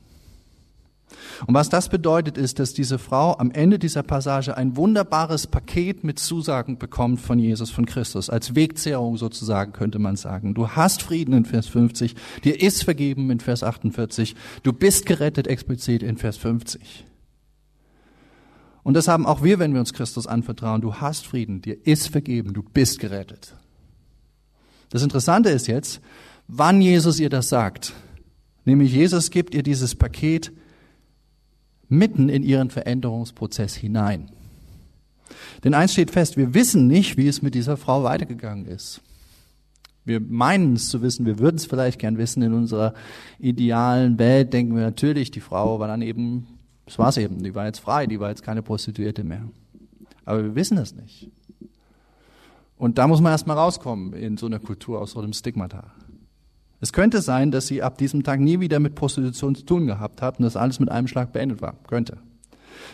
Und 1.48 1.54
was 1.54 1.70
das 1.70 1.90
bedeutet, 1.90 2.38
ist, 2.38 2.60
dass 2.60 2.74
diese 2.74 2.98
Frau 2.98 3.38
am 3.38 3.52
Ende 3.52 3.80
dieser 3.80 4.04
Passage 4.04 4.56
ein 4.58 4.78
wunderbares 4.78 5.48
Paket 5.48 6.04
mit 6.04 6.20
Zusagen 6.20 6.78
bekommt 6.78 7.20
von 7.20 7.40
Jesus, 7.40 7.72
von 7.72 7.86
Christus, 7.86 8.30
als 8.30 8.56
Wegzehrung 8.56 9.18
sozusagen, 9.18 9.74
könnte 9.74 10.00
man 10.00 10.16
sagen. 10.16 10.54
Du 10.54 10.70
hast 10.70 11.02
Frieden 11.02 11.34
in 11.34 11.46
Vers 11.46 11.68
50, 11.68 12.16
dir 12.44 12.62
ist 12.62 12.84
vergeben 12.84 13.30
in 13.32 13.40
Vers 13.40 13.64
48, 13.64 14.36
du 14.64 14.74
bist 14.74 15.06
gerettet 15.06 15.48
explizit 15.48 16.04
in 16.04 16.18
Vers 16.18 16.38
50. 16.38 17.06
Und 18.86 18.94
das 18.94 19.08
haben 19.08 19.26
auch 19.26 19.42
wir, 19.44 19.58
wenn 19.58 19.74
wir 19.74 19.80
uns 19.80 19.94
Christus 19.94 20.28
anvertrauen. 20.28 20.80
Du 20.80 20.94
hast 20.96 21.26
Frieden, 21.26 21.60
dir 21.60 21.88
ist 21.88 22.08
vergeben, 22.08 22.54
du 22.54 22.62
bist 22.62 23.00
gerettet. 23.00 23.56
Das 24.92 25.02
Interessante 25.02 25.50
ist 25.50 25.66
jetzt, 25.68 26.02
wann 26.48 26.82
Jesus 26.82 27.20
ihr 27.20 27.30
das 27.30 27.50
sagt. 27.50 27.94
Nämlich 28.64 28.94
Jesus 28.94 29.32
gibt 29.32 29.56
ihr 29.56 29.64
dieses 29.64 29.96
Paket 29.96 30.52
mitten 31.90 32.30
in 32.30 32.44
ihren 32.44 32.70
Veränderungsprozess 32.70 33.76
hinein. 33.76 34.30
Denn 35.64 35.74
eins 35.74 35.94
steht 35.94 36.12
fest, 36.12 36.38
wir 36.38 36.54
wissen 36.54 36.88
nicht, 36.88 37.18
wie 37.18 37.28
es 37.28 37.42
mit 37.42 37.56
dieser 37.56 37.78
Frau 37.78 38.04
weitergegangen 38.04 38.66
ist. 38.66 39.02
Wir 40.04 40.20
meinen 40.20 40.74
es 40.74 40.90
zu 40.90 41.02
wissen, 41.02 41.26
wir 41.26 41.40
würden 41.40 41.56
es 41.56 41.66
vielleicht 41.66 42.00
gern 42.00 42.18
wissen. 42.18 42.44
In 42.44 42.54
unserer 42.54 42.94
idealen 43.40 44.20
Welt 44.20 44.54
denken 44.54 44.76
wir 44.76 44.84
natürlich, 44.84 45.32
die 45.32 45.40
Frau 45.40 45.80
war 45.80 45.88
dann 45.88 46.04
eben, 46.04 46.46
das 46.86 47.00
war's 47.00 47.18
eben, 47.18 47.42
die 47.42 47.56
war 47.56 47.66
jetzt 47.66 47.80
frei, 47.80 48.06
die 48.06 48.20
war 48.20 48.30
jetzt 48.30 48.44
keine 48.44 48.62
Prostituierte 48.62 49.24
mehr. 49.24 49.50
Aber 50.24 50.44
wir 50.44 50.56
wissen 50.56 50.78
es 50.78 50.94
nicht. 50.94 51.32
Und 52.78 52.98
da 52.98 53.08
muss 53.08 53.22
man 53.22 53.32
erstmal 53.32 53.58
rauskommen 53.58 54.14
in 54.14 54.38
so 54.38 54.46
einer 54.46 54.60
Kultur 54.60 55.02
aus 55.02 55.12
so 55.12 55.22
einem 55.22 55.34
Stigmata. 55.34 55.92
Es 56.82 56.94
könnte 56.94 57.22
sein, 57.22 57.52
dass 57.52 57.68
sie 57.68 57.82
ab 57.82 57.98
diesem 57.98 58.24
Tag 58.24 58.40
nie 58.40 58.60
wieder 58.60 58.80
mit 58.80 58.96
Prostitution 58.96 59.56
zu 59.56 59.64
tun 59.64 59.88
gehabt 59.88 60.22
hat 60.22 60.40
und 60.40 60.44
das 60.44 60.56
alles 60.56 60.80
mit 60.80 60.90
einem 60.90 61.08
Schlag 61.08 61.32
beendet 61.32 61.62
war. 61.62 61.76
Könnte. 61.88 62.18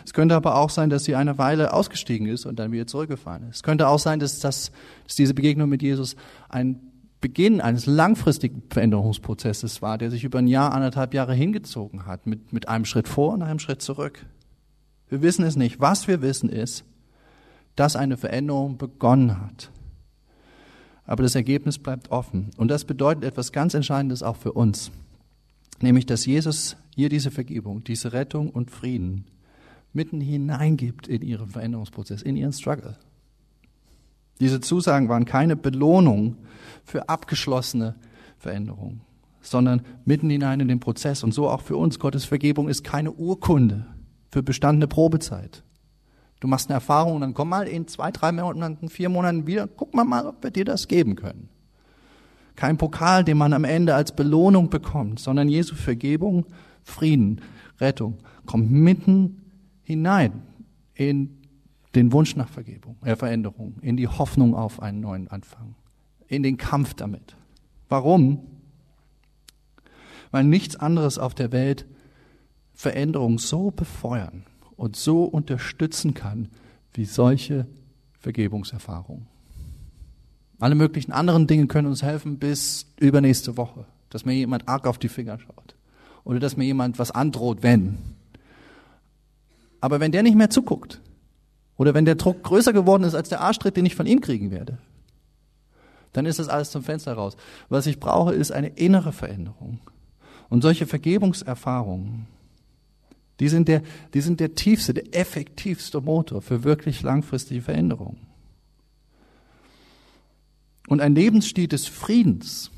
Es 0.04 0.12
könnte 0.12 0.34
aber 0.34 0.56
auch 0.56 0.70
sein, 0.70 0.90
dass 0.90 1.04
sie 1.04 1.14
eine 1.14 1.38
Weile 1.38 1.72
ausgestiegen 1.72 2.26
ist 2.26 2.46
und 2.46 2.58
dann 2.58 2.72
wieder 2.72 2.86
zurückgefahren 2.86 3.48
ist. 3.48 3.56
Es 3.56 3.62
könnte 3.62 3.88
auch 3.88 3.98
sein, 3.98 4.20
dass, 4.20 4.38
das, 4.38 4.72
dass 5.06 5.16
diese 5.16 5.34
Begegnung 5.34 5.68
mit 5.68 5.82
Jesus 5.82 6.16
ein 6.48 6.80
Beginn 7.20 7.60
eines 7.60 7.86
langfristigen 7.86 8.62
Veränderungsprozesses 8.70 9.82
war, 9.82 9.98
der 9.98 10.10
sich 10.10 10.24
über 10.24 10.38
ein 10.38 10.48
Jahr, 10.48 10.72
anderthalb 10.72 11.14
Jahre 11.14 11.34
hingezogen 11.34 12.06
hat, 12.06 12.26
mit, 12.26 12.52
mit 12.52 12.68
einem 12.68 12.84
Schritt 12.84 13.08
vor 13.08 13.32
und 13.32 13.42
einem 13.42 13.58
Schritt 13.58 13.82
zurück. 13.82 14.24
Wir 15.08 15.22
wissen 15.22 15.44
es 15.44 15.56
nicht. 15.56 15.80
Was 15.80 16.08
wir 16.08 16.22
wissen 16.22 16.48
ist, 16.48 16.84
dass 17.76 17.96
eine 17.96 18.16
Veränderung 18.16 18.76
begonnen 18.76 19.40
hat 19.40 19.70
aber 21.06 21.22
das 21.22 21.34
Ergebnis 21.34 21.78
bleibt 21.78 22.10
offen. 22.10 22.50
Und 22.56 22.68
das 22.68 22.84
bedeutet 22.84 23.24
etwas 23.24 23.52
ganz 23.52 23.74
Entscheidendes 23.74 24.22
auch 24.22 24.36
für 24.36 24.52
uns, 24.52 24.90
nämlich 25.80 26.06
dass 26.06 26.26
Jesus 26.26 26.76
ihr 26.96 27.08
diese 27.08 27.30
Vergebung, 27.30 27.84
diese 27.84 28.12
Rettung 28.12 28.50
und 28.50 28.70
Frieden 28.70 29.24
mitten 29.92 30.20
hineingibt 30.20 31.08
in 31.08 31.22
ihren 31.22 31.48
Veränderungsprozess, 31.48 32.22
in 32.22 32.36
ihren 32.36 32.52
Struggle. 32.52 32.96
Diese 34.40 34.60
Zusagen 34.60 35.08
waren 35.08 35.24
keine 35.24 35.56
Belohnung 35.56 36.36
für 36.84 37.08
abgeschlossene 37.08 37.94
Veränderungen, 38.38 39.02
sondern 39.40 39.82
mitten 40.04 40.30
hinein 40.30 40.60
in 40.60 40.68
den 40.68 40.80
Prozess. 40.80 41.22
Und 41.22 41.32
so 41.32 41.48
auch 41.48 41.60
für 41.60 41.76
uns. 41.76 41.98
Gottes 41.98 42.24
Vergebung 42.24 42.68
ist 42.68 42.82
keine 42.82 43.12
Urkunde 43.12 43.86
für 44.30 44.42
bestandene 44.42 44.88
Probezeit. 44.88 45.62
Du 46.42 46.48
machst 46.48 46.68
eine 46.68 46.74
Erfahrung 46.74 47.20
dann 47.20 47.34
komm 47.34 47.50
mal 47.50 47.68
in 47.68 47.86
zwei, 47.86 48.10
drei 48.10 48.32
Monaten, 48.32 48.88
vier 48.88 49.08
Monaten 49.08 49.46
wieder, 49.46 49.68
guck 49.68 49.94
mal 49.94 50.02
mal, 50.02 50.26
ob 50.26 50.42
wir 50.42 50.50
dir 50.50 50.64
das 50.64 50.88
geben 50.88 51.14
können. 51.14 51.48
Kein 52.56 52.78
Pokal, 52.78 53.22
den 53.22 53.38
man 53.38 53.52
am 53.52 53.62
Ende 53.62 53.94
als 53.94 54.10
Belohnung 54.10 54.68
bekommt, 54.68 55.20
sondern 55.20 55.48
Jesu 55.48 55.76
Vergebung, 55.76 56.46
Frieden, 56.82 57.40
Rettung 57.78 58.18
kommt 58.44 58.72
mitten 58.72 59.52
hinein 59.84 60.42
in 60.94 61.38
den 61.94 62.12
Wunsch 62.12 62.34
nach 62.34 62.48
Vergebung, 62.48 62.96
äh 63.04 63.14
Veränderung, 63.14 63.76
in 63.80 63.96
die 63.96 64.08
Hoffnung 64.08 64.56
auf 64.56 64.82
einen 64.82 64.98
neuen 64.98 65.28
Anfang, 65.28 65.76
in 66.26 66.42
den 66.42 66.56
Kampf 66.56 66.94
damit. 66.94 67.36
Warum? 67.88 68.40
Weil 70.32 70.42
nichts 70.42 70.74
anderes 70.74 71.18
auf 71.18 71.36
der 71.36 71.52
Welt 71.52 71.86
Veränderung 72.72 73.38
so 73.38 73.70
befeuern 73.70 74.42
und 74.76 74.96
so 74.96 75.24
unterstützen 75.24 76.14
kann 76.14 76.48
wie 76.94 77.04
solche 77.04 77.66
Vergebungserfahrungen. 78.18 79.26
Alle 80.58 80.74
möglichen 80.74 81.12
anderen 81.12 81.46
Dinge 81.46 81.66
können 81.66 81.88
uns 81.88 82.02
helfen 82.02 82.38
bis 82.38 82.86
übernächste 83.00 83.56
Woche, 83.56 83.84
dass 84.10 84.24
mir 84.24 84.34
jemand 84.34 84.68
arg 84.68 84.86
auf 84.86 84.98
die 84.98 85.08
Finger 85.08 85.38
schaut 85.38 85.74
oder 86.24 86.38
dass 86.38 86.56
mir 86.56 86.64
jemand 86.64 86.98
was 86.98 87.10
androht, 87.10 87.62
wenn. 87.62 87.98
Aber 89.80 89.98
wenn 89.98 90.12
der 90.12 90.22
nicht 90.22 90.36
mehr 90.36 90.50
zuguckt 90.50 91.00
oder 91.76 91.94
wenn 91.94 92.04
der 92.04 92.14
Druck 92.14 92.44
größer 92.44 92.72
geworden 92.72 93.02
ist 93.02 93.14
als 93.14 93.28
der 93.28 93.40
Arschtritt, 93.40 93.76
den 93.76 93.86
ich 93.86 93.96
von 93.96 94.06
ihm 94.06 94.20
kriegen 94.20 94.52
werde, 94.52 94.78
dann 96.12 96.26
ist 96.26 96.38
das 96.38 96.48
alles 96.48 96.70
zum 96.70 96.84
Fenster 96.84 97.14
raus. 97.14 97.36
Was 97.68 97.86
ich 97.86 97.98
brauche, 97.98 98.34
ist 98.34 98.52
eine 98.52 98.68
innere 98.68 99.12
Veränderung. 99.12 99.80
Und 100.48 100.62
solche 100.62 100.86
Vergebungserfahrungen, 100.86 102.26
die 103.40 103.48
sind 103.48 103.68
der, 103.68 103.82
die 104.14 104.20
sind 104.20 104.40
der 104.40 104.54
tiefste, 104.54 104.94
der 104.94 105.14
effektivste 105.14 106.00
Motor 106.00 106.42
für 106.42 106.64
wirklich 106.64 107.02
langfristige 107.02 107.62
Veränderungen. 107.62 108.18
Und 110.88 111.00
ein 111.00 111.14
Lebensstil 111.14 111.68
des 111.68 111.86
Friedens, 111.86 112.70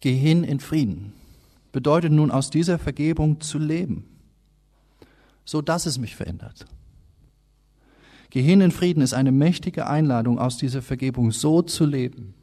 geh 0.00 0.14
hin 0.14 0.44
in 0.44 0.60
Frieden, 0.60 1.12
bedeutet 1.72 2.12
nun 2.12 2.30
aus 2.30 2.50
dieser 2.50 2.78
Vergebung 2.78 3.40
zu 3.40 3.58
leben, 3.58 4.04
so 5.44 5.60
dass 5.60 5.86
es 5.86 5.98
mich 5.98 6.16
verändert. 6.16 6.66
Geh 8.30 8.42
hin 8.42 8.60
in 8.60 8.70
Frieden 8.70 9.02
ist 9.02 9.12
eine 9.12 9.32
mächtige 9.32 9.88
Einladung, 9.88 10.38
aus 10.38 10.56
dieser 10.56 10.82
Vergebung 10.82 11.32
so 11.32 11.62
zu 11.62 11.84
leben, 11.84 12.34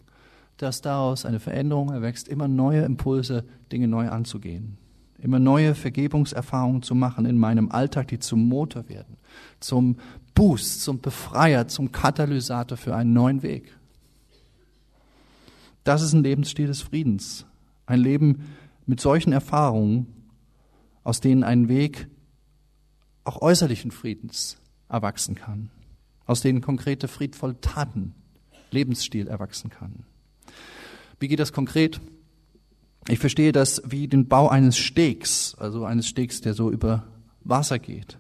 dass 0.57 0.81
daraus 0.81 1.25
eine 1.25 1.39
Veränderung 1.39 1.91
erwächst, 1.91 2.27
immer 2.27 2.47
neue 2.47 2.81
Impulse, 2.83 3.45
Dinge 3.71 3.87
neu 3.87 4.09
anzugehen, 4.09 4.77
immer 5.19 5.39
neue 5.39 5.75
Vergebungserfahrungen 5.75 6.83
zu 6.83 6.95
machen 6.95 7.25
in 7.25 7.37
meinem 7.37 7.71
Alltag, 7.71 8.09
die 8.09 8.19
zum 8.19 8.47
Motor 8.47 8.87
werden, 8.89 9.17
zum 9.59 9.97
Boost, 10.35 10.81
zum 10.83 11.01
Befreier, 11.01 11.67
zum 11.67 11.91
Katalysator 11.91 12.77
für 12.77 12.95
einen 12.95 13.13
neuen 13.13 13.41
Weg. 13.41 13.75
Das 15.83 16.01
ist 16.01 16.13
ein 16.13 16.23
Lebensstil 16.23 16.67
des 16.67 16.81
Friedens. 16.81 17.45
Ein 17.85 18.01
Leben 18.01 18.43
mit 18.85 18.99
solchen 18.99 19.31
Erfahrungen, 19.31 20.07
aus 21.03 21.21
denen 21.21 21.43
ein 21.43 21.69
Weg 21.69 22.07
auch 23.23 23.41
äußerlichen 23.41 23.91
Friedens 23.91 24.57
erwachsen 24.89 25.35
kann, 25.35 25.69
aus 26.25 26.41
denen 26.41 26.61
konkrete 26.61 27.07
friedvolle 27.07 27.59
Taten, 27.61 28.13
Lebensstil 28.71 29.27
erwachsen 29.27 29.69
kann. 29.69 30.03
Wie 31.19 31.27
geht 31.27 31.39
das 31.39 31.53
konkret? 31.53 32.01
Ich 33.09 33.19
verstehe 33.19 33.51
das 33.51 33.81
wie 33.85 34.07
den 34.07 34.27
Bau 34.27 34.49
eines 34.49 34.77
Stegs, 34.77 35.55
also 35.57 35.85
eines 35.85 36.07
Stegs, 36.07 36.41
der 36.41 36.53
so 36.53 36.69
über 36.71 37.05
Wasser 37.43 37.79
geht. 37.79 38.17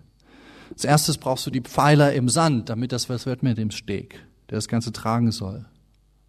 Als 0.71 0.85
erstes 0.85 1.17
brauchst 1.17 1.45
du 1.45 1.51
die 1.51 1.61
Pfeiler 1.61 2.13
im 2.13 2.29
Sand, 2.29 2.69
damit 2.69 2.91
das 2.91 3.09
was 3.09 3.25
wird 3.25 3.43
mit 3.43 3.57
dem 3.57 3.71
Steg, 3.71 4.23
der 4.49 4.57
das 4.57 4.67
Ganze 4.67 4.91
tragen 4.91 5.31
soll. 5.31 5.65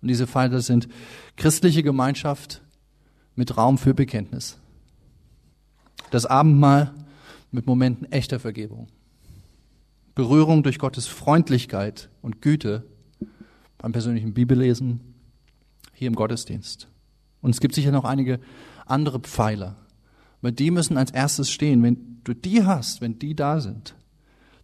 Und 0.00 0.08
diese 0.08 0.26
Pfeiler 0.26 0.60
sind 0.60 0.88
christliche 1.36 1.82
Gemeinschaft 1.82 2.62
mit 3.34 3.56
Raum 3.56 3.78
für 3.78 3.94
Bekenntnis. 3.94 4.58
Das 6.10 6.26
Abendmahl 6.26 6.94
mit 7.50 7.66
Momenten 7.66 8.10
echter 8.10 8.40
Vergebung. 8.40 8.88
Berührung 10.14 10.62
durch 10.62 10.78
Gottes 10.78 11.06
Freundlichkeit 11.06 12.08
und 12.22 12.42
Güte 12.42 12.84
beim 13.78 13.92
persönlichen 13.92 14.34
Bibellesen, 14.34 15.14
hier 15.92 16.08
im 16.08 16.16
Gottesdienst. 16.16 16.88
Und 17.40 17.50
es 17.50 17.60
gibt 17.60 17.74
sicher 17.74 17.92
noch 17.92 18.04
einige 18.04 18.40
andere 18.86 19.20
Pfeiler. 19.20 19.76
Aber 20.40 20.52
die 20.52 20.70
müssen 20.70 20.96
als 20.96 21.10
erstes 21.10 21.50
stehen. 21.50 21.82
Wenn 21.82 22.20
du 22.24 22.34
die 22.34 22.64
hast, 22.64 23.00
wenn 23.00 23.18
die 23.18 23.34
da 23.34 23.60
sind, 23.60 23.94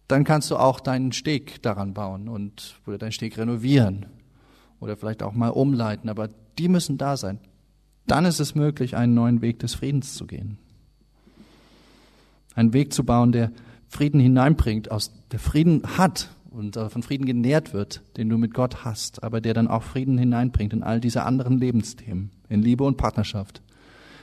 dann 0.07 0.23
kannst 0.23 0.51
du 0.51 0.57
auch 0.57 0.79
deinen 0.79 1.11
Steg 1.11 1.61
daran 1.63 1.93
bauen 1.93 2.29
und 2.29 2.79
oder 2.85 2.97
deinen 2.97 3.11
Steg 3.11 3.37
renovieren 3.37 4.05
oder 4.79 4.97
vielleicht 4.97 5.23
auch 5.23 5.33
mal 5.33 5.49
umleiten. 5.49 6.09
Aber 6.09 6.29
die 6.57 6.69
müssen 6.69 6.97
da 6.97 7.17
sein. 7.17 7.39
Dann 8.07 8.25
ist 8.25 8.39
es 8.39 8.55
möglich, 8.55 8.95
einen 8.95 9.13
neuen 9.15 9.41
Weg 9.41 9.59
des 9.59 9.73
Friedens 9.73 10.13
zu 10.13 10.27
gehen. 10.27 10.59
Einen 12.53 12.73
Weg 12.73 12.93
zu 12.93 13.03
bauen, 13.03 13.31
der 13.31 13.51
Frieden 13.87 14.19
hineinbringt, 14.19 14.91
aus 14.91 15.11
der 15.31 15.39
Frieden 15.39 15.81
hat 15.97 16.29
und 16.55 16.75
von 16.75 17.03
Frieden 17.03 17.25
genährt 17.25 17.73
wird, 17.73 18.01
den 18.17 18.29
du 18.29 18.37
mit 18.37 18.53
Gott 18.53 18.85
hast, 18.85 19.23
aber 19.23 19.41
der 19.41 19.53
dann 19.53 19.67
auch 19.67 19.83
Frieden 19.83 20.17
hineinbringt 20.17 20.73
in 20.73 20.83
all 20.83 20.99
diese 20.99 21.23
anderen 21.23 21.57
Lebensthemen, 21.57 22.31
in 22.49 22.61
Liebe 22.61 22.83
und 22.83 22.97
Partnerschaft, 22.97 23.61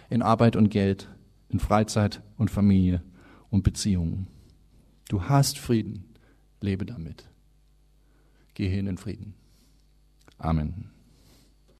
in 0.08 0.22
Arbeit 0.22 0.56
und 0.56 0.70
Geld, 0.70 1.08
in 1.48 1.60
Freizeit 1.60 2.22
und 2.38 2.50
Familie 2.50 3.02
und 3.50 3.62
Beziehungen. 3.62 4.28
Du 5.08 5.24
hast 5.24 5.58
Frieden, 5.58 6.04
lebe 6.60 6.86
damit. 6.86 7.28
Geh 8.54 8.68
hin 8.68 8.86
in 8.86 8.98
Frieden. 8.98 9.34
Amen. 10.38 10.91